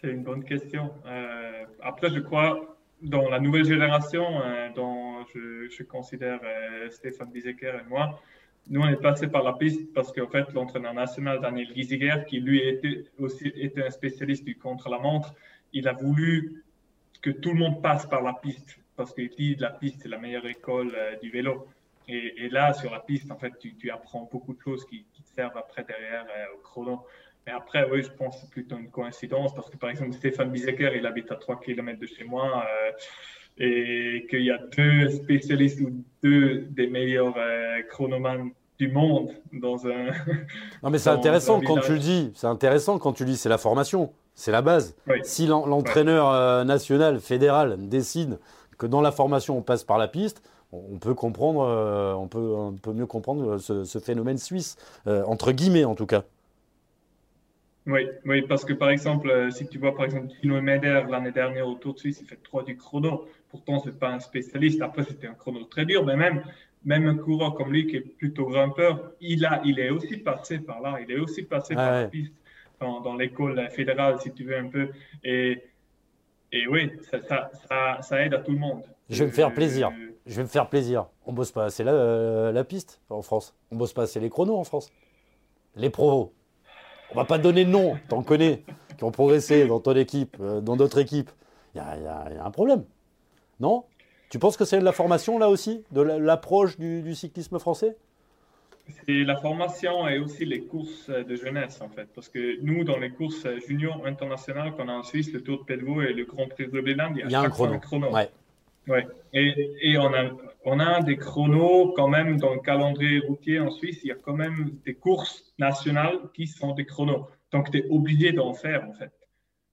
C'est 0.00 0.08
une 0.08 0.22
bonne 0.22 0.44
question. 0.44 0.90
Euh, 1.06 1.64
après, 1.82 2.10
je 2.10 2.20
crois, 2.20 2.76
dans 3.02 3.28
la 3.28 3.40
nouvelle 3.40 3.64
génération, 3.64 4.42
euh, 4.42 4.68
dont 4.74 5.24
je, 5.34 5.82
considère 5.82 6.40
euh, 6.44 6.90
Stéphane 6.90 7.30
Bizeker 7.30 7.80
et 7.80 7.88
moi, 7.88 8.20
nous, 8.68 8.82
on 8.82 8.88
est 8.88 9.00
passé 9.00 9.26
par 9.26 9.42
la 9.42 9.54
piste 9.54 9.92
parce 9.94 10.12
qu'en 10.12 10.28
fait, 10.28 10.52
l'entraîneur 10.52 10.94
national 10.94 11.40
Daniel 11.40 11.72
Giesiger, 11.74 12.24
qui 12.28 12.40
lui 12.40 12.60
était 12.60 13.04
aussi 13.18 13.48
était 13.56 13.84
un 13.84 13.90
spécialiste 13.90 14.44
du 14.44 14.56
contre-la-montre, 14.56 15.34
il 15.72 15.88
a 15.88 15.92
voulu 15.92 16.62
que 17.22 17.30
tout 17.30 17.52
le 17.52 17.58
monde 17.58 17.82
passe 17.82 18.06
par 18.06 18.22
la 18.22 18.34
piste 18.34 18.78
parce 18.96 19.14
qu'il 19.14 19.30
dit 19.30 19.54
la 19.56 19.70
piste 19.70 20.02
c'est 20.02 20.08
la 20.08 20.18
meilleure 20.18 20.46
école 20.46 20.94
du 21.22 21.30
vélo. 21.30 21.66
Et, 22.06 22.48
là, 22.48 22.74
sur 22.74 22.90
la 22.90 22.98
piste, 22.98 23.30
en 23.30 23.36
fait, 23.36 23.52
tu, 23.58 23.90
apprends 23.90 24.28
beaucoup 24.30 24.52
de 24.52 24.60
choses 24.60 24.84
qui, 24.84 25.04
qui 25.12 25.22
te 25.22 25.28
servent 25.28 25.56
après 25.56 25.84
derrière 25.84 26.26
au 26.56 26.58
chrono. 26.58 27.06
Et 27.46 27.50
après, 27.50 27.88
oui, 27.90 28.02
je 28.02 28.10
pense 28.10 28.36
que 28.36 28.40
c'est 28.42 28.50
plutôt 28.50 28.76
une 28.76 28.90
coïncidence 28.90 29.54
parce 29.54 29.70
que, 29.70 29.76
par 29.76 29.90
exemple, 29.90 30.12
Stéphane 30.12 30.50
Bizeker, 30.50 30.94
il 30.94 31.06
habite 31.06 31.30
à 31.32 31.36
3 31.36 31.60
km 31.60 31.98
de 31.98 32.06
chez 32.06 32.24
moi 32.24 32.64
euh, 32.64 32.92
et 33.58 34.26
qu'il 34.28 34.42
y 34.42 34.50
a 34.50 34.58
deux 34.76 35.08
spécialistes 35.10 35.80
ou 35.80 36.04
deux 36.22 36.66
des 36.70 36.86
meilleurs 36.86 37.34
euh, 37.36 37.82
chronomans 37.88 38.50
du 38.78 38.88
monde 38.88 39.30
dans 39.52 39.86
un. 39.86 40.10
Non, 40.82 40.90
mais 40.90 40.98
c'est 40.98 41.10
intéressant 41.10 41.60
quand 41.60 41.80
tu 41.80 41.92
le 41.92 41.98
dis. 41.98 42.30
C'est 42.34 42.46
intéressant 42.46 42.98
quand 42.98 43.12
tu 43.12 43.24
dis 43.24 43.36
c'est 43.36 43.48
la 43.48 43.58
formation, 43.58 44.12
c'est 44.34 44.52
la 44.52 44.62
base. 44.62 44.96
Si 45.22 45.46
l'entraîneur 45.46 46.30
euh, 46.30 46.64
national, 46.64 47.20
fédéral 47.20 47.88
décide 47.88 48.38
que 48.78 48.86
dans 48.86 49.00
la 49.00 49.12
formation 49.12 49.58
on 49.58 49.62
passe 49.62 49.84
par 49.84 49.98
la 49.98 50.08
piste, 50.08 50.42
on 50.72 50.98
peut 50.98 51.14
comprendre, 51.14 52.16
on 52.18 52.28
peut, 52.28 52.38
on 52.38 52.72
peut 52.72 52.92
mieux 52.92 53.06
comprendre 53.06 53.58
ce, 53.58 53.84
ce 53.84 53.98
phénomène 53.98 54.38
suisse, 54.38 54.76
entre 55.06 55.52
guillemets 55.52 55.84
en 55.84 55.94
tout 55.94 56.06
cas. 56.06 56.22
Oui, 57.86 58.06
oui, 58.26 58.42
parce 58.42 58.64
que 58.64 58.72
par 58.74 58.90
exemple, 58.90 59.30
euh, 59.30 59.50
si 59.50 59.66
tu 59.66 59.78
vois 59.78 59.94
par 59.94 60.04
exemple 60.04 60.28
Tino 60.40 60.60
Meder 60.60 61.02
l'année 61.08 61.32
dernière 61.32 61.66
au 61.66 61.74
Tour 61.74 61.94
de 61.94 61.98
Suisse, 61.98 62.18
il 62.20 62.26
fait 62.26 62.38
3 62.42 62.62
du 62.64 62.76
chrono. 62.76 63.26
Pourtant, 63.48 63.80
c'est 63.80 63.98
pas 63.98 64.10
un 64.10 64.20
spécialiste. 64.20 64.82
Après, 64.82 65.02
c'était 65.02 65.26
un 65.26 65.34
chrono 65.34 65.64
très 65.64 65.86
dur, 65.86 66.04
mais 66.04 66.14
même, 66.14 66.42
même 66.84 67.06
un 67.06 67.16
coureur 67.16 67.54
comme 67.54 67.72
lui 67.72 67.86
qui 67.86 67.96
est 67.96 68.00
plutôt 68.00 68.46
grimpeur, 68.46 69.12
il, 69.20 69.44
a, 69.46 69.60
il 69.64 69.80
est 69.80 69.90
aussi 69.90 70.18
passé 70.18 70.58
par 70.58 70.80
là. 70.82 70.98
Il 71.00 71.10
est 71.10 71.18
aussi 71.18 71.42
passé 71.42 71.74
par 71.74 71.90
la 72.02 72.08
piste 72.08 72.34
dans, 72.80 73.00
dans 73.00 73.16
l'école 73.16 73.68
fédérale, 73.70 74.20
si 74.20 74.32
tu 74.32 74.44
veux 74.44 74.56
un 74.58 74.68
peu. 74.68 74.90
Et, 75.24 75.62
et 76.52 76.66
oui, 76.68 76.92
ça, 77.10 77.22
ça, 77.26 77.50
ça, 77.68 78.02
ça, 78.02 78.22
aide 78.24 78.34
à 78.34 78.38
tout 78.38 78.52
le 78.52 78.58
monde. 78.58 78.82
Je 79.08 79.24
vais 79.24 79.30
me 79.30 79.34
faire 79.34 79.52
plaisir. 79.54 79.88
Euh, 79.88 80.10
Je 80.26 80.36
vais 80.36 80.42
me 80.42 80.48
faire 80.48 80.68
plaisir. 80.68 81.06
On 81.26 81.32
bosse 81.32 81.50
pas 81.50 81.64
assez 81.64 81.82
la, 81.82 81.92
euh, 81.92 82.52
la 82.52 82.62
piste 82.62 83.00
en 83.08 83.22
France. 83.22 83.56
On 83.70 83.76
bosse 83.76 83.94
pas 83.94 84.02
assez 84.02 84.20
les 84.20 84.30
chronos 84.30 84.56
en 84.56 84.64
France. 84.64 84.92
Les 85.76 85.90
provos. 85.90 86.32
On 87.12 87.16
va 87.16 87.24
pas 87.24 87.38
donner 87.38 87.64
de 87.64 87.70
nom, 87.70 87.96
t'en 88.08 88.22
connais, 88.22 88.62
qui 88.96 89.04
ont 89.04 89.10
progressé 89.10 89.66
dans 89.66 89.80
ton 89.80 89.94
équipe, 89.96 90.36
euh, 90.40 90.60
dans 90.60 90.76
d'autres 90.76 90.98
équipes. 90.98 91.30
Il 91.74 91.78
y, 91.78 91.80
a 91.80 92.44
un 92.44 92.50
problème. 92.50 92.84
Non? 93.60 93.84
Tu 94.28 94.38
penses 94.38 94.56
que 94.56 94.64
c'est 94.64 94.78
de 94.78 94.84
la 94.84 94.92
formation 94.92 95.38
là 95.38 95.48
aussi, 95.48 95.84
de 95.92 96.00
l'approche 96.00 96.78
du, 96.78 97.14
cyclisme 97.14 97.58
français? 97.58 97.96
C'est 99.06 99.24
la 99.24 99.36
formation 99.36 100.08
et 100.08 100.18
aussi 100.18 100.44
les 100.44 100.62
courses 100.62 101.10
de 101.10 101.36
jeunesse 101.36 101.80
en 101.80 101.88
fait. 101.88 102.08
Parce 102.14 102.28
que 102.28 102.60
nous, 102.62 102.82
dans 102.82 102.98
les 102.98 103.10
courses 103.10 103.46
juniors 103.68 104.04
internationales 104.04 104.72
qu'on 104.74 104.88
a 104.88 104.92
en 104.92 105.02
Suisse, 105.04 105.32
le 105.32 105.42
Tour 105.42 105.60
de 105.60 105.64
Pelvoux 105.64 106.02
et 106.02 106.12
le 106.12 106.24
Grand 106.24 106.48
Prix 106.48 106.68
de 106.68 106.80
Béland, 106.80 107.12
il 107.14 107.30
y 107.30 107.34
a, 107.34 107.40
un 107.40 107.50
chrono. 107.50 108.12
Ouais. 108.12 108.30
Et, 109.32 109.70
et, 109.82 109.98
on, 109.98 110.12
a, 110.12 110.30
on 110.64 110.80
a 110.80 111.02
des 111.02 111.16
chronos 111.16 111.92
quand 111.94 112.08
même 112.08 112.38
dans 112.38 112.54
le 112.54 112.60
calendrier 112.60 113.20
routier 113.20 113.60
en 113.60 113.70
Suisse. 113.70 114.00
Il 114.02 114.08
y 114.08 114.12
a 114.12 114.16
quand 114.16 114.34
même 114.34 114.78
des 114.84 114.94
courses 114.94 115.54
nationales 115.58 116.18
qui 116.34 116.46
sont 116.46 116.74
des 116.74 116.86
chronos. 116.86 117.28
Donc, 117.52 117.70
tu 117.70 117.78
es 117.78 117.86
obligé 117.88 118.32
d'en 118.32 118.52
faire 118.52 118.88
en 118.88 118.92
fait. 118.94 119.12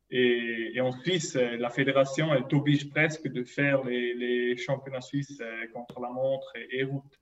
Et, 0.09 0.79
en 0.79 0.91
Suisse, 0.91 1.35
la 1.35 1.69
fédération, 1.69 2.33
elle 2.33 2.47
t'oblige 2.47 2.89
presque 2.89 3.27
de 3.27 3.43
faire 3.43 3.83
les, 3.83 4.13
les, 4.13 4.57
championnats 4.57 5.01
suisses 5.01 5.41
euh, 5.41 5.67
contre 5.73 5.99
la 5.99 6.09
montre 6.09 6.53
et, 6.55 6.79
et 6.79 6.83
route. 6.83 7.19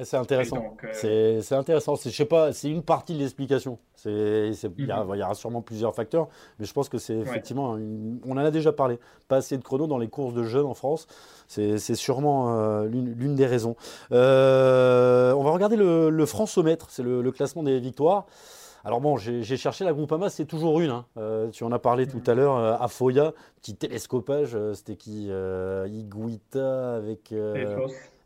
C'est 0.00 0.16
intéressant. 0.16 0.74
Euh, 1.04 1.42
c'est 1.42 1.54
intéressant. 1.54 1.96
Je 1.96 2.08
sais 2.08 2.24
pas, 2.24 2.52
c'est 2.54 2.70
une 2.70 2.82
partie 2.82 3.12
de 3.12 3.18
l'explication. 3.18 3.78
Il 4.06 4.54
y, 4.78 4.92
aura 4.92 5.34
sûrement 5.34 5.60
plusieurs 5.60 5.94
facteurs, 5.94 6.28
mais 6.58 6.64
je 6.64 6.72
pense 6.72 6.88
que 6.88 6.96
c'est 6.96 7.14
effectivement. 7.14 7.76
on 8.24 8.32
en 8.32 8.36
a 8.38 8.50
déjà 8.50 8.72
parlé. 8.72 8.98
Pas 9.28 9.36
assez 9.36 9.56
de 9.58 9.62
chrono 9.62 9.86
dans 9.86 9.98
les 9.98 10.08
courses 10.08 10.32
de 10.32 10.44
jeunes 10.44 10.64
en 10.64 10.72
France. 10.72 11.06
C'est 11.46 11.94
sûrement 11.94 12.58
euh, 12.58 12.86
l'une 12.86 13.34
des 13.34 13.46
raisons. 13.46 13.76
Euh, 14.12 15.34
on 15.34 15.42
va 15.42 15.50
regarder 15.50 15.76
le, 15.76 16.08
le 16.08 16.26
France-mètre. 16.26 16.86
C'est 16.88 17.02
le, 17.02 17.30
classement 17.30 17.62
des 17.62 17.78
victoires. 17.78 18.24
Alors 18.84 19.00
bon, 19.00 19.18
j'ai 19.18 19.56
cherché 19.56 19.84
la 19.84 19.92
Groupama, 19.92 20.30
c'est 20.30 20.46
toujours 20.46 20.80
une. 20.80 20.90
Hein. 20.90 21.04
tu 21.52 21.64
en 21.64 21.70
as 21.70 21.78
parlé 21.78 22.06
tout 22.06 22.22
à 22.26 22.34
l'heure, 22.34 22.56
à 22.56 22.88
Foya, 22.88 23.32
petit 23.60 23.76
télescopage, 23.76 24.56
c'était 24.72 24.96
qui 24.96 25.30
Iguita 25.86 26.96
avec. 26.96 27.32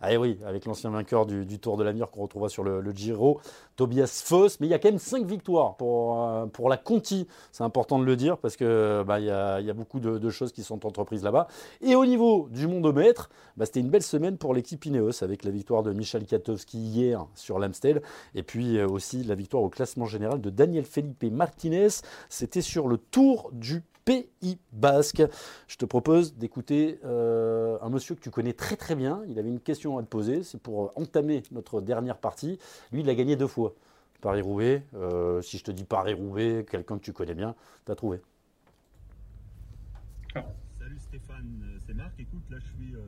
Ah 0.00 0.14
oui, 0.18 0.38
avec 0.44 0.66
l'ancien 0.66 0.90
vainqueur 0.90 1.24
du, 1.24 1.59
Tour 1.59 1.78
de 1.78 1.85
l'Avenir 1.85 2.11
qu'on 2.11 2.22
retrouvera 2.22 2.50
sur 2.50 2.62
le, 2.62 2.82
Giro, 2.94 3.40
Tobias 3.76 4.22
Foss. 4.24 4.61
Mais 4.61 4.66
il 4.66 4.70
y 4.70 4.74
a 4.74 4.78
quand 4.78 4.90
même 4.90 4.98
5 4.98 5.24
victoires 5.24 5.76
pour, 5.76 6.22
euh, 6.22 6.46
pour 6.46 6.68
la 6.68 6.76
Conti. 6.76 7.26
C'est 7.50 7.64
important 7.64 7.98
de 7.98 8.04
le 8.04 8.14
dire 8.14 8.37
parce 8.37 8.56
qu'il 8.56 9.02
bah, 9.06 9.20
y, 9.20 9.30
a, 9.30 9.61
y, 9.61 9.70
a, 9.70 9.74
beaucoup 9.74 9.98
de, 9.98 10.30
choses 10.30 10.52
qui 10.52 10.62
sont 10.62 10.85
entreprises 10.87 11.22
là-bas. 11.22 11.48
Et 11.80 11.94
au 11.94 12.04
niveau 12.04 12.48
du 12.50 12.66
mondomètre, 12.66 13.30
bah, 13.56 13.64
c'était 13.64 13.80
une 13.80 13.88
belle 13.88 14.02
semaine 14.02 14.37
pour 14.37 14.52
l'équipe 14.52 14.85
Ineos 14.85 15.24
avec 15.24 15.44
la 15.44 15.50
victoire 15.50 15.82
de 15.82 15.92
Michel 15.92 16.26
Katowski 16.26 16.78
hier 16.78 17.26
sur 17.35 17.59
l'Amstel. 17.59 18.02
Et 18.35 18.42
puis 18.42 18.76
euh, 18.76 18.87
aussi 18.87 19.24
la 19.24 19.35
victoire 19.35 19.62
au 19.62 19.70
classement 19.70 20.04
général 20.06 20.42
de 20.42 20.50
Daniel 20.50 20.85
Felipe 20.85 21.24
Martinez. 21.24 21.88
C'était 22.28 22.61
sur 22.61 22.87
le 22.87 22.98
Tour 22.98 23.50
du 23.52 23.82
Pays 24.07 24.59
Basque. 24.73 25.21
Je 25.66 25.77
te 25.77 25.85
propose 25.85 26.37
d'écouter 26.37 27.01
euh, 27.05 27.77
un 27.83 27.90
monsieur 27.90 28.14
que 28.14 28.21
tu 28.21 28.31
connais 28.31 28.53
très 28.53 28.77
très 28.77 28.95
bien. 28.95 29.23
Il 29.29 29.37
avait 29.37 29.49
une 29.49 29.61
question 29.61 29.99
à 29.99 30.03
te 30.03 30.07
poser. 30.07 30.45
C'est 30.45 30.61
pour 30.61 30.97
entamer 30.97 31.42
notre 31.51 31.81
dernière 31.81 32.19
partie. 32.19 32.61
Lui, 32.92 33.01
il 33.01 33.11
a 33.11 33.16
gagné 33.16 33.35
deux 33.35 33.49
fois. 33.49 33.75
Paris-Roubaix. 34.21 34.85
Euh, 34.95 35.42
si 35.42 35.59
je 35.59 35.64
te 35.64 35.73
dis 35.73 35.83
Paris-Roubaix, 35.83 36.64
quelqu'un 36.71 36.99
que 36.99 37.03
tu 37.03 37.12
connais 37.12 37.35
bien, 37.35 37.57
tu 37.85 37.92
as 37.92 37.97
trouvé. 37.97 38.21
Salut 40.35 40.99
Stéphane, 41.01 41.81
c'est 41.85 41.95
Marc. 41.95 42.14
Écoute, 42.21 42.45
là 42.49 42.59
je 42.61 42.85
suis 42.85 42.95
euh, 42.95 43.01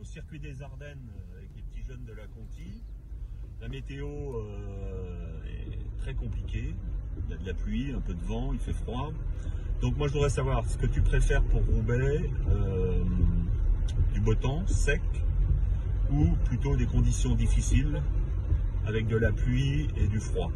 au 0.00 0.04
circuit 0.04 0.40
des 0.40 0.62
Ardennes 0.62 1.06
avec 1.36 1.50
les 1.54 1.62
petits 1.62 1.82
jeunes 1.86 2.04
de 2.06 2.14
la 2.14 2.26
Conti. 2.28 2.82
La 3.60 3.68
météo 3.68 4.06
est 5.46 5.98
très 5.98 6.14
compliquée. 6.14 6.74
Il 7.18 7.30
y 7.30 7.34
a 7.34 7.36
de 7.36 7.46
la 7.46 7.54
pluie, 7.54 7.92
un 7.92 8.00
peu 8.00 8.14
de 8.14 8.24
vent, 8.24 8.52
il 8.54 8.58
fait 8.58 8.72
froid. 8.72 9.12
Donc 9.80 9.96
moi 9.96 10.08
je 10.08 10.12
voudrais 10.14 10.30
savoir 10.30 10.64
ce 10.66 10.78
que 10.78 10.86
tu 10.86 11.02
préfères 11.02 11.42
pour 11.42 11.60
Roubaix, 11.66 12.30
euh, 12.48 13.04
du 14.12 14.20
beau 14.20 14.34
temps, 14.34 14.66
sec, 14.66 15.02
ou 16.10 16.36
plutôt 16.44 16.76
des 16.76 16.86
conditions 16.86 17.34
difficiles 17.34 18.02
avec 18.86 19.06
de 19.06 19.16
la 19.16 19.32
pluie 19.32 19.88
et 19.96 20.06
du 20.06 20.20
froid. 20.20 20.50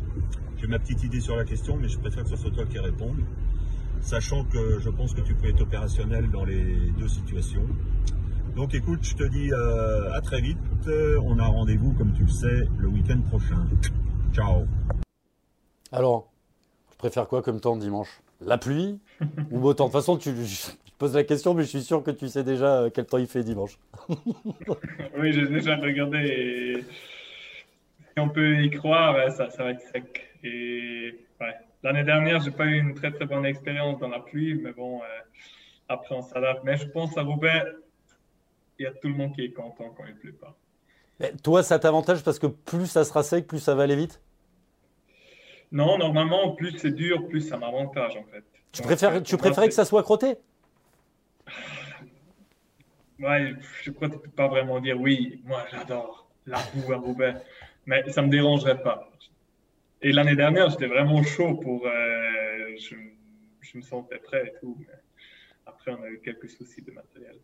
J'ai 0.58 0.66
ma 0.66 0.78
petite 0.78 1.02
idée 1.04 1.20
sur 1.20 1.36
la 1.36 1.44
question, 1.44 1.76
mais 1.76 1.88
je 1.88 1.98
préfère 1.98 2.24
que 2.24 2.30
ce 2.30 2.36
soit 2.36 2.50
toi 2.50 2.64
qui 2.66 2.78
réponde, 2.78 3.18
sachant 4.00 4.44
que 4.44 4.78
je 4.80 4.90
pense 4.90 5.14
que 5.14 5.20
tu 5.20 5.34
peux 5.34 5.48
être 5.48 5.60
opérationnel 5.60 6.30
dans 6.30 6.44
les 6.44 6.90
deux 6.98 7.08
situations. 7.08 7.66
Donc 8.56 8.74
écoute, 8.74 9.00
je 9.02 9.14
te 9.14 9.24
dis 9.24 9.52
euh, 9.52 10.12
à 10.12 10.20
très 10.20 10.40
vite. 10.40 10.58
On 11.22 11.38
a 11.38 11.46
rendez-vous, 11.46 11.92
comme 11.92 12.12
tu 12.12 12.22
le 12.22 12.28
sais, 12.28 12.66
le 12.78 12.88
week-end 12.88 13.20
prochain. 13.28 13.66
Ciao. 14.32 14.64
Alors, 15.92 16.30
préfères 16.98 17.28
quoi 17.28 17.42
comme 17.42 17.60
temps 17.60 17.76
dimanche? 17.76 18.20
La 18.40 18.58
pluie 18.58 19.00
ou 19.50 19.58
beau 19.58 19.74
temps 19.74 19.86
De 19.86 19.92
toute 19.92 20.00
façon, 20.00 20.16
tu, 20.16 20.30
je 20.30 20.70
pose 20.98 21.14
la 21.14 21.24
question, 21.24 21.54
mais 21.54 21.62
je 21.62 21.68
suis 21.68 21.82
sûr 21.82 22.02
que 22.02 22.10
tu 22.10 22.28
sais 22.28 22.44
déjà 22.44 22.82
euh, 22.82 22.90
quel 22.92 23.06
temps 23.06 23.18
il 23.18 23.26
fait 23.26 23.42
dimanche. 23.42 23.78
oui, 25.18 25.32
j'ai 25.32 25.46
déjà 25.46 25.76
regardé. 25.76 26.18
Et... 26.18 26.82
Si 26.82 28.20
on 28.20 28.28
peut 28.28 28.62
y 28.62 28.70
croire, 28.70 29.30
ça, 29.32 29.50
ça 29.50 29.64
va 29.64 29.70
être 29.70 29.82
sec. 29.92 30.26
Et 30.42 31.14
ouais. 31.40 31.54
L'année 31.82 32.04
dernière, 32.04 32.40
j'ai 32.40 32.50
pas 32.50 32.66
eu 32.66 32.78
une 32.78 32.94
très 32.94 33.12
très 33.12 33.26
bonne 33.26 33.46
expérience 33.46 33.98
dans 34.00 34.08
la 34.08 34.18
pluie, 34.18 34.54
mais 34.54 34.72
bon, 34.72 35.00
euh, 35.00 35.04
après 35.88 36.14
on 36.14 36.22
s'adapte. 36.22 36.64
Mais 36.64 36.76
je 36.76 36.86
pense 36.86 37.16
à 37.16 37.22
Roubaix, 37.22 37.62
il 38.78 38.84
y 38.84 38.86
a 38.86 38.92
tout 38.92 39.08
le 39.08 39.14
monde 39.14 39.34
qui 39.34 39.44
est 39.44 39.52
content 39.52 39.94
quand 39.96 40.04
il 40.06 40.14
ne 40.14 40.18
pleut 40.18 40.32
pas. 40.32 40.56
Mais 41.20 41.32
toi, 41.42 41.62
ça 41.62 41.78
t'avantage 41.78 42.22
parce 42.22 42.38
que 42.38 42.46
plus 42.46 42.86
ça 42.86 43.04
sera 43.04 43.22
sec, 43.22 43.46
plus 43.46 43.60
ça 43.60 43.74
va 43.74 43.84
aller 43.84 43.96
vite? 43.96 44.20
Non, 45.70 45.98
normalement, 45.98 46.52
plus 46.52 46.78
c'est 46.78 46.92
dur, 46.92 47.28
plus 47.28 47.42
ça 47.42 47.56
m'avantage 47.56 48.16
en 48.16 48.24
fait. 48.24 48.44
Tu, 48.72 48.82
préfères, 48.82 49.22
tu 49.22 49.36
préférais 49.36 49.68
que 49.68 49.74
ça 49.74 49.84
soit 49.84 50.02
crotté? 50.02 50.36
Ouais, 53.20 53.52
je 53.82 53.90
crois 53.90 54.08
que 54.08 54.14
tu 54.14 54.20
peux 54.20 54.30
pas 54.30 54.46
vraiment 54.46 54.78
dire 54.78 54.96
oui, 55.00 55.42
moi 55.44 55.64
j'adore 55.72 56.28
la 56.46 56.60
boue 56.72 56.92
à 56.92 56.98
Roubaix, 56.98 57.34
mais 57.84 58.08
ça 58.10 58.22
me 58.22 58.28
dérangerait 58.28 58.80
pas. 58.80 59.10
Et 60.02 60.12
l'année 60.12 60.36
dernière, 60.36 60.70
j'étais 60.70 60.86
vraiment 60.86 61.22
chaud 61.24 61.56
pour. 61.56 61.84
Euh, 61.84 62.76
je, 62.78 62.94
je, 63.60 63.76
me 63.76 63.82
sentais 63.82 64.18
prêt 64.18 64.52
et 64.54 64.60
tout. 64.60 64.76
Mais 64.78 64.94
après, 65.88 66.00
on 66.00 66.04
a 66.04 66.10
eu 66.10 66.20
quelques 66.20 66.50
soucis 66.50 66.82
de 66.82 66.92
matériel. 66.92 67.36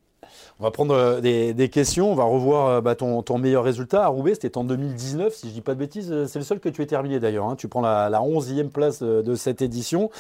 On 0.59 0.65
va 0.65 0.71
prendre 0.71 0.95
euh, 0.95 1.53
des, 1.53 1.69
questions. 1.69 2.11
On 2.11 2.15
va 2.15 2.25
revoir 2.25 2.69
euh, 2.69 2.81
bah, 2.81 2.95
ton, 2.95 3.39
meilleur 3.39 3.63
résultat 3.63 4.05
à 4.05 4.07
Roubaix. 4.07 4.35
C'était 4.35 4.57
en 4.57 4.65
2019, 4.65 5.35
si 5.35 5.47
je 5.47 5.51
ne 5.51 5.55
dis 5.55 5.61
pas 5.61 5.75
de 5.75 5.79
bêtises. 5.79 6.11
Euh, 6.11 6.27
c'est 6.27 6.39
le 6.39 6.45
seul 6.45 6.61
que 6.61 6.71
tu 6.71 6.81
aies 6.81 6.87
terminé 6.87 7.21
d'ailleurs. 7.21 7.47
Hein. 7.47 7.57
Tu 7.57 7.69
prends 7.69 7.83
la, 7.83 8.11
11e 8.11 8.71
place 8.71 9.03
de 9.03 9.35
cette 9.35 9.61
édition. 9.61 10.11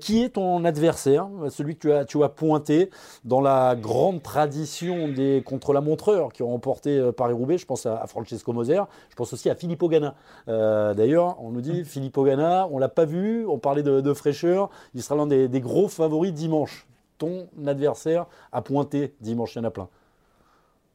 qui 0.00 0.22
est 0.22 0.30
ton 0.30 0.64
adversaire? 0.64 1.28
Celui 1.48 1.74
que 1.74 1.80
tu 1.80 1.92
as, 1.92 2.04
tu 2.04 2.22
as 2.22 2.28
pointé 2.28 2.90
dans 3.24 3.40
la 3.40 3.74
grande 3.74 4.22
tradition 4.22 5.08
des 5.08 5.42
contre-la-montreur 5.44 6.32
qui 6.32 6.44
ont 6.44 6.50
remporté 6.50 7.10
Paris-Roubaix. 7.16 7.58
Je 7.58 7.66
pense 7.66 7.86
à, 7.86 8.06
Francesco 8.06 8.52
Moser. 8.52 8.82
Je 9.08 9.16
pense 9.16 9.32
aussi 9.32 9.50
à 9.50 9.56
Filippo 9.56 9.88
Ganna. 9.88 10.14
d'ailleurs, 10.46 11.42
on 11.42 11.50
nous 11.50 11.60
dit 11.60 11.84
Filippo 11.84 12.22
Ganna, 12.22 12.68
on 12.70 12.76
ne 12.76 12.80
l'a 12.80 12.88
pas 12.88 13.04
vu. 13.04 13.44
On 13.46 13.58
parlait 13.58 13.82
de, 13.82 14.14
fraîcheur. 14.14 14.70
Il 14.94 15.02
sera 15.02 15.16
l'un 15.16 15.26
des 15.26 15.60
gros 15.60 15.88
favoris 15.88 16.32
dimanche 16.32 16.86
ton 17.20 17.48
adversaire 17.64 18.26
a 18.50 18.62
pointé 18.62 19.12
dimanche 19.20 19.54
Il 19.54 19.58
y 19.58 19.60
en 19.60 19.64
a 19.64 19.70
plein. 19.70 19.88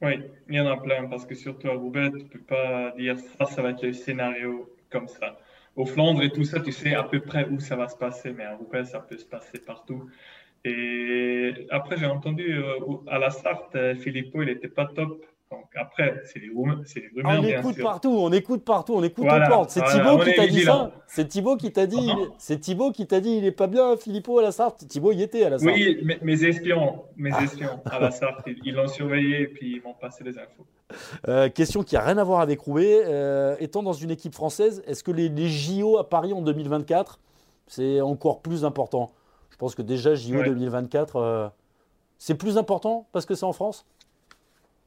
Oui, 0.02 0.20
il 0.50 0.56
y 0.56 0.60
en 0.60 0.68
a 0.68 0.76
plein 0.76 1.06
parce 1.06 1.26
que 1.26 1.36
surtout 1.36 1.70
à 1.70 1.74
Roubaix, 1.76 2.10
tu 2.12 2.24
ne 2.24 2.28
peux 2.28 2.40
pas 2.40 2.92
dire 2.98 3.18
ça, 3.18 3.46
ça 3.46 3.62
va 3.62 3.70
être 3.70 3.84
le 3.84 3.94
scénario 3.94 4.70
comme 4.90 5.08
ça. 5.08 5.40
Au 5.78 5.86
Flandre 5.86 6.22
et 6.24 6.32
tout 6.32 6.44
ça, 6.44 6.60
tu 6.60 6.74
sais 6.74 6.96
à 6.96 7.04
peu 7.04 7.22
près 7.22 7.48
où 7.48 7.60
ça 7.60 7.76
va 7.78 7.88
se 7.88 7.96
passer, 7.96 8.34
mais 8.34 8.44
à 8.44 8.56
Roubaix, 8.56 8.84
ça 8.84 9.00
peut 9.00 9.18
se 9.18 9.26
passer 9.26 9.60
partout. 9.60 10.10
Et 10.66 11.68
après, 11.70 11.98
j'ai 11.98 12.08
entendu 12.08 12.58
euh, 12.58 12.80
à 13.08 13.20
la 13.20 13.30
Sarthe, 13.30 13.78
Filippo, 13.96 14.42
il 14.42 14.48
n'était 14.48 14.68
pas 14.68 14.86
top 14.86 15.24
donc 15.52 15.66
après, 15.76 16.22
c'est 16.26 16.40
les, 16.40 16.50
rumeurs. 16.50 16.80
on 17.24 17.44
écoute 17.44 17.78
partout, 17.80 18.10
on 18.10 18.32
écoute 18.32 18.66
partout, 18.66 18.96
on 18.96 19.04
écoute 19.04 19.26
aux 19.26 19.48
portes. 19.48 19.70
C'est 19.70 19.84
Thibaut 19.84 20.18
qui 20.18 20.34
t'a 20.34 20.48
dit 20.48 20.62
ça. 20.62 20.92
C'est 21.08 21.28
Thibaut 21.28 21.56
qui 21.56 21.72
t'a 21.72 21.86
dit. 21.86 22.12
C'est 22.40 22.60
Thibaut 22.60 22.92
qui 22.92 23.06
t'a 23.06 23.20
dit, 23.20 23.38
il 23.38 23.46
est 23.46 23.52
pas 23.52 23.68
bien, 23.68 23.96
Philippot 23.96 24.40
à 24.40 24.42
la 24.42 24.52
Sarthe. 24.52 24.88
Thibaut 24.88 25.12
y 25.12 25.22
était 25.22 25.46
à 25.46 25.52
la 25.52 25.60
Sarthe. 25.60 25.76
Oui, 25.76 26.18
mes, 26.22 26.44
espions, 26.44 27.04
mes 27.16 27.32
espions 27.44 27.80
à 27.86 28.00
la 28.00 28.10
Sarthe, 28.10 28.48
ils 28.64 28.74
l'ont 28.74 28.88
surveillé 28.88 29.42
et 29.42 29.48
puis 29.48 29.76
ils 29.76 29.84
m'ont 29.84 29.94
passé 29.94 30.24
les 30.24 30.38
infos. 30.38 30.66
Euh, 31.28 31.50
question 31.50 31.84
qui 31.84 31.96
a 31.96 32.02
rien 32.02 32.18
à 32.18 32.24
voir 32.24 32.42
avec 32.42 32.60
Roubaix. 32.62 33.04
Euh, 33.06 33.56
étant 33.60 33.84
dans 33.84 33.94
une 33.94 34.12
équipe 34.12 34.34
française, 34.34 34.84
est-ce 34.88 35.04
que 35.04 35.12
les, 35.12 35.30
JO 35.48 36.00
à 36.00 36.10
Paris 36.10 36.34
en 36.34 36.42
2024, 36.42 37.20
c'est 37.68 38.02
encore 38.02 38.42
plus 38.42 38.66
important? 38.66 39.14
Je 39.52 39.58
pense 39.58 39.76
que 39.76 39.84
déjà 39.84 40.16
JO 40.16 40.44
2024, 40.44 41.16
euh, 41.18 41.48
c'est 42.18 42.36
plus 42.36 42.58
important 42.58 43.08
parce 43.12 43.28
que 43.28 43.36
c'est 43.36 43.46
en 43.46 43.54
France? 43.54 43.86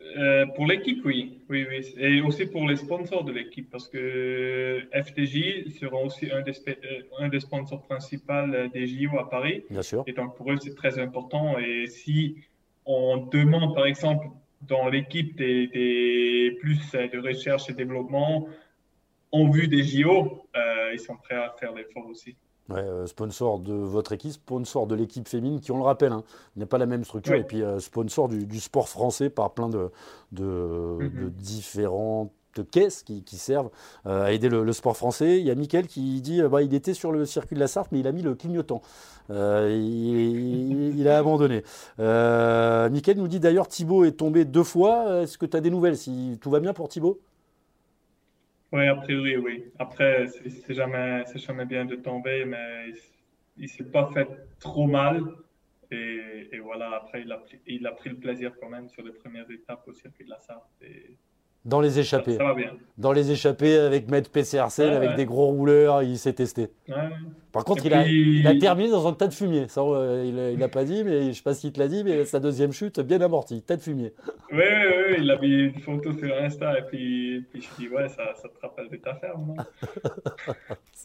Euh, 0.01 0.47
pour 0.55 0.67
l'équipe, 0.67 1.05
oui. 1.05 1.41
oui, 1.49 1.67
oui. 1.69 1.95
Et 1.99 2.21
aussi 2.21 2.47
pour 2.47 2.67
les 2.69 2.77
sponsors 2.77 3.25
de 3.25 3.33
l'équipe, 3.33 3.69
parce 3.71 3.89
que 3.89 4.81
FTJ 4.93 5.71
sera 5.79 5.97
aussi 5.97 6.31
un 6.31 6.43
des, 6.43 6.53
euh, 6.69 7.03
un 7.19 7.29
des 7.29 7.41
sponsors 7.41 7.83
principaux 7.83 8.47
des 8.73 8.87
JO 8.87 9.19
à 9.19 9.29
Paris. 9.29 9.65
Bien 9.71 9.83
sûr. 9.83 10.05
Et 10.07 10.13
donc 10.13 10.37
pour 10.37 10.53
eux, 10.53 10.57
c'est 10.61 10.75
très 10.75 10.99
important. 10.99 11.59
Et 11.59 11.87
si 11.89 12.37
on 12.87 13.27
demande, 13.27 13.75
par 13.75 13.87
exemple, 13.87 14.29
dans 14.63 14.89
l'équipe 14.89 15.37
des, 15.37 16.57
plus 16.61 16.93
de 16.93 17.19
recherche 17.19 17.69
et 17.69 17.75
développement 17.75 18.49
en 19.31 19.51
vue 19.51 19.69
des 19.69 19.83
JO, 19.83 20.47
euh, 20.57 20.91
ils 20.93 21.01
sont 21.01 21.17
prêts 21.17 21.37
à 21.37 21.55
faire 21.59 21.75
l'effort 21.75 22.07
aussi. 22.07 22.37
Ouais, 22.69 22.85
sponsor 23.07 23.61
de 23.61 23.73
votre 23.73 24.13
équipe, 24.13 24.33
sponsor 24.33 24.87
de 24.87 24.95
l'équipe 24.95 25.27
féminine, 25.27 25.61
qui, 25.61 25.73
on 25.73 25.79
le 25.79 25.85
rappelle, 25.85 26.13
hein, 26.13 26.23
n'est 26.57 26.67
pas 26.67 26.77
la 26.77 26.85
même 26.85 27.03
structure, 27.05 27.35
et 27.35 27.45
puis 27.45 27.63
sponsor 27.79 28.29
du, 28.29 28.61
sport 28.61 28.89
français 28.89 29.31
par 29.31 29.55
plein 29.55 29.71
de, 29.71 29.91
de, 30.33 30.99
mm-hmm. 31.01 31.31
différentes 31.31 32.31
caisses 32.63 33.03
qui, 33.03 33.37
servent 33.37 33.71
à 34.05 34.33
aider 34.33 34.49
le, 34.49 34.73
sport 34.73 34.97
français. 34.97 35.39
Il 35.39 35.47
y 35.47 35.51
a 35.51 35.55
Mickaël 35.55 35.87
qui 35.87 36.21
dit 36.21 36.43
bah, 36.43 36.63
il 36.63 36.75
était 36.75 36.95
sur 36.95 37.13
le 37.13 37.25
circuit 37.25 37.55
de 37.55 37.61
la 37.61 37.69
Sarthe, 37.69 37.93
mais 37.93 38.01
il 38.01 38.07
a 38.07 38.13
mis 38.13 38.23
le 38.23 38.35
clignotant. 38.35 38.83
il, 39.31 41.07
a 41.09 41.19
abandonné. 41.19 41.63
Euh, 42.01 42.89
Mickaël 42.91 43.19
nous 43.19 43.29
dit 43.29 43.41
d'ailleurs 43.41 43.69
Thibaut 43.69 44.05
est 44.05 44.13
tombé 44.13 44.45
deux 44.45 44.65
fois. 44.65 45.23
Est-ce 45.23 45.39
que 45.39 45.47
tu 45.47 45.57
as 45.57 45.61
des 45.61 45.71
nouvelles 45.71 45.97
si 45.97 46.39
Tout 46.41 46.51
va 46.51 46.61
bien 46.61 46.73
pour 46.73 46.89
Thibaut? 46.89 47.21
Oui, 48.73 48.87
a 48.87 48.97
priori, 48.97 49.37
oui. 49.37 49.65
Après, 49.79 50.27
c'est 50.29 50.75
jamais, 50.75 51.25
jamais 51.35 51.65
bien 51.65 51.85
de 51.85 51.97
tomber, 51.97 52.45
mais 52.45 52.93
il 53.57 53.69
s'est 53.69 53.91
pas 53.91 54.11
fait 54.13 54.29
trop 54.59 54.87
mal. 54.87 55.23
Et, 55.91 56.59
voilà, 56.63 56.97
après, 56.97 57.23
il 57.23 57.33
a, 57.33 57.39
pris, 57.39 57.61
il 57.67 57.87
a 57.87 57.93
pris 57.93 58.11
le 58.11 58.17
plaisir 58.17 58.53
quand 58.61 58.69
même 58.69 58.89
sur 58.89 59.03
les 59.03 59.13
premières 59.13 59.51
étapes 59.51 59.85
au 59.87 59.93
circuit 59.95 60.25
de 60.25 60.31
la 60.31 60.39
Sarthe. 60.39 60.69
Dans 61.69 61.81
les 61.81 61.99
échappées. 61.99 62.37
Ça, 62.37 62.45
va 62.45 62.55
bien. 62.55 62.73
Dans 62.97 63.13
les 63.13 63.31
échappées 63.31 63.79
avec 63.79 64.11
Maître 64.11 64.31
PCRC, 64.31 64.81
avec 64.81 65.15
des 65.15 65.27
gros 65.27 65.47
rouleurs, 65.47 66.03
il 66.03 66.19
s'est 66.19 66.33
testé. 66.33 66.69
Par 67.53 67.65
contre, 67.65 67.87
il, 67.87 67.95
a, 67.95 68.07
il, 68.07 68.47
a, 68.47 68.55
terminé 68.57 68.91
dans 68.91 69.07
un 69.07 69.13
tas 69.13 69.27
de 69.27 69.35
fumier. 69.35 69.69
Ça, 69.69 69.81
euh, 69.83 70.53
il 70.53 70.59
n'a 70.59 70.69
pas 70.69 70.85
dit, 70.85 71.03
mais 71.05 71.23
je 71.23 71.29
ne 71.29 71.33
sais 71.33 71.43
pas 71.43 71.55
s'il 71.55 71.73
te 71.73 71.79
l'a 71.79 71.89
dit, 71.89 72.05
mais 72.05 72.25
sa 72.25 72.41
deuxième 72.41 72.73
chute, 72.73 73.01
bien 73.01 73.21
amortie, 73.21 73.63
tas 73.63 73.77
de 73.77 73.81
fumier. 73.81 74.13
Oui, 74.53 74.59
oui, 74.59 74.95
oui, 75.11 75.17
il 75.21 75.31
a 75.31 75.39
mis 75.39 75.65
une 75.65 75.81
photo 75.81 76.13
sur 76.13 76.35
Insta 76.35 76.79
et 76.79 76.83
puis, 76.83 77.45
puis 77.51 77.63
je 77.63 77.83
dis, 77.83 77.89
ouais, 77.89 78.09
ça, 78.09 78.35
ça 78.35 78.49
te 78.49 78.61
rappelle 78.61 78.89
de 78.91 78.97
ta 78.97 79.15
ferme, 79.15 79.55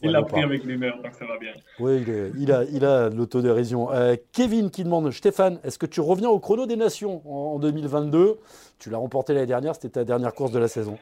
Il 0.02 0.10
l'a 0.10 0.22
pris 0.22 0.42
avec 0.42 0.64
l'humeur, 0.64 0.96
donc 1.02 1.14
ça 1.14 1.24
va 1.24 1.38
bien. 1.38 1.52
Oui, 1.78 2.04
il, 2.38 2.52
a, 2.52 2.64
il 2.64 2.84
a 2.84 3.10
l'autodérision. 3.10 3.92
Euh, 3.92 4.16
Kevin 4.32 4.70
qui 4.70 4.84
demande, 4.84 5.10
Stéphane, 5.12 5.58
est-ce 5.64 5.78
que 5.78 5.86
tu 5.86 6.00
reviens 6.00 6.28
au 6.28 6.38
chrono 6.40 6.66
des 6.66 6.76
nations 6.76 7.22
en 7.26 7.58
2022 7.58 8.38
Tu 8.84 8.90
l'as 8.90 8.98
remporté 8.98 9.32
l'année 9.32 9.46
dernière, 9.46 9.74
c'était 9.74 9.88
ta 9.88 10.04
dernière 10.04 10.34
course 10.34 10.52
de 10.52 10.58
la 10.58 10.68
saison. 10.68 10.98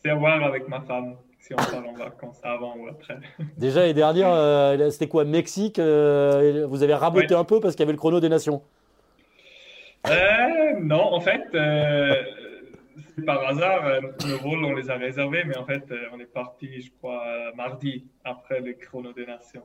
C'est 0.00 0.10
à 0.10 0.14
voir 0.14 0.40
avec 0.44 0.68
ma 0.68 0.80
femme 0.80 1.16
si 1.40 1.54
on 1.54 1.56
parle 1.56 1.86
en 1.88 1.92
vacances 1.94 2.38
avant 2.44 2.76
ou 2.76 2.86
après. 2.86 3.16
Déjà, 3.56 3.80
l'année 3.80 3.94
dernière, 3.94 4.32
euh, 4.32 4.90
c'était 4.90 5.08
quoi 5.08 5.24
Mexique 5.24 5.80
euh, 5.80 6.64
Vous 6.68 6.84
avez 6.84 6.94
raboté 6.94 7.34
un 7.34 7.42
peu 7.42 7.58
parce 7.58 7.74
qu'il 7.74 7.80
y 7.80 7.82
avait 7.82 7.94
le 7.94 7.98
chrono 7.98 8.20
des 8.20 8.28
nations? 8.28 8.62
Non, 10.84 11.14
en 11.14 11.20
fait, 11.20 11.42
par 13.26 13.46
hasard, 13.46 13.86
euh, 13.86 14.00
nos 14.26 14.38
vols, 14.38 14.64
on 14.64 14.74
les 14.74 14.90
a 14.90 14.96
réservés, 14.96 15.44
mais 15.44 15.56
en 15.56 15.64
fait, 15.64 15.90
euh, 15.90 16.06
on 16.12 16.20
est 16.20 16.32
parti, 16.32 16.80
je 16.80 16.90
crois, 16.98 17.24
mardi 17.54 18.06
après 18.24 18.60
le 18.60 18.72
chrono 18.74 19.12
des 19.12 19.26
nations. 19.26 19.62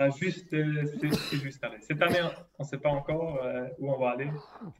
Euh, 0.00 0.10
juste, 0.10 0.48
c'est 0.50 1.36
juste 1.38 1.64
allé. 1.64 1.76
Cette 1.80 2.02
année, 2.02 2.20
on 2.58 2.64
ne 2.64 2.68
sait 2.68 2.78
pas 2.78 2.90
encore 2.90 3.40
où 3.78 3.90
on 3.90 3.98
va 3.98 4.10
aller, 4.10 4.30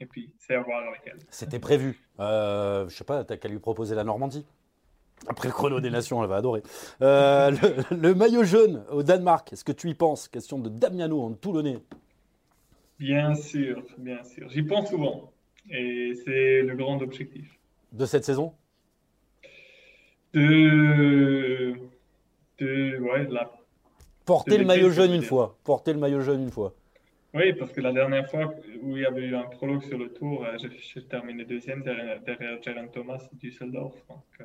et 0.01 0.07
puis 0.07 0.31
c'est 0.39 0.55
à 0.55 0.61
voir 0.61 0.87
avec 0.87 1.01
elle. 1.07 1.19
C'était 1.31 1.59
prévu. 1.59 2.01
Euh, 2.21 2.89
je 2.89 2.95
sais 2.95 3.05
pas, 3.05 3.25
tu 3.25 3.37
qu'à 3.39 3.49
lui 3.49 3.59
proposer 3.59 3.95
la 3.95 4.05
Normandie. 4.05 4.47
Après 5.29 5.49
le 5.49 5.55
chrono 5.55 5.81
des 5.81 5.89
nations, 5.89 6.23
elle 6.23 6.29
va 6.29 6.37
adorer. 6.37 6.63
le, 7.01 8.13
maillot 8.13 8.45
jaune 8.45 8.85
au 8.91 9.03
Danemark, 9.03 9.53
est-ce 9.53 9.65
que 9.65 9.73
tu 9.73 9.89
y 9.89 9.95
penses? 9.95 10.29
Question 10.29 10.59
de 10.59 10.69
Damiano 10.69 11.23
en 11.23 11.33
Toulonnais. 11.33 11.79
Bien 12.99 13.35
sûr, 13.35 13.83
bien 13.99 14.23
sûr. 14.25 14.49
J'y 14.51 14.63
pense 14.63 14.91
souvent. 14.91 15.33
Et 15.71 16.13
c'est 16.25 16.63
le 16.63 16.77
grand 16.77 17.01
objectif 17.03 17.57
de 17.93 18.07
cette 18.07 18.25
saison? 18.25 18.55
De, 20.35 21.75
de, 22.59 22.99
ouais, 22.99 23.27
la, 23.31 23.51
Porter 24.27 24.59
le 24.59 24.65
maillot 24.65 24.91
jaune 24.91 25.13
une 25.13 25.23
fois. 25.23 25.57
Porter 25.65 25.93
le 25.93 26.01
maillot 26.01 26.21
jaune 26.21 26.43
une 26.43 26.51
fois. 26.51 26.75
Oui, 27.33 27.53
parce 27.53 27.71
que 27.73 27.81
la 27.81 27.93
dernière 27.93 28.29
fois 28.29 28.55
où 28.83 28.97
il 28.97 29.03
y 29.03 29.07
avait 29.07 29.23
eu 29.23 29.37
un 29.37 29.43
prologue 29.45 29.83
sur 29.83 29.99
le 29.99 30.13
tour, 30.13 30.45
euh, 30.45 30.57
j'ai 30.59 31.05
terminé 31.05 31.45
deuxième 31.45 31.83
derrière, 31.83 32.21
derrière 32.23 32.63
Jérôme 32.63 32.91
Thomas 32.91 33.19
et 33.33 33.37
Düsseldorf. 33.37 33.95
Donc, 34.09 34.25
euh, 34.41 34.45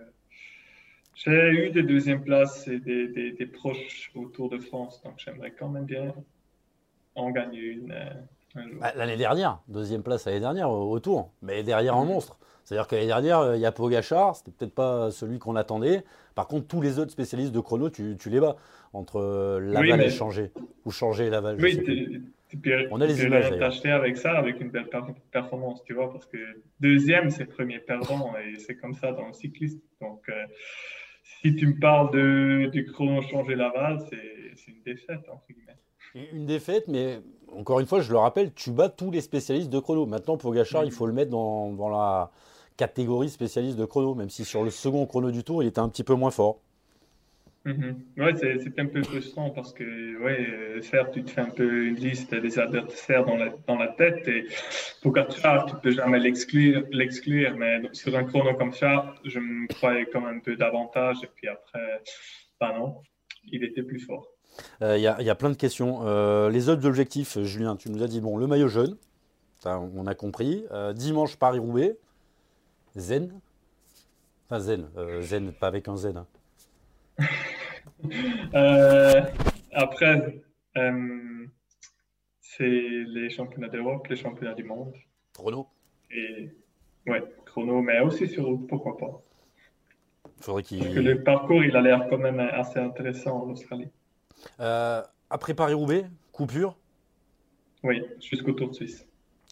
j'ai 1.15 1.51
eu 1.51 1.69
des 1.69 1.84
deuxièmes 1.84 2.23
places 2.23 2.67
et 2.67 2.79
des, 2.79 3.07
des, 3.32 3.45
proches 3.45 4.11
au 4.13 4.25
Tour 4.25 4.49
de 4.49 4.57
France, 4.57 5.01
donc 5.03 5.13
j'aimerais 5.17 5.51
quand 5.51 5.69
même 5.69 5.86
bien 5.86 6.13
en 7.15 7.32
gagner 7.32 7.61
une. 7.61 7.91
Euh, 7.91 8.61
Bah, 8.82 8.91
l'année 8.95 9.17
dernière, 9.17 9.61
deuxième 9.69 10.03
place 10.03 10.25
l'année 10.25 10.41
dernière 10.41 10.69
au, 10.69 10.99
tour, 10.99 11.32
mais 11.41 11.63
derrière 11.63 11.95
un 11.95 12.05
monstre. 12.05 12.38
C'est-à-dire 12.65 12.88
que 12.88 12.95
l'année 12.95 13.07
dernière, 13.07 13.55
il 13.55 13.61
y 13.61 13.65
a 13.65 13.71
Pogachar, 13.71 14.36
c'était 14.36 14.51
peut-être 14.51 14.75
pas 14.75 15.11
celui 15.11 15.39
qu'on 15.39 15.55
attendait. 15.55 16.03
Par 16.36 16.47
contre, 16.47 16.67
tous 16.67 16.82
les 16.82 16.99
autres 16.99 17.11
spécialistes 17.11 17.53
de 17.53 17.59
chrono, 17.59 17.89
tu, 17.89 18.17
les 18.25 18.39
bats 18.39 18.57
entre 18.93 19.59
Laval 19.61 20.01
et 20.01 20.09
Changer, 20.09 20.51
ou 20.85 20.91
Changer 20.91 21.27
et 21.27 21.29
Laval. 21.29 21.57
Oui, 21.59 21.79
on 22.91 22.99
a 22.99 23.05
les 23.05 23.23
images. 23.23 23.57
t'acheter 23.57 23.91
avec 23.91 24.17
ça, 24.17 24.33
avec 24.37 24.59
une 24.59 24.69
belle 24.69 24.89
performance, 25.31 25.83
tu 25.83 25.93
vois, 25.93 26.11
parce 26.11 26.25
que 26.25 26.37
deuxième, 26.79 27.29
c'est 27.29 27.45
premier 27.45 27.79
perdant, 27.79 28.33
et 28.37 28.59
c'est 28.59 28.75
comme 28.75 28.93
ça 28.93 29.11
dans 29.11 29.27
le 29.27 29.33
cycliste. 29.33 29.79
Donc, 30.01 30.27
euh, 30.29 30.33
si 31.41 31.55
tu 31.55 31.67
me 31.67 31.79
parles 31.79 32.11
de, 32.11 32.69
du 32.71 32.85
chrono 32.85 33.21
changer 33.21 33.55
Laval, 33.55 33.99
c'est 34.09 34.71
une 34.71 34.83
défaite, 34.85 35.21
entre 35.31 35.45
guillemets. 35.49 36.29
Une 36.33 36.45
défaite, 36.45 36.87
mais 36.87 37.21
encore 37.55 37.79
une 37.79 37.85
fois, 37.85 38.01
je 38.01 38.11
le 38.11 38.17
rappelle, 38.17 38.53
tu 38.53 38.71
bats 38.71 38.89
tous 38.89 39.11
les 39.11 39.21
spécialistes 39.21 39.69
de 39.69 39.79
chrono. 39.79 40.05
Maintenant, 40.05 40.37
pour 40.37 40.53
Gachard, 40.53 40.83
il 40.83 40.91
faut 40.91 41.05
le 41.05 41.13
mettre 41.13 41.31
dans, 41.31 41.71
dans 41.71 41.89
la 41.89 42.31
catégorie 42.75 43.29
spécialiste 43.29 43.77
de 43.77 43.85
chrono, 43.85 44.13
même 44.13 44.29
si 44.29 44.43
sur 44.43 44.63
le 44.63 44.71
second 44.71 45.05
chrono 45.05 45.31
du 45.31 45.43
tour, 45.43 45.63
il 45.63 45.67
était 45.67 45.79
un 45.79 45.87
petit 45.87 46.03
peu 46.03 46.15
moins 46.15 46.31
fort. 46.31 46.59
Mhm. 47.64 48.05
Ouais, 48.18 48.34
c'est 48.36 48.80
un 48.80 48.88
peu 48.88 49.03
frustrant 49.03 49.51
parce 49.51 49.72
que, 49.72 49.84
ouais, 50.24 50.47
euh, 50.49 50.82
certes, 50.82 51.12
tu 51.14 51.24
te 51.24 51.30
fais 51.30 51.41
un 51.41 51.49
peu 51.51 51.86
une 51.86 51.95
liste 51.95 52.34
des 52.34 52.57
adversaires 52.57 53.24
dans 53.24 53.38
la, 53.38 53.53
dans 53.68 53.78
la 53.78 53.89
tête 53.89 54.28
et 54.28 54.47
pour 55.03 55.14
Pogacar, 55.14 55.68
tu 55.68 55.76
peux 55.76 55.91
jamais 55.91 56.20
l'exclure, 56.20 57.55
mais 57.55 57.82
sur 57.93 58.18
un 58.18 58.24
chrono 58.24 58.55
comme 58.55 58.74
ça, 58.74 59.14
je 59.26 59.38
me 59.38 59.68
croyais 59.68 60.07
comme 60.07 60.26
un 60.26 60.39
peu 60.39 60.55
davantage 60.55 61.18
et 61.24 61.30
puis 61.36 61.47
après, 61.49 62.01
bah 62.59 62.74
non, 62.76 62.95
il 63.51 63.64
était 63.64 63.84
plus 63.84 63.99
fort. 63.99 64.28
Euh, 64.82 64.97
il 64.97 65.03
y, 65.03 65.07
a, 65.07 65.22
y, 65.22 65.30
a 65.30 65.36
plein 65.36 65.51
de 65.51 65.55
questions. 65.55 65.99
Euh, 66.07 66.49
les 66.49 66.68
autres 66.68 66.86
objectifs, 66.88 67.39
Julien, 67.43 67.76
tu 67.76 67.91
nous 67.91 68.01
as 68.01 68.07
dit, 68.07 68.22
bon, 68.22 68.38
le 68.38 68.47
maillot 68.47 68.70
jaune, 68.70 68.97
on 69.66 70.07
a 70.07 70.16
compris. 70.16 70.66
dimanche, 70.95 71.36
Paris-Roubaix, 71.36 71.95
Zen. 72.97 73.32
Enfin, 74.49 74.59
Zen, 74.59 74.88
Zen, 75.22 75.51
pas 75.53 75.68
avec 75.68 75.88
un 75.88 75.95
Zen. 75.95 76.18
Hein. 76.18 76.26
Euh, 78.53 79.21
après, 79.71 80.41
euh, 80.77 81.45
c'est 82.39 82.63
les 82.67 83.29
championnats 83.29 83.69
d'Europe, 83.69 84.07
les 84.07 84.15
championnats 84.17 84.53
du 84.53 84.63
monde. 84.63 84.93
Chrono 85.34 85.67
Et, 86.09 86.49
Ouais, 87.07 87.23
chrono, 87.45 87.82
mais 87.82 87.99
aussi 88.01 88.27
sur 88.27 88.45
route, 88.45 88.67
pourquoi 88.67 88.97
pas. 88.97 89.21
Faudrait 90.41 90.63
qu'il... 90.63 90.79
Parce 90.79 90.93
que 90.93 90.99
le 90.99 91.23
parcours, 91.23 91.63
il 91.63 91.75
a 91.75 91.82
l'air 91.82 92.07
quand 92.09 92.17
même 92.17 92.39
assez 92.39 92.79
intéressant 92.79 93.43
en 93.43 93.49
Australie. 93.51 93.89
Euh, 94.59 95.01
après 95.29 95.53
Paris-Roubaix, 95.53 96.05
coupure 96.32 96.77
Oui, 97.84 98.03
jusqu'au 98.19 98.51
Tour 98.51 98.69
de 98.69 98.73
Suisse. 98.73 99.07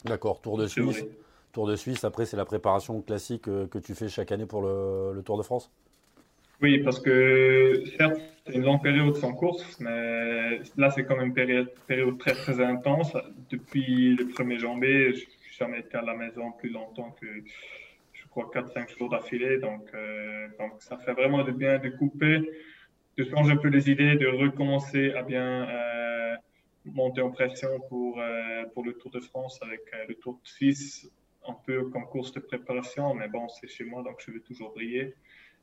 D'accord, 0.06 0.42
Tour 0.42 0.58
de 0.58 0.68
Suisse. 0.68 1.06
Tour 1.52 1.68
de 1.68 1.76
Suisse, 1.76 2.04
après, 2.04 2.26
c'est 2.26 2.38
la 2.38 2.46
préparation 2.46 3.02
classique 3.02 3.44
que 3.44 3.80
tu 3.80 3.96
fais 3.96 4.10
chaque 4.10 4.32
année 4.32 4.46
pour 4.46 4.62
le 4.62 5.22
Tour 5.24 5.38
de 5.38 5.44
France? 5.44 5.72
Oui, 6.62 6.80
parce 6.80 7.00
que 7.00 7.84
certes, 7.98 8.20
c'est 8.46 8.54
une 8.56 8.64
longue 8.64 8.84
période 8.84 9.16
sans 9.16 9.34
course, 9.34 9.80
mais 9.80 10.60
là, 10.76 10.92
c'est 10.92 11.06
quand 11.06 11.16
même 11.16 11.28
une 11.28 11.34
période, 11.34 11.72
très, 12.20 12.34
très 12.34 12.60
intense. 12.60 13.16
Depuis 13.50 14.16
le 14.16 14.26
1er 14.26 14.60
janvier, 14.60 15.14
je 15.14 15.22
n'ai 15.22 15.28
jamais 15.58 15.80
été 15.80 15.96
à 15.98 16.02
la 16.02 16.16
maison 16.16 16.52
plus 16.52 16.70
longtemps 16.70 17.16
que, 17.22 17.28
je 18.12 18.28
crois, 18.28 18.52
4-5 18.54 18.98
jours 18.98 19.10
d'affilée. 19.10 19.58
Donc, 19.58 19.88
euh, 19.94 20.48
donc, 20.60 20.74
ça 20.80 20.98
fait 20.98 21.14
vraiment 21.14 21.44
de 21.44 21.52
bien 21.52 21.80
de 21.80 21.90
couper, 21.90 22.50
de 23.18 23.24
changer 23.24 23.54
un 23.54 23.58
peu 23.58 23.70
les 23.70 23.90
idées, 23.90 24.16
de 24.16 24.28
recommencer 24.28 25.14
à 25.14 25.24
bien 25.24 25.70
euh, 25.70 26.36
monter 26.86 27.22
en 27.22 27.32
pression 27.32 27.70
pour, 27.88 28.20
euh, 28.20 28.66
pour 28.74 28.84
le 28.84 28.94
Tour 28.94 29.12
de 29.12 29.22
France 29.22 29.60
avec 29.62 29.82
le 30.10 30.16
Tour 30.16 30.40
de 30.44 30.48
Suisse, 30.48 31.10
un 31.50 31.58
peu 31.66 31.90
comme 31.90 32.06
course 32.08 32.32
de 32.34 32.40
préparation. 32.40 33.14
Mais 33.14 33.28
bon, 33.28 33.48
c'est 33.50 33.68
chez 33.68 33.84
moi, 33.84 34.04
donc 34.04 34.22
je 34.26 34.32
vais 34.32 34.40
toujours 34.40 34.74
briller. 34.74 35.16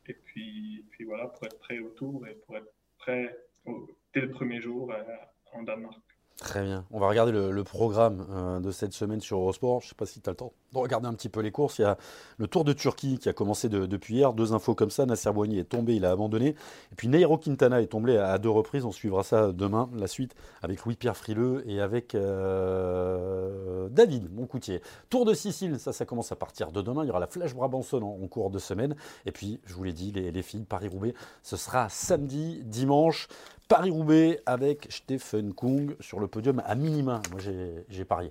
Et 0.06 0.14
puis, 0.14 0.84
voilà, 1.04 1.26
pour 1.28 1.46
être 1.46 1.58
prêt 1.58 1.78
au 1.78 1.90
tour 1.90 2.26
et 2.26 2.34
pour 2.34 2.56
être 2.56 2.72
prêt 2.98 3.36
dès 4.14 4.20
le 4.20 4.30
premier 4.30 4.60
jour 4.60 4.92
euh, 4.92 5.02
en 5.52 5.62
Danemark. 5.62 6.00
Très 6.38 6.62
bien. 6.62 6.84
On 6.90 7.00
va 7.00 7.08
regarder 7.08 7.32
le, 7.32 7.64
programme 7.64 8.26
euh, 8.30 8.60
de 8.60 8.70
cette 8.70 8.92
semaine 8.92 9.20
sur 9.22 9.38
Eurosport. 9.38 9.80
Je 9.80 9.86
ne 9.86 9.88
sais 9.88 9.94
pas 9.94 10.04
si 10.04 10.20
tu 10.20 10.28
as 10.28 10.32
le 10.32 10.36
temps 10.36 10.52
de 10.74 10.78
regarder 10.78 11.08
un 11.08 11.14
petit 11.14 11.30
peu 11.30 11.40
les 11.40 11.50
courses. 11.50 11.78
Il 11.78 11.82
y 11.82 11.84
a 11.86 11.96
le 12.36 12.46
Tour 12.46 12.64
de 12.64 12.74
Turquie 12.74 13.18
qui 13.18 13.30
a 13.30 13.32
commencé 13.32 13.70
depuis 13.70 14.16
hier. 14.16 14.34
Deux 14.34 14.52
infos 14.52 14.74
comme 14.74 14.90
ça. 14.90 15.06
Nasser 15.06 15.32
Boigny 15.32 15.58
est 15.58 15.64
tombé, 15.64 15.96
il 15.96 16.04
a 16.04 16.10
abandonné. 16.10 16.48
Et 16.48 16.94
puis 16.94 17.08
Nairo 17.08 17.38
Quintana 17.38 17.80
est 17.80 17.86
tombé 17.86 18.18
à, 18.18 18.36
deux 18.36 18.50
reprises. 18.50 18.84
On 18.84 18.92
suivra 18.92 19.22
ça 19.22 19.50
demain, 19.52 19.88
la 19.94 20.08
suite, 20.08 20.34
avec 20.62 20.84
Louis-Pierre 20.84 21.16
Frileux 21.16 21.64
et 21.66 21.80
avec 21.80 22.14
euh, 22.14 23.88
David 23.88 24.30
Moncoutier. 24.34 24.82
Tour 25.08 25.24
de 25.24 25.32
Sicile, 25.32 25.78
ça, 25.80 25.94
ça 25.94 26.04
commence 26.04 26.32
à 26.32 26.36
partir 26.36 26.70
de 26.70 26.82
demain. 26.82 27.02
Il 27.04 27.06
y 27.06 27.10
aura 27.10 27.20
la 27.20 27.28
Flèche 27.28 27.54
Brabançonne 27.54 28.02
en, 28.02 28.26
cours 28.28 28.50
de 28.50 28.58
semaine. 28.58 28.94
Et 29.24 29.32
puis, 29.32 29.58
je 29.64 29.72
vous 29.72 29.84
l'ai 29.84 29.94
dit, 29.94 30.12
les, 30.12 30.30
les 30.32 30.42
filles, 30.42 30.64
Paris-Roubaix, 30.64 31.14
ce 31.42 31.56
sera 31.56 31.88
samedi, 31.88 32.60
dimanche. 32.64 33.28
Paris-Roubaix 33.68 34.40
avec 34.46 34.86
Stephen 34.90 35.52
Kung 35.52 35.96
sur 36.00 36.20
le 36.20 36.28
podium 36.28 36.62
à 36.64 36.74
minima. 36.74 37.20
Moi, 37.32 37.40
j'ai 37.40 38.04
parié. 38.04 38.30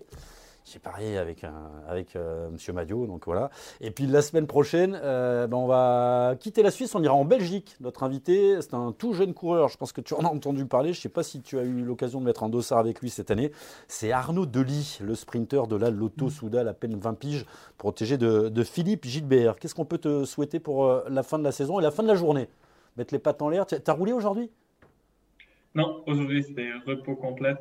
J'ai 0.65 0.79
parié 0.79 1.19
avec, 1.19 1.43
un, 1.43 1.53
avec 1.87 2.15
euh, 2.15 2.49
Monsieur 2.49 2.73
Madio, 2.73 3.05
donc 3.05 3.25
voilà. 3.25 3.51
Et 3.81 3.91
puis 3.91 4.07
la 4.07 4.23
semaine 4.23 4.47
prochaine, 4.47 4.99
euh, 5.03 5.45
ben, 5.45 5.57
on 5.57 5.67
va 5.67 6.35
quitter 6.39 6.63
la 6.63 6.71
Suisse, 6.71 6.95
on 6.95 7.03
ira 7.03 7.13
en 7.13 7.23
Belgique. 7.23 7.75
Notre 7.81 8.01
invité, 8.01 8.59
c'est 8.61 8.73
un 8.73 8.91
tout 8.91 9.13
jeune 9.13 9.35
coureur, 9.35 9.69
je 9.69 9.77
pense 9.77 9.91
que 9.91 10.01
tu 10.01 10.15
en 10.15 10.21
as 10.21 10.27
entendu 10.27 10.65
parler, 10.65 10.91
je 10.93 10.97
ne 10.97 11.01
sais 11.03 11.09
pas 11.09 11.21
si 11.21 11.41
tu 11.41 11.59
as 11.59 11.61
eu 11.61 11.83
l'occasion 11.83 12.19
de 12.19 12.25
mettre 12.25 12.41
un 12.41 12.49
dossard 12.49 12.79
avec 12.79 12.99
lui 13.01 13.11
cette 13.11 13.29
année. 13.29 13.51
C'est 13.87 14.11
Arnaud 14.11 14.47
Delis, 14.47 14.97
le 15.01 15.13
sprinter 15.13 15.67
de 15.67 15.75
la 15.75 15.91
Lotto 15.91 16.31
Soudal, 16.31 16.67
à 16.67 16.73
peine 16.73 16.95
20 16.95 17.13
piges, 17.13 17.45
protégé 17.77 18.17
de, 18.17 18.63
Philippe 18.63 19.05
Gilbert. 19.05 19.57
Qu'est-ce 19.57 19.75
qu'on 19.75 19.85
peut 19.85 19.99
te 19.99 20.25
souhaiter 20.25 20.59
pour 20.59 20.85
euh, 20.85 21.03
la 21.09 21.21
fin 21.21 21.37
de 21.37 21.43
la 21.43 21.51
saison 21.51 21.79
et 21.79 21.83
la 21.83 21.91
fin 21.91 22.01
de 22.01 22.07
la 22.07 22.15
journée? 22.15 22.49
Mettre 22.97 23.13
les 23.13 23.19
pattes 23.19 23.43
en 23.43 23.49
l'air. 23.49 23.67
Tu 23.67 23.75
as 23.85 23.93
roulé 23.93 24.13
aujourd'hui? 24.13 24.49
Non, 25.75 26.03
aujourd'hui 26.07 26.43
c'était 26.43 26.71
repos 26.85 27.15
complète 27.15 27.59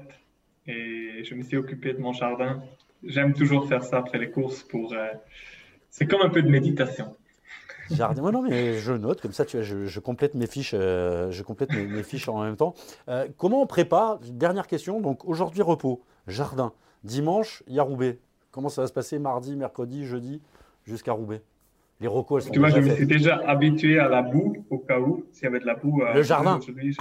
et 0.67 1.25
je 1.25 1.35
me 1.35 1.43
suis 1.43 1.57
occupé 1.57 1.93
de 1.93 1.99
mon 1.99 2.13
jardin. 2.13 2.63
J'aime 3.03 3.35
toujours 3.35 3.69
faire 3.69 3.83
ça 3.83 3.99
après 3.99 4.19
les 4.19 4.31
courses 4.31 4.63
pour. 4.63 4.93
Euh, 4.93 5.09
c'est 5.91 6.07
comme 6.07 6.23
un 6.23 6.31
peu 6.31 6.43
de 6.43 6.49
méditation. 6.49 7.15
Jardin, 7.91 8.31
non 8.31 8.41
mais 8.41 8.79
je 8.79 8.93
note 8.95 9.21
comme 9.21 9.33
ça, 9.33 9.45
tu 9.45 9.59
vois, 9.59 9.65
je, 9.65 10.01
complète 10.01 10.35
mes 10.35 10.47
fiches, 10.47 10.73
euh, 10.75 11.31
je 11.31 11.43
complète 11.43 11.71
mes, 11.73 12.03
fiches 12.03 12.29
en 12.29 12.43
même 12.43 12.57
temps. 12.57 12.75
Euh, 13.09 13.29
comment 13.37 13.61
on 13.61 13.67
prépare 13.67 14.21
Dernière 14.21 14.67
question. 14.67 15.01
Donc 15.01 15.27
aujourd'hui 15.27 15.61
repos, 15.61 16.03
jardin. 16.27 16.73
Dimanche, 17.03 17.63
il 17.67 17.75
y 17.75 17.79
a 17.79 17.83
Roubaix. 17.83 18.19
Comment 18.53 18.71
ça 18.71 18.81
va 18.81 18.87
se 18.87 18.93
passer 18.93 19.19
mardi, 19.19 19.55
mercredi, 19.57 20.07
jeudi, 20.07 20.41
jusqu'à 20.85 21.13
Roubaix? 21.13 21.43
Les 22.05 22.09
rocos, 22.09 22.37
elles 22.37 22.45
sont 22.45 22.53
Tu 22.53 22.59
vois, 22.59 22.69
je 22.69 22.81
me 22.81 22.95
suis 22.95 23.07
déjà 23.07 23.37
habitué 23.47 23.99
à 23.99 24.09
la 24.09 24.21
boue, 24.21 24.67
au 24.69 24.79
cas 24.79 24.99
où, 25.01 25.27
s'il 25.33 25.45
y 25.45 25.47
avait 25.47 25.59
de 25.59 25.65
la 25.65 25.75
boue. 25.75 26.03
Le 26.15 26.23
jardin. 26.23 26.61
Oui, 26.67 26.95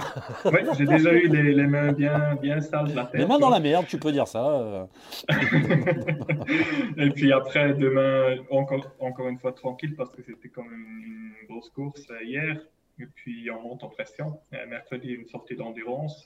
j'ai 0.78 0.86
déjà 0.86 1.12
eu 1.12 1.28
les, 1.28 1.66
mains 1.66 1.92
bien, 1.92 2.36
bien 2.36 2.60
sales. 2.62 2.94
La 2.94 3.04
tête, 3.04 3.20
les 3.20 3.26
mains 3.26 3.38
dans 3.38 3.50
la 3.50 3.60
merde, 3.60 3.84
tu 3.86 3.98
peux 3.98 4.12
dire 4.12 4.26
ça. 4.26 4.44
Euh. 4.48 4.86
et 6.96 7.10
puis 7.10 7.32
après, 7.32 7.74
demain, 7.74 8.36
encore, 8.50 8.90
encore 8.98 9.28
une 9.28 9.38
fois 9.38 9.52
tranquille, 9.52 9.94
parce 9.94 10.10
que 10.14 10.22
c'était 10.22 10.48
comme 10.48 10.72
une, 10.72 11.32
grosse 11.48 11.68
course 11.68 12.06
euh, 12.10 12.24
hier. 12.24 12.58
Et 12.98 13.06
puis 13.06 13.50
on 13.50 13.60
monte 13.60 13.84
en 13.84 13.88
pression. 13.88 14.38
Euh, 14.54 14.66
mercredi, 14.68 15.08
une 15.08 15.26
sortie 15.26 15.54
d'endurance. 15.54 16.24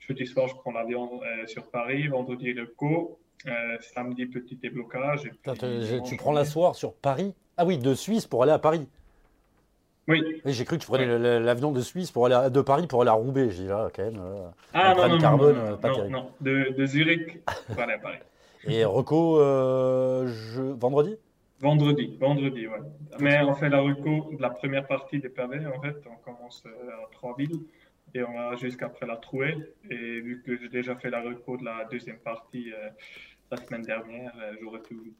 jeudi 0.00 0.26
soir, 0.26 0.48
je 0.48 0.54
prends 0.54 0.72
l'avion 0.72 1.20
sur 1.46 1.70
Paris. 1.70 2.08
Vendredi, 2.08 2.52
le 2.52 2.66
co. 2.66 3.20
samedi, 3.94 4.26
petit 4.26 4.56
déblocage. 4.56 5.30
tu 6.04 6.16
prends 6.16 6.32
la 6.32 6.44
soirée 6.44 6.74
sur 6.74 6.94
Paris? 6.94 7.34
Ah 7.62 7.64
oui, 7.64 7.78
de 7.78 7.94
Suisse 7.94 8.26
pour 8.26 8.42
aller 8.42 8.50
à 8.50 8.58
Paris. 8.58 8.88
Oui. 10.08 10.20
J'ai 10.44 10.64
cru 10.64 10.78
que 10.78 10.82
tu 10.82 10.88
prenais 10.88 11.06
l'avion 11.38 11.70
de 11.70 11.80
Suisse 11.80 12.10
pour 12.10 12.26
aller 12.26 12.50
de 12.50 12.60
Paris 12.60 12.88
pour 12.88 13.02
aller 13.02 13.10
à 13.10 13.14
Roubaix. 13.14 13.50
J'ai 13.50 13.62
dit 13.62 13.68
là, 13.68 13.88
quand 13.94 14.02
même. 14.02 14.18
Euh, 14.20 14.48
ah 14.74 14.92
non, 14.96 15.08
non, 15.08 15.18
carbone, 15.18 15.70
non, 15.70 15.76
pas 15.76 15.90
non, 15.90 16.10
non, 16.10 16.30
de, 16.40 16.74
de 16.76 16.86
Zurich 16.86 17.38
pour 17.68 17.78
aller 17.78 17.92
à 17.92 17.98
Paris. 17.98 18.18
Et 18.66 18.84
Reco, 18.84 19.38
euh, 19.38 20.28
vendredi? 20.76 21.14
Vendredi, 21.60 22.16
vendredi, 22.20 22.66
ouais. 22.66 22.80
Mais 23.20 23.40
on 23.42 23.54
fait 23.54 23.68
la 23.68 23.80
Reco 23.80 24.34
de 24.36 24.42
la 24.42 24.50
première 24.50 24.88
partie 24.88 25.20
des 25.20 25.28
pavés, 25.28 25.64
en 25.64 25.80
fait. 25.80 25.94
On 26.10 26.16
commence 26.28 26.64
euh, 26.66 27.04
à 27.04 27.12
Trois-Villes 27.12 27.60
et 28.12 28.24
on 28.24 28.32
va 28.32 28.56
jusqu'après 28.56 29.06
la 29.06 29.18
Trouée. 29.18 29.54
Et 29.88 30.20
vu 30.20 30.42
que 30.44 30.56
j'ai 30.56 30.68
déjà 30.68 30.96
fait 30.96 31.10
la 31.10 31.22
Reco 31.22 31.56
de 31.56 31.64
la 31.64 31.84
deuxième 31.84 32.18
partie 32.18 32.72
la 33.52 33.56
semaine 33.56 33.82
dernière, 33.82 34.32
j'aurais 34.60 34.82
pu 34.82 35.14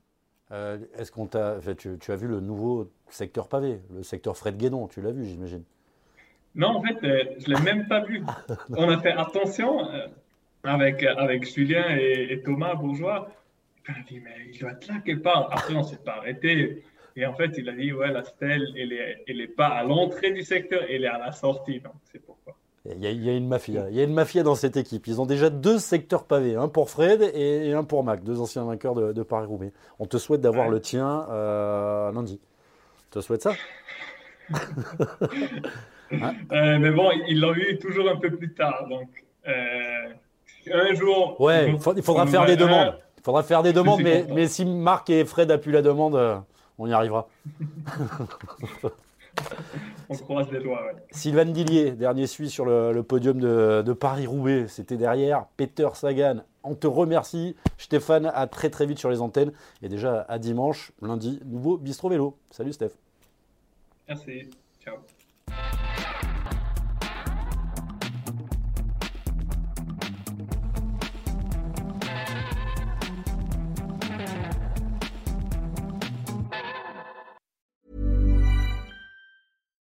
euh, 0.53 0.79
est-ce 0.99 1.11
qu'on 1.11 1.27
t'a, 1.27 1.59
tu, 1.79 2.13
as 2.13 2.17
vu 2.17 2.29
le 2.29 2.41
nouveau 2.41 2.91
secteur 3.09 3.49
pavé, 3.49 3.81
le 3.91 4.03
secteur 4.03 4.37
Fred 4.37 4.59
Guédon, 4.59 4.87
tu 4.87 5.01
l'as 5.01 5.11
vu, 5.11 5.25
j'imagine 5.25 5.63
Non, 6.55 6.77
en 6.77 6.83
fait, 6.83 7.03
euh, 7.05 7.25
je 7.39 7.51
l'ai 7.51 7.61
même 7.63 7.89
pas 7.89 8.01
vu. 8.05 8.23
On 8.77 8.91
a 8.91 9.01
fait 9.01 9.13
attention 9.13 9.89
euh, 9.89 10.07
avec, 10.65 11.05
Julien 11.55 11.97
et, 11.97 12.43
Thomas 12.45 12.75
Bourgeois. 12.75 13.31
On 13.89 13.93
a 13.93 14.05
dit, 14.07 14.21
mais 14.21 14.37
il 14.53 14.59
doit 14.59 14.73
être 14.73 14.87
là 14.89 15.01
quelque 15.05 15.23
part. 15.23 15.49
Après, 15.51 15.75
on 15.75 15.79
ne 15.79 15.85
s'est 15.85 15.97
pas 15.97 16.17
arrêté. 16.19 16.85
Et 17.17 17.25
en 17.25 17.35
fait, 17.35 17.53
il 17.57 17.69
a 17.69 17.73
dit, 17.73 17.93
ouais, 17.93 18.13
la 18.13 18.23
stèle, 18.23 18.67
elle 18.77 18.91
n'est 18.91 19.25
elle 19.27 19.41
est 19.41 19.49
pas 19.49 19.69
à 19.69 19.85
l'entrée 19.85 20.33
du 20.33 20.43
secteur, 20.43 20.83
elle 20.89 21.05
est 21.05 21.09
à 21.09 21.19
la 21.19 21.33
sortie. 21.33 21.83
C'est 22.05 22.19
pourquoi. 22.19 22.57
Il 22.85 22.99
y, 23.01 23.07
a, 23.07 23.11
il 23.11 23.23
y 23.25 23.31
a 23.31 23.33
une 23.37 23.47
mafia. 23.47 23.89
Il 23.91 23.97
y 23.97 24.01
a 24.01 24.03
une 24.05 24.13
mafia 24.13 24.43
dans 24.43 24.57
cette 24.57 24.77
équipe. 24.77 25.07
Ils 25.07 25.21
ont 25.21 25.27
déjà 25.27 25.51
deux 25.51 25.79
secteurs 25.79 26.25
pavés, 26.25 26.57
un 26.57 26.67
pour 26.69 26.91
Fred 26.91 27.23
et, 27.23 27.69
et 27.69 27.73
un 27.75 27.85
pour 27.85 28.03
Mac, 28.03 28.25
deux 28.25 28.41
anciens 28.41 28.65
vainqueurs 28.65 28.95
de, 28.97 29.13
de 29.13 29.23
Paris-Roubaix. 29.23 29.73
On 30.01 30.07
te 30.07 30.17
souhaite 30.19 30.41
d'avoir 30.41 30.67
Ouais. 30.67 30.73
le 30.73 30.81
tien 30.81 31.27
euh, 31.31 32.11
lundi. 32.11 32.41
Tu 33.11 33.19
te 33.19 33.21
souhaites 33.21 33.43
ça 33.43 33.53
Euh, 36.13 36.79
mais 36.79 36.91
bon, 36.91 37.11
ils 37.27 37.41
l'ont 37.41 37.55
eu 37.55 37.79
toujours 37.79 38.07
un 38.11 38.17
peu 38.17 38.31
plus 38.37 38.53
tard. 38.53 38.87
Donc, 38.91 39.09
euh, 39.49 40.11
un 40.71 40.93
jour. 40.95 41.41
Ouais, 41.41 41.71
il, 41.71 41.79
faut- 41.79 41.95
il 41.97 42.03
faudra 42.03 42.27
faire 42.27 42.45
des 42.45 42.57
demandes. 42.57 42.99
Il 43.17 43.23
faudra 43.23 43.43
faire 43.43 43.63
des 43.63 43.73
demandes, 43.73 44.03
mais, 44.03 44.27
mais 44.29 44.47
si 44.47 44.65
Marc 44.67 45.09
et 45.09 45.25
Fred 45.25 45.51
appuient 45.51 45.73
la 45.73 45.81
demande, 45.81 46.43
on 46.79 46.87
y 46.87 46.93
arrivera. 46.93 47.29
On 50.09 50.15
croise 50.15 50.51
les 50.51 50.61
doigts. 50.61 50.85
Ouais. 50.87 51.03
Sylvain 51.11 51.47
Dillier, 51.47 51.93
dernier 51.93 52.27
Suisse 52.27 52.53
sur 52.53 52.65
le, 52.65 52.93
le 52.93 53.03
podium 53.03 53.39
de, 53.41 53.83
de 53.85 53.93
Paris-Roubaix. 53.93 54.67
C'était 54.69 54.97
derrière 54.97 55.47
Peter 55.57 55.89
Sagan. 55.95 56.43
On 56.65 56.75
te 56.75 56.87
remercie. 56.87 57.57
Stéphane, 57.79 58.31
à 58.35 58.47
très 58.47 58.71
très 58.71 58.87
vite 58.87 58.99
sur 58.99 59.11
les 59.11 59.21
antennes. 59.21 59.53
Et 59.83 59.89
déjà 59.89 60.27
à 60.29 60.39
dimanche, 60.39 60.93
lundi, 61.01 61.41
nouveau 61.45 61.79
Bistro 61.79 62.09
Vélo. 62.09 62.37
Salut 62.51 62.73
Steph. 62.73 62.93
Merci. 64.09 64.51
Ciao. 64.85 64.97